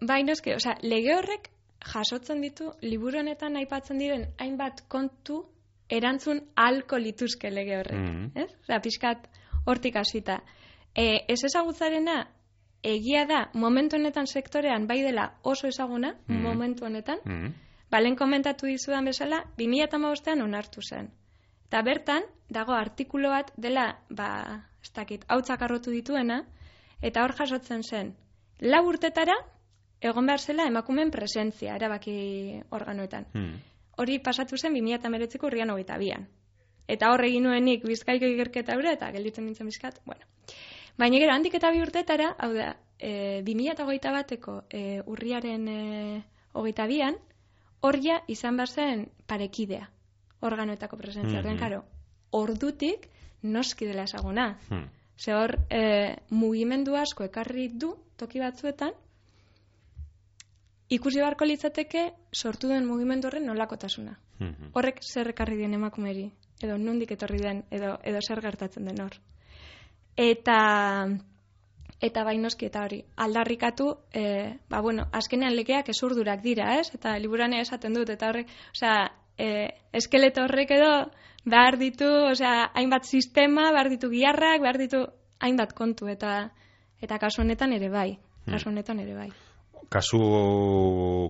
bai, 0.00 0.22
noske, 0.24 0.54
osea, 0.56 0.76
lege 0.82 1.14
horrek 1.14 1.50
jasotzen 1.92 2.40
ditu 2.42 2.72
liburu 2.82 3.20
honetan 3.20 3.56
aipatzen 3.56 3.98
diren 3.98 4.26
hainbat 4.38 4.82
kontu 4.88 5.44
erantzun 5.88 6.42
alko 6.56 6.98
lituzke 6.98 7.50
lege 7.50 7.78
horrek, 7.78 8.00
Mhm. 8.00 8.32
ez? 8.34 8.50
Osea, 8.64 8.80
pixkat 8.80 9.28
hortik 9.66 9.96
hasita. 9.96 10.42
E, 10.94 11.24
ez 11.28 11.44
ezagutzarena 11.44 12.26
egia 12.82 13.26
da 13.26 13.50
momentu 13.54 13.96
honetan 13.96 14.26
sektorean 14.26 14.86
bai 14.86 15.02
dela 15.02 15.34
oso 15.42 15.68
ezaguna, 15.68 16.16
Mhm. 16.26 16.42
momentu 16.42 16.84
honetan, 16.84 17.18
Mm 17.24 17.52
Balen 17.90 18.14
komentatu 18.14 18.66
dizudan 18.66 19.04
bezala, 19.04 19.44
2008an 19.58 20.42
onartu 20.42 20.80
zen. 20.80 21.10
Eta 21.66 21.82
bertan, 21.82 22.22
dago 22.48 22.72
artikulu 22.72 23.28
bat 23.28 23.50
dela, 23.56 23.98
ba, 24.08 24.68
ez 24.82 24.92
dakit, 24.94 25.24
hautzak 25.28 25.62
arrotu 25.62 25.90
dituena, 25.90 26.44
eta 27.02 27.24
hor 27.24 27.34
jasotzen 27.34 27.82
zen, 27.82 28.14
lau 28.60 28.86
urtetara, 28.86 29.34
egon 30.00 30.26
behar 30.26 30.38
zela 30.38 30.66
emakumen 30.66 31.10
presentzia, 31.10 31.74
erabaki 31.74 32.62
organoetan. 32.70 33.26
-hmm. 33.34 33.58
Hori 33.96 34.18
pasatu 34.20 34.56
zen 34.56 34.72
2008ko 34.74 35.46
urrian 35.46 35.70
hogeita 35.70 35.98
bian. 35.98 36.28
Eta 36.86 37.10
hor 37.10 37.24
egin 37.24 37.42
nuenik 37.42 37.82
bizkaiko 37.84 38.24
ikerketa 38.24 38.76
hura, 38.76 38.92
eta 38.92 39.10
gelditzen 39.10 39.44
nintzen 39.44 39.66
bizkat, 39.66 40.00
bueno. 40.06 40.20
Baina 40.98 41.18
gero, 41.18 41.32
handik 41.32 41.54
eta 41.54 41.70
bi 41.70 41.82
urtetara, 41.82 42.34
hau 42.38 42.52
da, 42.54 42.74
e, 42.98 43.42
2008 43.46 44.12
bateko 44.12 44.62
e, 44.68 45.00
urriaren 45.06 45.68
e, 45.68 46.22
hogeita 46.52 46.86
bian, 46.86 47.16
hor 47.80 47.98
ja 48.02 48.20
izan 48.28 48.56
behar 48.56 48.68
zen 48.68 49.06
parekidea, 49.26 49.88
organoetako 50.40 50.96
presentzia. 51.00 51.42
Mm 51.42 51.58
karo, 51.58 51.84
ordutik 52.30 53.08
noski 53.42 53.86
dela 53.86 54.04
esaguna. 54.04 54.58
Hmm. 54.68 54.88
Ze 55.16 55.34
hor, 55.34 55.56
e, 55.68 56.16
mugimendu 56.30 56.96
asko 56.96 57.24
ekarri 57.24 57.68
du 57.68 57.94
toki 58.16 58.40
batzuetan, 58.40 58.92
ikusi 60.90 61.20
beharko 61.22 61.46
litzateke 61.46 62.04
sortu 62.32 62.68
den 62.68 62.86
mugimendu 62.86 63.28
horren 63.28 63.46
nolakotasuna. 63.46 64.18
Mhm. 64.38 64.72
Horrek 64.74 65.02
zer 65.02 65.28
ekarri 65.28 65.56
dien 65.56 65.74
emakumeri. 65.74 66.30
edo 66.60 66.76
nundik 66.76 67.12
etorri 67.14 67.38
den, 67.40 67.62
edo, 67.70 67.94
edo 68.04 68.18
zer 68.20 68.40
gertatzen 68.44 68.84
den 68.84 68.98
hor. 69.00 69.14
Eta, 70.20 71.08
eta 72.04 72.24
bainoski 72.26 72.68
eta 72.68 72.82
hori, 72.84 72.98
aldarrikatu, 73.24 73.86
e, 74.12 74.24
ba 74.68 74.82
bueno, 74.84 75.06
azkenean 75.16 75.56
lekeak 75.56 75.88
esurdurak 75.94 76.42
dira, 76.44 76.74
ez? 76.80 76.90
Eta 76.96 77.14
liburan 77.18 77.54
esaten 77.56 77.96
dut, 77.96 78.12
eta 78.12 78.28
horrek, 78.28 78.50
osea, 78.74 78.98
e, 79.40 79.48
eskeleto 79.96 80.44
horrek 80.44 80.74
edo 80.76 80.90
behar 81.48 81.78
ditu, 81.80 82.08
osea, 82.34 82.70
hainbat 82.76 83.08
sistema, 83.08 83.70
behar 83.72 83.88
ditu 83.88 84.10
giarrak, 84.12 84.60
behar 84.60 84.78
ditu 84.82 85.04
hainbat 85.40 85.72
kontu, 85.76 86.10
eta 86.12 86.50
eta 87.00 87.16
kasu 87.16 87.40
honetan 87.40 87.72
ere 87.72 87.88
bai, 87.88 88.10
kasu 88.44 88.68
honetan 88.68 89.00
ere 89.00 89.16
bai. 89.16 89.30
Kasu, 89.90 90.20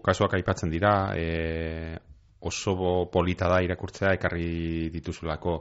kasuak 0.03 0.35
aipatzen 0.35 0.71
dira, 0.71 1.13
e, 1.15 1.95
oso 2.41 2.75
polita 3.13 3.47
da 3.49 3.63
irakurtzea, 3.63 4.17
ekarri 4.19 4.91
dituzulako 4.91 5.61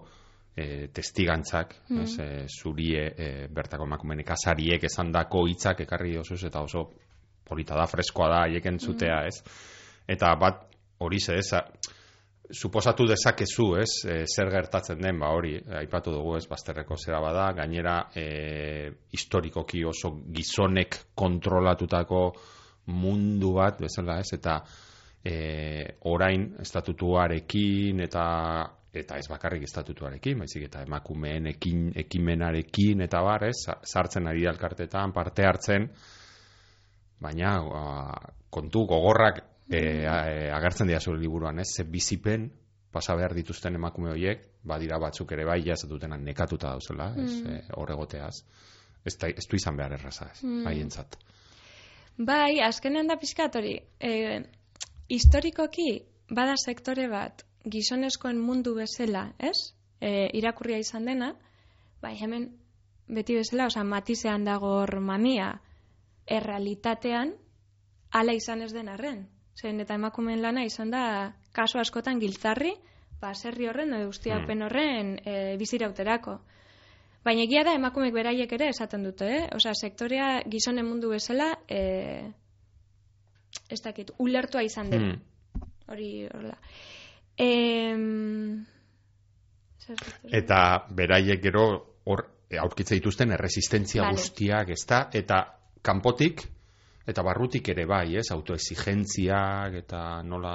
e, 0.60 0.88
testigantzak, 0.94 1.76
Mm. 1.90 2.02
ez, 2.04 2.18
e, 2.20 2.46
zurie, 2.48 3.06
e, 3.16 3.48
bertako 3.48 3.88
emakumeen 3.88 4.24
kasariek 4.28 4.84
esandako 4.84 5.46
hitzak 5.48 5.86
ekarri 5.86 6.18
osuz, 6.18 6.44
eta 6.44 6.62
oso 6.62 6.90
polita 7.48 7.76
da, 7.76 7.88
freskoa 7.88 8.28
da, 8.30 8.42
haieken 8.48 8.80
zutea, 8.80 9.24
ez? 9.28 9.40
Eta 10.08 10.34
bat, 10.36 10.66
hori 11.00 11.20
ze, 11.20 11.38
ez, 11.40 11.52
suposatu 12.52 13.06
dezakezu, 13.08 13.76
ez, 13.78 13.90
e, 14.06 14.24
zer 14.26 14.52
gertatzen 14.52 15.02
den, 15.02 15.20
ba 15.20 15.32
hori, 15.34 15.56
aipatu 15.82 16.12
dugu, 16.12 16.36
ez, 16.38 16.46
bazterreko 16.50 16.98
zera 16.98 17.22
bada, 17.22 17.52
gainera, 17.54 18.10
e, 18.16 18.92
historikoki 19.14 19.84
oso 19.86 20.16
gizonek 20.34 20.98
kontrolatutako 21.16 22.24
mundu 22.88 23.54
bat, 23.54 23.80
bezala, 23.82 24.20
ez, 24.20 24.34
eta 24.34 24.60
e, 25.24 25.36
orain 26.10 26.56
estatutuarekin 26.62 28.00
eta 28.02 28.26
eta 28.94 29.18
ez 29.22 29.28
bakarrik 29.30 29.64
estatutuarekin, 29.68 30.40
baizik 30.42 30.64
eta 30.66 30.82
emakumeen 30.82 31.48
ekin, 31.52 31.92
ekimenarekin 31.96 33.02
eta 33.06 33.22
bar, 33.22 33.44
ez, 33.50 33.56
sa- 33.66 33.78
sartzen 33.86 34.28
ari 34.28 34.44
da 34.44 34.50
elkartetan, 34.56 35.14
parte 35.14 35.46
hartzen, 35.46 35.90
baina 37.22 37.54
ba, 37.62 37.84
kontu 38.50 38.86
gogorrak 38.90 39.44
e, 39.70 39.82
a- 40.08 40.24
e, 40.32 40.50
agertzen 40.52 40.88
dira 40.90 41.00
zure 41.00 41.20
liburuan, 41.22 41.60
ez, 41.60 41.68
ze 41.76 41.84
bizipen 41.84 42.50
pasa 42.92 43.14
behar 43.16 43.36
dituzten 43.38 43.76
emakume 43.78 44.10
horiek, 44.10 44.48
badira 44.66 44.98
batzuk 45.00 45.32
ere 45.32 45.46
bai 45.46 45.62
jazatutenan 45.62 46.24
nekatuta 46.26 46.72
dauzela, 46.74 47.12
ez, 47.22 47.34
e, 47.46 47.60
hor 47.78 47.92
egoteaz. 47.94 48.40
Ez, 49.06 49.14
da, 49.22 49.30
ez 49.30 49.46
du 49.48 49.56
izan 49.56 49.78
behar 49.78 49.94
erraza, 49.94 50.32
ez, 50.34 50.42
haientzat. 50.66 51.20
Bai, 52.18 52.58
azkenean 52.66 53.08
da 53.08 53.16
pizkat 53.22 53.56
hori, 53.56 53.78
e, 54.02 54.42
historikoki 55.08 56.02
bada 56.30 56.58
sektore 56.58 57.08
bat 57.10 57.46
gizonezkoen 57.66 58.40
mundu 58.40 58.76
bezala, 58.78 59.30
ez? 59.40 59.74
E, 60.00 60.30
irakurria 60.40 60.80
izan 60.80 61.06
dena, 61.06 61.34
bai 62.02 62.16
hemen 62.22 62.50
beti 63.08 63.36
bezala, 63.36 63.68
osea, 63.68 63.84
matizean 63.84 64.46
dago 64.48 64.72
hor 64.82 65.00
mamia, 65.00 65.54
errealitatean 66.30 67.34
ala 68.12 68.34
izan 68.34 68.62
ez 68.62 68.72
den 68.74 68.90
arren. 68.90 69.26
Zen 69.60 69.82
eta 69.84 69.98
emakumeen 70.00 70.42
lana 70.42 70.64
izan 70.64 70.92
da 70.94 71.34
kaso 71.52 71.80
askotan 71.82 72.20
giltzarri, 72.22 72.72
ba, 73.20 73.34
serri 73.34 73.68
horren 73.68 73.94
edo 73.98 74.08
ustiapen 74.10 74.64
horren 74.64 75.18
e, 75.26 75.58
bizirauterako. 75.60 76.38
Baina 77.26 77.44
egia 77.44 77.66
da 77.68 77.74
emakumeek 77.76 78.14
beraiek 78.16 78.54
ere 78.56 78.70
esaten 78.72 79.04
dute, 79.04 79.28
eh? 79.28 79.42
Osea, 79.56 79.74
sektorea 79.76 80.30
gizonen 80.48 80.88
mundu 80.88 81.10
bezala, 81.12 81.50
eh, 81.68 82.30
ez 83.70 83.82
dakit, 83.84 84.14
ulertua 84.24 84.64
izan 84.64 84.90
dela. 84.94 85.12
Hmm. 85.12 85.66
Hori 85.92 86.10
horrela. 86.30 86.56
Em? 87.40 88.66
Eta 90.30 90.86
beraiek 90.94 91.42
gero 91.42 91.66
hor 92.06 92.26
e, 92.50 92.58
aurkitze 92.60 92.98
dituzten 93.00 93.32
erresistentzia 93.32 94.04
Vale. 94.04 94.18
guztiak, 94.18 94.70
ezta? 94.76 95.08
Eta 95.14 95.44
kanpotik 95.82 96.44
eta 97.10 97.24
barrutik 97.26 97.72
ere 97.74 97.88
bai, 97.90 98.18
ez? 98.20 98.28
Autoexigentziak 98.36 99.80
eta 99.80 100.02
nola 100.22 100.52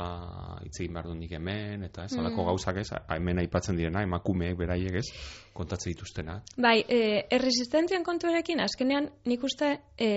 hitz 0.62 0.76
egin 0.84 0.92
behar 0.94 1.08
dut 1.10 1.18
nik 1.18 1.32
hemen, 1.34 1.82
eta 1.88 2.04
ez, 2.04 2.12
alako 2.14 2.42
Mm. 2.42 2.46
gauzak 2.46 2.76
ez, 2.78 2.90
hemen 3.16 3.40
aipatzen 3.42 3.76
direna, 3.76 4.02
emakumeek 4.06 4.54
beraiek 4.56 4.94
ez, 5.00 5.08
kontatzen 5.52 5.90
dituztena. 5.92 6.36
Bai, 6.56 6.84
e, 6.86 7.26
erresistentzian 7.30 8.04
kontuarekin, 8.04 8.60
azkenean 8.60 9.10
nik 9.24 9.42
uste, 9.42 9.80
e, 9.98 10.10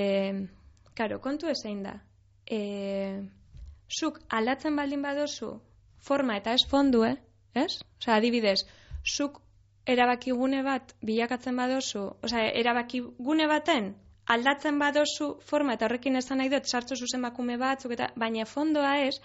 karo, 0.93 1.17
kontu 1.19 1.49
ezein 1.49 1.81
da. 1.83 1.95
E, 2.45 2.59
zuk 3.89 4.19
aldatzen 4.29 4.75
baldin 4.75 5.01
badozu 5.01 5.55
forma 6.07 6.37
eta 6.39 6.55
ez 6.57 6.63
fondue, 6.71 7.13
ez? 7.53 7.71
Osea, 8.01 8.17
adibidez, 8.17 8.59
zuk 9.03 9.39
erabakigune 9.87 10.63
bat 10.63 10.93
bilakatzen 11.09 11.55
badozu, 11.59 12.03
osea, 12.27 12.49
erabakigune 12.63 13.47
baten 13.51 13.93
aldatzen 14.27 14.79
badozu 14.79 15.29
forma 15.49 15.77
eta 15.77 15.87
horrekin 15.87 16.19
esan 16.19 16.41
nahi 16.41 16.51
dut 16.51 16.67
sartzo 16.67 16.97
zuzen 16.99 17.23
bakume 17.23 17.57
batzuk 17.61 17.93
eta 17.95 18.09
baina 18.23 18.45
fondoa 18.45 18.97
ez, 19.05 19.15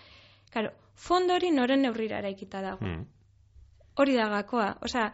karo, 0.54 0.70
fondo 0.94 1.34
hori 1.34 1.50
noren 1.50 1.82
neurrira 1.82 2.20
eraikita 2.22 2.62
dago. 2.62 2.86
Hmm. 2.86 3.04
Hori 3.98 4.14
da 4.16 4.28
gakoa. 4.32 4.68
Osea, 4.86 5.10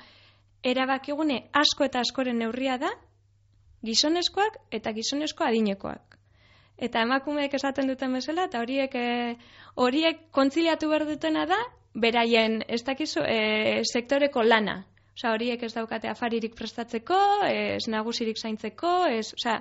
erabakigune 0.63 1.39
asko 1.63 1.87
eta 1.89 2.03
askoren 2.05 2.39
neurria 2.43 2.77
da 2.79 2.91
gizonezkoak 3.85 4.59
eta 4.79 4.93
gizonezko 4.93 5.47
adinekoak. 5.47 6.08
Eta 6.79 7.03
emakumeek 7.03 7.55
esaten 7.59 7.89
duten 7.91 8.13
bezala, 8.15 8.45
eta 8.47 8.61
horiek 8.63 8.95
eh, 8.95 9.35
horiek 9.75 10.29
kontziliatu 10.35 10.89
behar 10.91 11.07
dutena 11.09 11.45
da, 11.51 11.59
beraien, 11.95 12.63
ez 12.69 12.83
dakizu, 12.87 13.25
eh, 13.27 13.83
sektoreko 13.83 14.45
lana. 14.47 14.85
Osea, 15.19 15.33
horiek 15.35 15.63
ez 15.67 15.73
daukate 15.75 16.09
afaririk 16.09 16.55
prestatzeko, 16.55 17.19
ez 17.51 17.89
nagusirik 17.91 18.39
zaintzeko, 18.39 18.93
ez, 19.11 19.33
osea, 19.35 19.57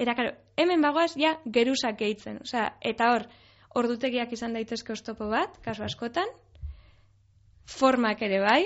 era, 0.00 0.14
karo, 0.16 0.32
hemen 0.56 0.80
bagoaz, 0.80 1.12
ja, 1.20 1.34
geruzak 1.44 1.98
gehitzen. 2.00 2.40
Osea, 2.46 2.70
eta 2.80 3.10
hor, 3.12 3.26
ordutegiak 3.76 4.32
izan 4.32 4.56
daitezke 4.56 4.94
oztopo 4.96 5.28
bat, 5.28 5.60
kasu 5.64 5.84
askotan, 5.84 6.32
formak 7.68 8.22
ere 8.24 8.40
bai, 8.40 8.62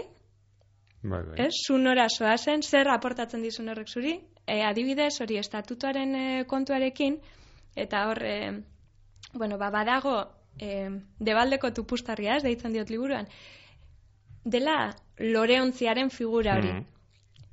Bai, 1.02 1.22
bai. 1.26 1.46
ez? 1.48 1.52
Zu 1.66 1.78
nora 1.82 2.06
zoazen, 2.08 2.62
zer 2.62 2.88
aportatzen 2.92 3.42
dizun 3.42 3.68
horrek 3.72 3.88
zuri, 3.90 4.12
e, 4.46 4.60
adibidez, 4.62 5.16
hori 5.24 5.38
estatutuaren 5.40 6.14
e, 6.14 6.26
kontuarekin, 6.46 7.18
eta 7.76 8.06
hor, 8.08 8.22
e, 8.22 8.62
bueno, 9.34 9.58
ba, 9.58 9.70
badago, 9.70 10.16
e, 10.58 10.88
debaldeko 11.18 11.72
tupustarria, 11.72 12.36
ez, 12.36 12.42
deitzen 12.42 12.72
diot 12.72 12.90
liburuan, 12.90 13.28
dela 14.44 14.94
loreontziaren 15.18 16.10
figura 16.10 16.56
hori. 16.58 16.72
Mhm. 16.72 16.86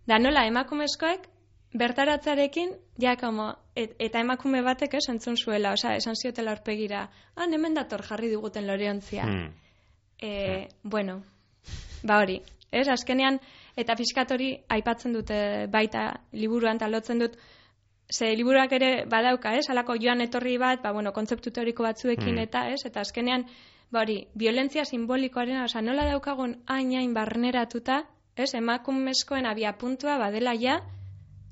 Da 0.09 0.17
nola, 0.17 0.45
emakumezkoek, 0.49 1.27
bertaratzarekin, 1.73 2.71
ja, 2.97 3.15
como, 3.15 3.51
et, 3.75 3.93
eta 4.01 4.21
emakume 4.23 4.61
batek, 4.65 4.95
ez, 4.97 5.05
entzun 5.11 5.37
zuela, 5.37 5.73
osea, 5.77 5.95
esan 5.99 6.17
ziotela 6.17 6.55
horpegira, 6.55 7.09
ah, 7.35 7.45
hemen 7.45 7.77
dator 7.77 8.01
jarri 8.01 8.29
diguten 8.29 8.65
loreontzia. 8.67 9.25
Hmm. 9.25 9.51
E, 10.19 10.67
bueno, 10.83 11.21
ba 12.03 12.17
hori, 12.23 12.39
ez, 12.71 12.87
azkenean, 12.89 13.39
eta 13.77 13.95
fiskat 13.95 14.31
hori 14.31 14.49
aipatzen 14.67 15.13
dute 15.13 15.67
baita 15.71 16.09
liburuan 16.33 16.81
eta 16.81 16.89
lotzen 16.89 17.21
dut, 17.21 17.37
ze 18.09 18.35
liburuak 18.35 18.71
ere 18.73 19.05
badauka, 19.05 19.53
ez, 19.55 19.69
alako 19.69 19.95
joan 20.01 20.21
etorri 20.21 20.57
bat, 20.57 20.81
ba, 20.81 20.91
bueno, 20.91 21.13
kontzeptu 21.13 21.51
teoriko 21.51 21.83
batzuekin 21.83 22.35
Hmm. 22.35 22.43
eta, 22.43 22.69
ez, 22.69 22.85
eta 22.85 23.01
azkenean, 23.01 23.45
ba 23.91 24.01
hori, 24.01 24.27
violentzia 24.35 24.85
simbolikoaren, 24.85 25.61
oza, 25.63 25.81
nola 25.81 26.05
daukagun 26.09 26.63
hain-hain 26.67 27.13
barneratuta, 27.13 28.05
ez, 28.35 28.53
emakumezkoen 28.55 29.45
abia 29.45 29.77
puntua 29.77 30.17
badela 30.17 30.55
ja, 30.55 30.81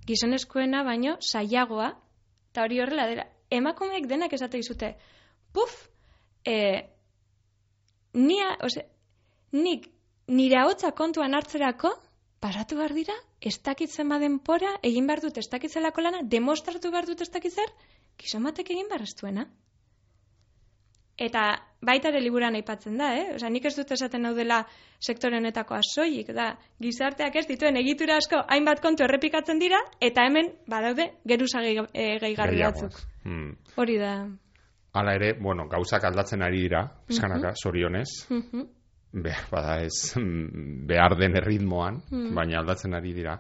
gizonezkoena 0.07 0.83
baino 0.83 1.17
saiagoa, 1.19 1.93
eta 2.51 2.63
hori 2.63 2.81
horrela 2.81 3.07
dela, 3.07 3.27
emakumeek 3.51 4.07
denak 4.07 4.33
esate 4.33 4.57
dizute, 4.57 4.95
puf, 5.53 5.89
e, 6.45 6.57
nia, 8.13 8.57
ose, 8.63 8.87
nik 9.51 9.91
nire 10.27 10.63
hotza 10.65 10.91
kontuan 10.91 11.35
hartzerako, 11.35 11.93
pasatu 12.39 12.77
behar 12.77 12.93
dira, 12.93 13.13
ez 13.41 13.61
dakitzen 13.63 14.09
denpora, 14.09 14.77
egin 14.83 15.07
behar 15.07 15.21
dut 15.21 15.37
ez 15.37 15.47
dakitzelako 15.51 16.01
lana, 16.01 16.21
demostratu 16.23 16.91
behar 16.91 17.05
dut 17.05 17.21
ez 17.21 17.29
dakitzer, 17.29 17.71
gizomatek 18.17 18.71
egin 18.71 18.87
behar 18.89 19.01
ez 19.05 19.13
duena. 19.19 19.45
Eta 21.17 21.43
baita 21.81 22.11
ere 22.11 22.19
liburan 22.21 22.53
aipatzen 22.53 22.97
da, 22.97 23.07
eh? 23.17 23.31
Osea, 23.35 23.49
nik 23.49 23.65
ez 23.65 23.73
dut 23.75 23.91
esaten 23.91 24.25
hau 24.29 24.35
dela 24.37 24.59
sektore 25.01 25.39
honetako 25.39 25.73
asoilik, 25.73 26.29
da, 26.33 26.51
gizarteak 26.81 27.35
ez 27.41 27.47
dituen 27.49 27.77
egitura 27.77 28.19
asko 28.21 28.43
hainbat 28.53 28.81
kontu 28.81 29.03
errepikatzen 29.05 29.57
dira, 29.57 29.79
eta 29.99 30.27
hemen, 30.29 30.51
badaude, 30.69 31.11
geruza 31.25 31.63
gehi, 31.65 32.35
batzuk. 32.61 33.01
Hmm. 33.23 33.55
Hori 33.77 33.97
da. 33.97 34.13
Hala 34.93 35.13
ere, 35.17 35.33
bueno, 35.41 35.65
gauzak 35.69 36.05
aldatzen 36.05 36.45
ari 36.45 36.61
dira, 36.67 36.85
pizkanaka, 37.07 37.53
zorionez, 37.55 38.27
Mhm. 38.29 38.76
Behar 39.13 39.47
bada 39.51 39.79
ez 39.83 40.13
mm, 40.15 40.85
behar 40.87 41.15
den 41.17 41.35
erritmoan, 41.37 42.01
Mm. 42.11 42.33
baina 42.35 42.59
aldatzen 42.59 42.93
ari 42.93 43.13
dira. 43.13 43.39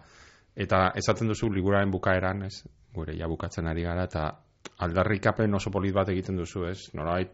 Eta 0.55 0.91
esaten 0.95 1.27
duzu 1.27 1.49
liburaren 1.53 1.91
bukaeran, 1.91 2.43
ez, 2.47 2.63
gure 2.93 3.13
ja 3.17 3.27
bukatzen 3.27 3.67
ari 3.67 3.83
gara, 3.83 4.03
eta 4.05 4.31
aldarrikapen 4.79 5.53
oso 5.53 5.69
polit 5.71 5.93
bat 5.93 6.09
egiten 6.09 6.35
duzu, 6.37 6.65
ez, 6.65 6.79
norbait, 6.93 7.29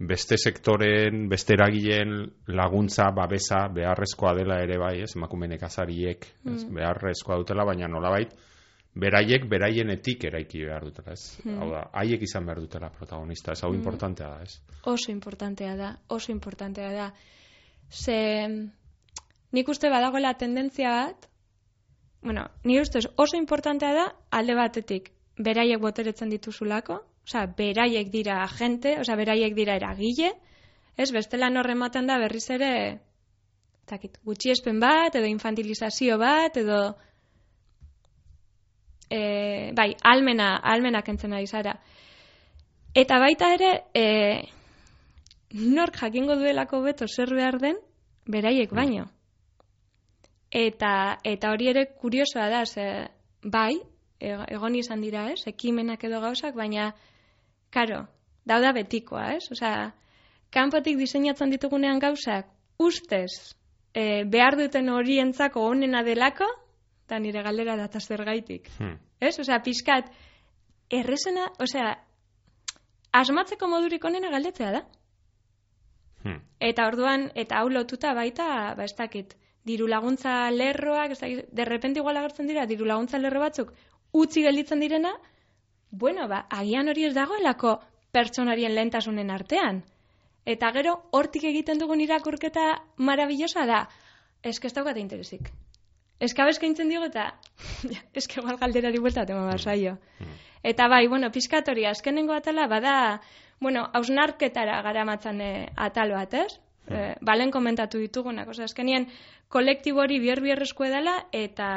beste 0.00 0.36
sektoren, 0.40 1.26
beste 1.28 1.52
eragileen 1.52 2.30
laguntza, 2.48 3.10
babesa, 3.12 3.66
beharrezkoa 3.68 4.32
dela 4.38 4.62
ere 4.64 4.78
bai, 4.80 5.02
ez, 5.02 5.10
emakume 5.16 5.48
nekazariek, 5.48 6.24
ez, 6.46 6.64
Mm. 6.64 6.74
beharrezkoa 6.74 7.36
dutela, 7.36 7.64
baina 7.64 7.88
nolabait, 7.88 8.32
beraiek 8.94 9.44
beraienetik 9.48 10.24
eraiki 10.24 10.64
behar 10.64 10.82
dutela, 10.84 11.12
ez? 11.12 11.38
Mm. 11.44 11.58
Hau 11.60 11.68
da, 11.70 11.82
haiek 11.92 12.22
izan 12.22 12.46
behar 12.46 12.58
dutela 12.60 12.88
protagonista, 12.90 13.52
ez 13.52 13.62
hau 13.62 13.74
importantea 13.74 14.28
da, 14.30 14.42
ez? 14.42 14.56
Oso 14.84 15.12
importantea 15.12 15.76
da, 15.76 15.92
oso 16.08 16.32
importantea 16.32 16.90
da. 16.92 17.12
Ze 17.90 18.48
nik 19.52 19.68
uste 19.68 19.90
badagoela 19.90 20.34
tendentzia 20.38 20.90
bat, 20.90 21.26
bueno, 22.22 22.46
nire 22.64 22.82
ustez 22.82 23.06
oso 23.16 23.36
importantea 23.36 23.92
da 23.94 24.06
alde 24.30 24.54
batetik 24.54 25.10
beraiek 25.40 25.80
boteretzen 25.80 26.30
dituzulako, 26.30 27.00
osea, 27.26 27.46
beraiek 27.56 28.10
dira 28.12 28.42
agente, 28.44 28.98
osea, 29.00 29.16
beraiek 29.16 29.54
dira 29.56 29.76
eragile, 29.80 30.34
ez, 30.96 31.10
bestela 31.12 31.50
norre 31.50 31.72
ematen 31.72 32.06
da 32.06 32.18
berriz 32.20 32.46
ere, 32.50 32.72
takit, 33.88 34.18
gutxiespen 34.26 34.80
bat, 34.80 35.16
edo 35.16 35.26
infantilizazio 35.26 36.18
bat, 36.20 36.56
edo 36.60 36.80
e, 39.08 39.72
bai, 39.76 39.94
almena, 40.12 40.54
almena 40.74 41.02
kentzen 41.02 41.34
ari 41.34 41.48
zara. 41.48 41.74
Eta 42.94 43.18
baita 43.22 43.52
ere, 43.54 43.72
e, 43.94 44.04
nork 45.52 45.96
jakingo 45.96 46.36
duelako 46.36 46.82
beto 46.82 47.06
zer 47.08 47.34
behar 47.34 47.58
den, 47.58 47.78
beraiek 48.26 48.72
baino. 48.74 49.08
Eta, 50.50 51.18
eta 51.24 51.50
hori 51.52 51.70
ere 51.70 51.86
kuriosoa 51.94 52.48
da, 52.50 52.64
ze, 52.66 52.86
bai, 53.42 53.80
e- 54.18 54.36
egon 54.48 54.74
izan 54.74 55.00
dira, 55.00 55.28
ez, 55.30 55.46
ekimenak 55.46 56.02
edo 56.04 56.20
gauzak, 56.20 56.54
baina, 56.54 56.92
karo, 57.70 58.04
dauda 58.44 58.72
betikoa, 58.72 59.34
ez? 59.36 59.46
Osea, 59.54 59.92
kanpotik 60.50 60.98
diseinatzen 60.98 61.50
ditugunean 61.54 62.02
gauzak, 62.02 62.50
ustez, 62.78 63.54
e, 63.94 64.24
behar 64.24 64.56
duten 64.58 64.90
horientzako 64.90 65.62
onena 65.70 66.02
delako, 66.02 66.48
eta 67.06 67.18
nire 67.18 67.42
galdera 67.42 67.76
da 67.76 67.86
eta 67.90 68.00
zergaitik. 68.00 68.70
Hmm. 68.78 68.98
Ez? 69.20 69.36
Osea, 69.38 69.60
pixkat, 69.62 70.10
errezena, 70.90 71.46
osea, 71.62 71.94
asmatzeko 73.12 73.68
modurik 73.70 74.04
onena 74.04 74.30
galdetzea 74.30 74.72
da. 74.74 74.82
Hmm. 76.22 76.40
Eta 76.60 76.86
orduan, 76.90 77.30
eta 77.34 77.60
hau 77.60 77.68
lotuta 77.72 78.12
baita, 78.14 78.74
ba 78.76 78.84
ez 78.84 78.94
dakit, 78.96 79.36
diru 79.64 79.86
laguntza 79.88 80.50
lerroak, 80.50 81.14
ez 81.14 81.20
dakit, 81.20 81.52
derrepente 81.52 82.00
igual 82.00 82.16
agertzen 82.20 82.50
dira, 82.50 82.66
diru 82.66 82.88
laguntza 82.88 83.18
lerro 83.18 83.40
batzuk, 83.40 83.72
utzi 84.12 84.42
gelditzen 84.42 84.80
direna, 84.80 85.14
bueno, 85.90 86.28
ba, 86.28 86.44
agian 86.50 86.88
hori 86.88 87.06
ez 87.08 87.14
dagoelako 87.14 87.78
pertsonarien 88.12 88.74
lehentasunen 88.74 89.30
artean. 89.30 89.82
Eta 90.46 90.70
gero, 90.74 90.94
hortik 91.16 91.44
egiten 91.50 91.78
dugun 91.78 92.00
irakurketa 92.00 92.66
marabillosa 92.96 93.66
da, 93.68 93.80
eske 94.42 94.70
ez 94.70 94.74
daukate 94.74 95.02
interesik. 95.02 95.50
Eska 96.20 96.46
eskaintzen 96.52 96.90
diogu 96.92 97.08
eta, 97.08 97.30
eske 98.20 98.40
igual 98.40 98.58
galderari 98.60 99.00
buelta 99.00 99.24
tema 99.26 99.46
basaio. 99.48 99.96
Eta 100.62 100.88
bai, 100.92 101.06
bueno, 101.08 101.30
piskatori, 101.32 101.86
azkenengo 101.88 102.34
atala, 102.36 102.66
bada, 102.68 102.94
bueno, 103.60 103.88
hausnarketara 103.92 104.80
garamatzan 104.82 105.40
e, 105.40 105.52
atal 105.76 106.14
bat, 106.16 106.34
ez? 106.34 106.60
E, 106.88 107.14
balen 107.20 107.52
komentatu 107.52 108.00
ditugunak, 108.00 108.48
oza, 108.48 108.64
azkenien 108.64 109.06
kolektibo 109.48 110.00
hori 110.00 110.18
bier 110.18 110.40
bierrezko 110.40 110.86
edala, 110.88 111.26
eta, 111.32 111.68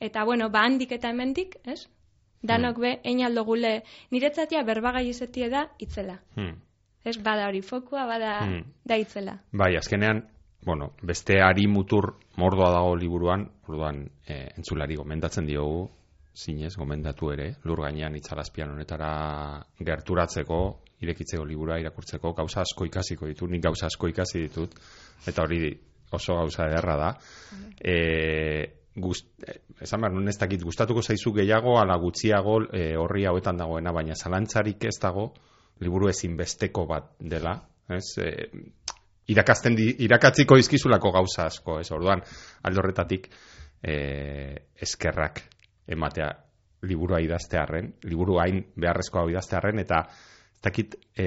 eta 0.00 0.24
bueno, 0.24 0.50
ba 0.50 0.66
handik 0.66 0.92
eta 0.98 1.10
hemendik, 1.14 1.56
ez? 1.64 1.86
Danok 2.42 2.80
be, 2.82 2.96
einaldo 3.06 3.44
gule, 3.46 3.84
niretzatia 4.10 4.64
berbagai 4.66 5.06
izetie 5.08 5.48
da, 5.48 5.68
itzela. 5.78 6.18
Hmm. 6.34 6.56
Ez, 7.04 7.16
bada 7.22 7.46
hori 7.48 7.62
fokua, 7.62 8.04
bada, 8.06 8.40
Hmm. 8.42 8.64
da 8.84 8.98
itzela. 8.98 9.38
Bai, 9.52 9.76
azkenean, 9.76 10.24
bueno, 10.66 10.92
beste 11.02 11.40
ari 11.42 11.68
mutur 11.68 12.16
mordoa 12.36 12.70
dago 12.70 12.96
liburuan, 12.96 13.48
orduan 13.68 14.08
e, 14.26 14.48
entzulari 14.56 14.96
gomendatzen 14.96 15.46
diogu, 15.46 15.88
zinez, 16.34 16.74
gomendatu 16.76 17.30
ere, 17.32 17.48
lur 17.68 17.82
gainean 17.84 18.16
itzalazpian 18.16 18.72
honetara 18.72 19.12
gerturatzeko, 19.84 20.60
irekitzeko 21.04 21.44
liburua 21.44 21.78
irakurtzeko, 21.82 22.32
gauza 22.36 22.62
asko 22.62 22.86
ikasiko 22.88 23.28
ditu, 23.28 23.48
nik 23.50 23.62
gauza 23.64 23.88
asko 23.90 24.08
ikasi 24.08 24.46
ditut, 24.46 24.78
eta 25.28 25.44
hori 25.44 25.72
oso 26.12 26.36
gauza 26.38 26.68
ederra 26.70 26.96
da. 27.00 27.10
E, 27.78 27.96
gust, 28.94 29.28
eh, 29.46 29.58
esan 29.84 30.04
behar, 30.04 30.16
ez 30.28 30.38
dakit, 30.38 30.64
gustatuko 30.64 31.02
zaizu 31.02 31.34
gehiago, 31.36 31.78
ala 31.80 31.96
gutxiago 32.00 32.58
e, 32.72 32.84
horri 32.96 33.26
hauetan 33.28 33.60
dagoena, 33.60 33.92
baina 33.92 34.16
zalantzarik 34.16 34.84
ez 34.88 34.98
dago, 35.00 35.32
liburu 35.80 36.08
ezinbesteko 36.12 36.86
bat 36.86 37.12
dela, 37.18 37.56
ez? 37.88 38.06
E, 38.22 38.50
irakasten 39.32 39.76
di, 39.76 39.88
irakatziko 40.04 40.56
izkizulako 40.60 41.12
gauza 41.12 41.48
asko, 41.48 41.80
ez? 41.80 41.90
Orduan, 41.92 42.22
alde 42.62 42.82
horretatik 42.82 43.28
e, 43.82 43.96
eskerrak 44.80 45.42
ematea 45.86 46.30
liburua 46.88 47.20
idaztearren, 47.22 47.92
liburu 48.10 48.38
hain 48.42 48.62
beharrezkoa 48.78 49.28
idaztearren, 49.30 49.78
eta 49.82 50.02
ez 50.08 50.62
dakit 50.62 50.96
e, 51.18 51.26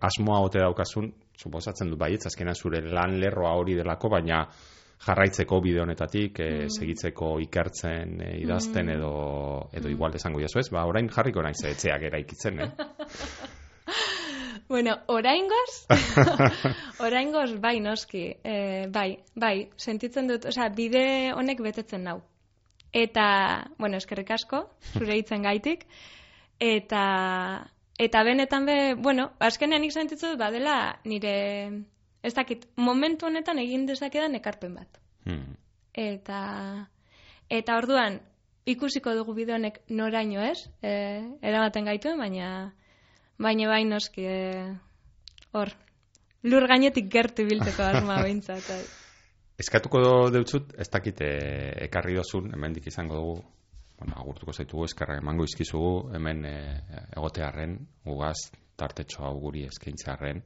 asmoa 0.00 0.40
ote 0.44 0.62
daukasun, 0.62 1.10
suposatzen 1.36 1.90
dut 1.92 2.00
baietz, 2.00 2.24
azkena 2.30 2.54
zure 2.54 2.80
lan 2.80 3.18
lerroa 3.20 3.52
hori 3.60 3.76
delako, 3.76 4.10
baina 4.16 4.46
jarraitzeko 5.06 5.60
bide 5.60 5.82
honetatik, 5.82 6.40
e, 6.40 6.68
segitzeko 6.72 7.34
ikertzen, 7.44 8.16
e, 8.24 8.30
idazten 8.40 8.88
edo 8.96 9.12
edo 9.76 9.92
igual 9.92 10.16
esango 10.16 10.40
jazu 10.40 10.62
ez, 10.62 10.70
ba, 10.72 10.86
orain 10.88 11.10
jarriko 11.12 11.44
naiz 11.44 11.60
etxeak 11.72 12.08
eraikitzen, 12.10 12.64
eh? 12.64 12.70
Bueno, 14.66 14.96
oraingoz, 15.14 15.86
oraingoz 17.06 17.52
bai 17.62 17.76
noski, 17.78 18.24
e, 18.42 18.88
bai, 18.90 19.12
bai, 19.38 19.68
sentitzen 19.78 20.26
dut, 20.26 20.48
osea, 20.50 20.66
bide 20.74 21.04
honek 21.38 21.62
betetzen 21.62 22.02
nau. 22.02 22.16
Eta, 22.96 23.26
bueno, 23.76 23.98
eskerrik 24.00 24.30
asko, 24.32 24.62
zure 24.94 25.18
hitzen 25.18 25.42
gaitik, 25.44 25.82
eta, 26.64 27.02
eta 28.00 28.22
benetan 28.24 28.64
be, 28.68 28.76
bueno, 28.94 29.26
azkenean 29.38 29.84
nik 29.84 29.92
sentitzen 29.92 30.32
dut, 30.32 30.40
badela 30.40 30.76
nire, 31.04 31.34
ez 32.24 32.32
dakit, 32.38 32.64
momentu 32.80 33.28
honetan 33.28 33.60
egin 33.60 33.84
dezakedan 33.90 34.38
ekarpen 34.40 34.78
bat. 34.80 35.00
Hmm. 35.28 35.58
Eta, 35.92 36.40
eta 37.52 37.76
orduan, 37.76 38.20
ikusiko 38.64 39.12
dugu 39.18 39.36
bide 39.36 39.58
honek 39.58 39.82
noraino 39.92 40.40
ez, 40.48 40.66
e, 40.80 40.96
eramaten 41.42 41.92
gaituen, 41.92 42.16
baina, 42.18 42.50
baina 43.36 43.68
bai 43.70 43.84
noski, 43.84 44.24
e, 44.24 44.70
hor, 45.52 45.72
lur 46.48 46.66
gainetik 46.72 47.12
gertu 47.12 47.44
biltzeko 47.44 47.90
asma 47.92 48.20
behintzat. 48.24 48.72
Eskatuko 49.56 50.00
deutzut, 50.32 50.74
ez 50.76 50.88
dakit 50.92 51.20
eh, 51.24 51.72
ekarri 51.86 52.16
dozun, 52.18 52.50
hemendik 52.52 52.86
izango 52.90 53.16
dugu, 53.16 53.36
bueno, 53.96 54.16
agurtuko 54.20 54.52
zaitugu, 54.52 54.84
eskarra 54.84 55.16
emango 55.22 55.46
izkizugu, 55.48 56.10
hemen 56.16 56.44
eh, 56.44 56.98
egotearren, 57.16 57.78
ugaz, 58.12 58.50
tartetxo 58.76 59.24
hau 59.24 59.38
guri 59.40 59.64
eskaintzearren, 59.70 60.42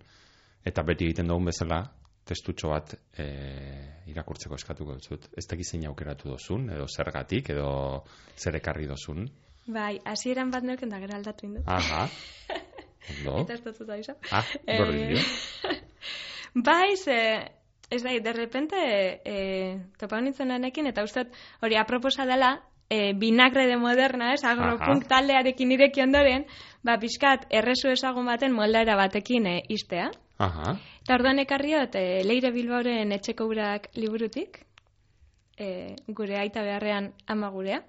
eta 0.71 0.87
beti 0.87 1.09
egiten 1.09 1.27
dugun 1.31 1.51
bezala, 1.51 1.83
testutxo 2.31 2.71
bat 2.71 2.95
eh, 3.19 4.07
irakurtzeko 4.13 4.55
eskatuko 4.55 4.95
dut. 5.03 5.27
Ez 5.37 5.47
dakit 5.51 5.67
zein 5.67 5.89
aukeratu 5.91 6.31
dozun, 6.31 6.69
edo 6.71 6.87
zergatik, 6.87 7.51
edo 7.51 7.71
zer 8.39 8.61
ekarri 8.61 8.87
dozun. 8.87 9.27
Bai, 9.71 9.97
hasieran 10.07 10.51
bat 10.55 10.63
neuken 10.67 10.91
da 10.93 11.01
gero 11.03 11.19
aldatu 11.19 11.49
indu. 11.49 11.65
Aha. 11.67 12.07
Ondo. 13.11 13.41
Eta 13.43 13.57
ez 13.57 13.63
dut. 13.65 13.91
Ah, 14.31 14.45
Eh, 14.67 14.79
gordin 14.79 15.17
dio. 15.17 15.75
Bai, 16.69 16.97
ze, 16.97 17.17
ez 17.91 18.03
da, 18.03 18.11
de 18.11 18.33
repente, 18.33 18.77
e, 19.25 19.79
topa 19.99 20.21
nintzen 20.21 20.49
lanekin, 20.49 20.87
eta 20.87 21.03
uste 21.03 21.25
dut, 21.25 21.39
hori 21.61 21.77
aproposa 21.77 22.25
dela, 22.25 22.63
e, 22.89 23.13
binagre 23.15 23.67
de 23.67 23.77
moderna, 23.77 24.33
ez, 24.35 24.45
agropunk 24.45 25.07
taldearekin 25.11 25.75
ireki 25.75 26.03
ondoren, 26.07 26.47
ba, 26.87 26.97
pixkat, 27.03 27.49
errezu 27.51 27.91
ezagun 27.91 28.31
baten 28.31 28.55
moldaera 28.55 28.97
batekin 28.99 29.47
e, 29.47 29.57
iztea. 29.69 30.11
Aha. 30.39 30.77
Eta 31.03 31.19
orduan 31.19 31.43
ekarriot, 31.43 31.99
e, 31.99 32.23
Leire 32.25 32.53
Bilbaoren 32.55 33.13
etxeko 33.19 33.47
urak 33.51 33.91
liburutik, 33.99 34.63
e, 35.59 35.97
gure 36.07 36.39
aita 36.39 36.63
beharrean 36.63 37.13
ama 37.27 37.51
gurea, 37.51 37.83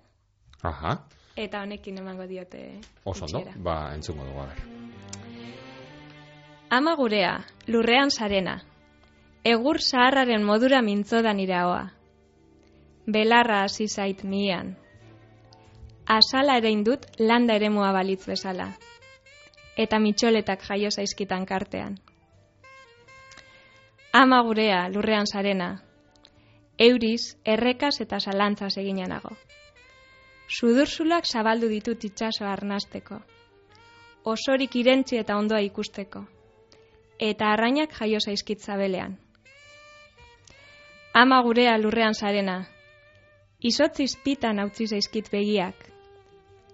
Aha. 0.63 0.97
eta 1.35 1.61
honekin 1.61 1.97
emango 1.97 2.27
diote 2.27 2.81
Oso 3.05 3.25
ondo, 3.25 3.45
ba, 3.63 3.93
entzungo 3.95 4.25
dugu, 4.25 4.41
a 4.41 4.49
ber. 4.49 4.59
Ama 6.71 6.95
gurea, 6.95 7.33
lurrean 7.67 8.11
sarena, 8.11 8.61
egur 9.43 9.79
zaharraren 9.81 10.43
modura 10.43 10.81
mintzodan 10.81 11.39
iraoa. 11.39 11.89
Belarra 13.07 13.63
hasi 13.63 13.87
zait 13.87 14.23
mian. 14.23 14.75
Asala 16.05 16.57
ere 16.57 16.69
indut 16.69 17.05
landa 17.19 17.55
eremua 17.55 17.91
balitz 17.91 18.25
bezala. 18.27 18.71
Eta 19.77 19.99
mitxoletak 19.99 20.65
jaio 20.67 20.91
zaizkitan 20.91 21.45
kartean. 21.45 21.97
Ama 24.13 24.41
gurea, 24.43 24.89
lurrean 24.89 25.25
sarena, 25.25 25.69
euriz, 26.77 27.37
errekaz 27.45 28.01
eta 28.01 28.19
zalantzaz 28.19 28.77
eginanago. 28.77 29.31
Sudursulak 30.47 31.25
zabaldu 31.25 31.69
ditut 31.69 32.03
itxaso 32.03 32.45
arnasteko. 32.45 33.21
Osorik 34.25 34.75
irentzi 34.75 35.17
eta 35.17 35.37
ondoa 35.37 35.61
ikusteko 35.63 36.25
eta 37.21 37.51
arrainak 37.53 37.93
jaio 37.93 38.19
zaizkit 38.19 38.59
zabelean. 38.65 39.17
Ama 41.13 41.41
gurea 41.43 41.73
lurrean 41.77 42.13
sarena, 42.15 42.61
izotz 43.59 43.99
izpitan 43.99 44.61
hautzi 44.63 44.85
zaizkit 44.87 45.25
begiak, 45.31 45.75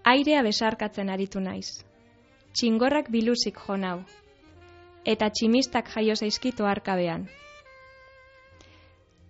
airea 0.05 0.43
besarkatzen 0.45 1.09
aritu 1.09 1.41
naiz, 1.41 1.81
txingorrak 2.53 3.09
biluzik 3.09 3.57
jo 3.63 3.77
nau, 3.81 3.95
eta 5.05 5.31
tximistak 5.33 5.89
jaio 5.95 6.13
zaizkito 6.15 6.67
arkabean. 6.69 7.25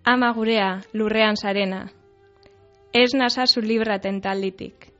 Ama 0.04 0.28
gurea 0.36 0.68
lurrean 0.92 1.40
sarena, 1.40 1.80
ez 2.92 3.14
nazazu 3.16 3.64
libraten 3.64 4.20
talditik, 4.20 4.90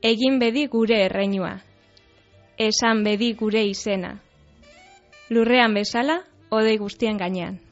egin 0.00 0.40
bedi 0.40 0.64
gure 0.72 1.02
erreinua, 1.04 1.52
esan 2.56 3.04
bedi 3.04 3.34
gure 3.44 3.66
izena, 3.68 4.16
lurrean 5.28 5.76
bezala, 5.76 6.22
odei 6.48 6.78
guztien 6.80 7.20
gainean. 7.20 7.63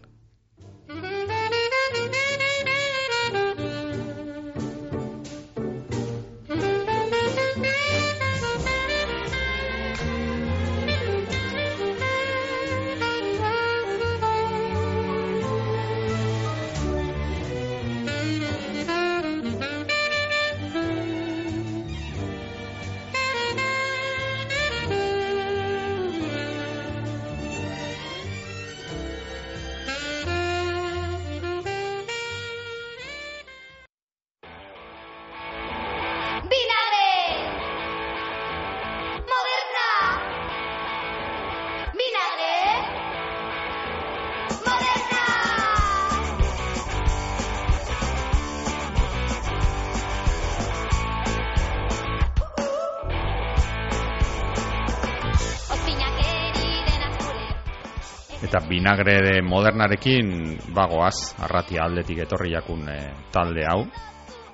Eta 58.82 58.96
binagre 58.96 59.22
de 59.22 59.42
modernarekin 59.46 60.56
bagoaz, 60.74 61.36
arratia 61.38 61.84
aldetik 61.84 62.18
etorri 62.24 62.50
jakun 62.50 62.88
eh, 62.90 63.12
talde 63.30 63.62
hau, 63.62 63.84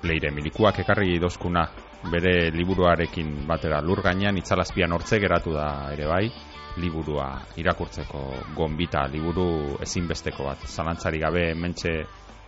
leire 0.05 0.29
milikuak 0.29 0.83
ekarri 0.83 1.17
dozkuna 1.17 1.63
bere 2.11 2.51
liburuarekin 2.53 3.47
batera. 3.49 3.81
Lur 3.81 4.03
gainean 4.05 4.37
itzalazpian 4.37 4.93
hortze 4.93 5.17
geratu 5.17 5.55
da 5.57 5.89
ere 5.95 6.05
bai, 6.05 6.29
liburua 6.77 7.41
irakurtzeko 7.57 8.21
gonbita, 8.53 9.07
liburu 9.09 9.79
ezinbesteko 9.81 10.45
bat, 10.45 10.61
zalantzari 10.69 11.25
gabe 11.25 11.49
mentxe 11.57 11.97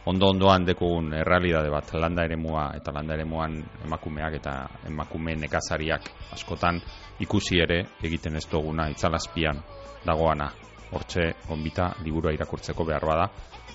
ondo-ondoan 0.05 0.69
dekugun 0.69 1.15
errealidade 1.17 1.73
bat, 1.73 1.95
landa 1.97 2.29
eremua 2.29 2.75
eta 2.77 2.93
landa 2.93 3.17
eremuan 3.17 3.57
emakumeak 3.87 4.37
eta 4.37 4.59
emakume 4.85 5.33
nekazariak 5.47 6.13
askotan 6.37 6.77
ikusi 7.25 7.57
ere 7.65 7.87
egiten 8.03 8.37
ez 8.37 8.45
duguna 8.51 8.91
itzalazpian 8.93 9.65
dagoana. 10.05 10.53
Hortxe, 10.91 11.27
gonbita, 11.47 11.91
liburua 12.03 12.33
irakurtzeko 12.35 12.85
behar 12.85 13.05
bada, 13.07 13.29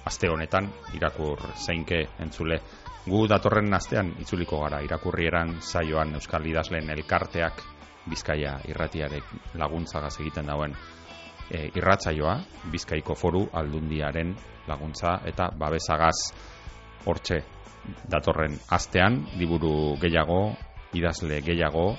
aste 0.06 0.28
honetan 0.28 0.68
irakur 0.94 1.40
zeinke 1.56 2.02
entzule. 2.22 2.60
Gu 3.06 3.22
datorren 3.30 3.72
astean 3.74 4.12
itzuliko 4.20 4.60
gara 4.64 4.82
irakurrieran 4.82 5.56
saioan 5.62 6.14
Euskal 6.18 6.46
Idazleen 6.46 6.90
elkarteak 6.90 7.62
Bizkaia 8.06 8.56
irratiarek 8.70 9.56
laguntzagaz 9.58 10.12
egiten 10.20 10.46
dauen 10.46 10.74
e, 11.50 11.70
irratsaioa 11.74 12.36
Bizkaiko 12.72 13.14
Foru 13.18 13.44
Aldundiaren 13.52 14.34
laguntza 14.68 15.20
eta 15.26 15.48
babesagaz 15.58 16.16
hortxe 17.06 17.40
datorren 18.10 18.56
astean 18.74 19.20
liburu 19.38 19.96
gehiago, 20.02 20.40
idazle 20.94 21.40
gehiago 21.46 21.92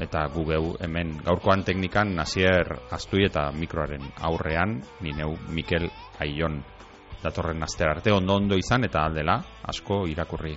eta 0.00 0.26
gu 0.34 0.44
geu 0.46 0.74
hemen 0.80 1.16
gaurkoan 1.24 1.64
teknikan 1.66 2.14
Nasier 2.16 2.74
Astui 2.94 3.26
eta 3.26 3.50
mikroaren 3.52 4.04
aurrean 4.30 4.78
ni 5.00 5.12
neu 5.12 5.36
Mikel 5.48 5.90
Aion 6.20 6.62
datorren 7.22 7.62
aster 7.62 7.90
arte 7.90 8.12
ondo 8.12 8.36
ondo 8.36 8.58
izan 8.58 8.84
eta 8.84 9.04
aldela 9.04 9.40
asko 9.74 10.06
irakurri. 10.06 10.56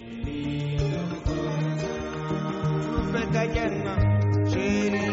Sheri, 4.51 5.05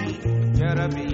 Jarabi. 0.58 1.07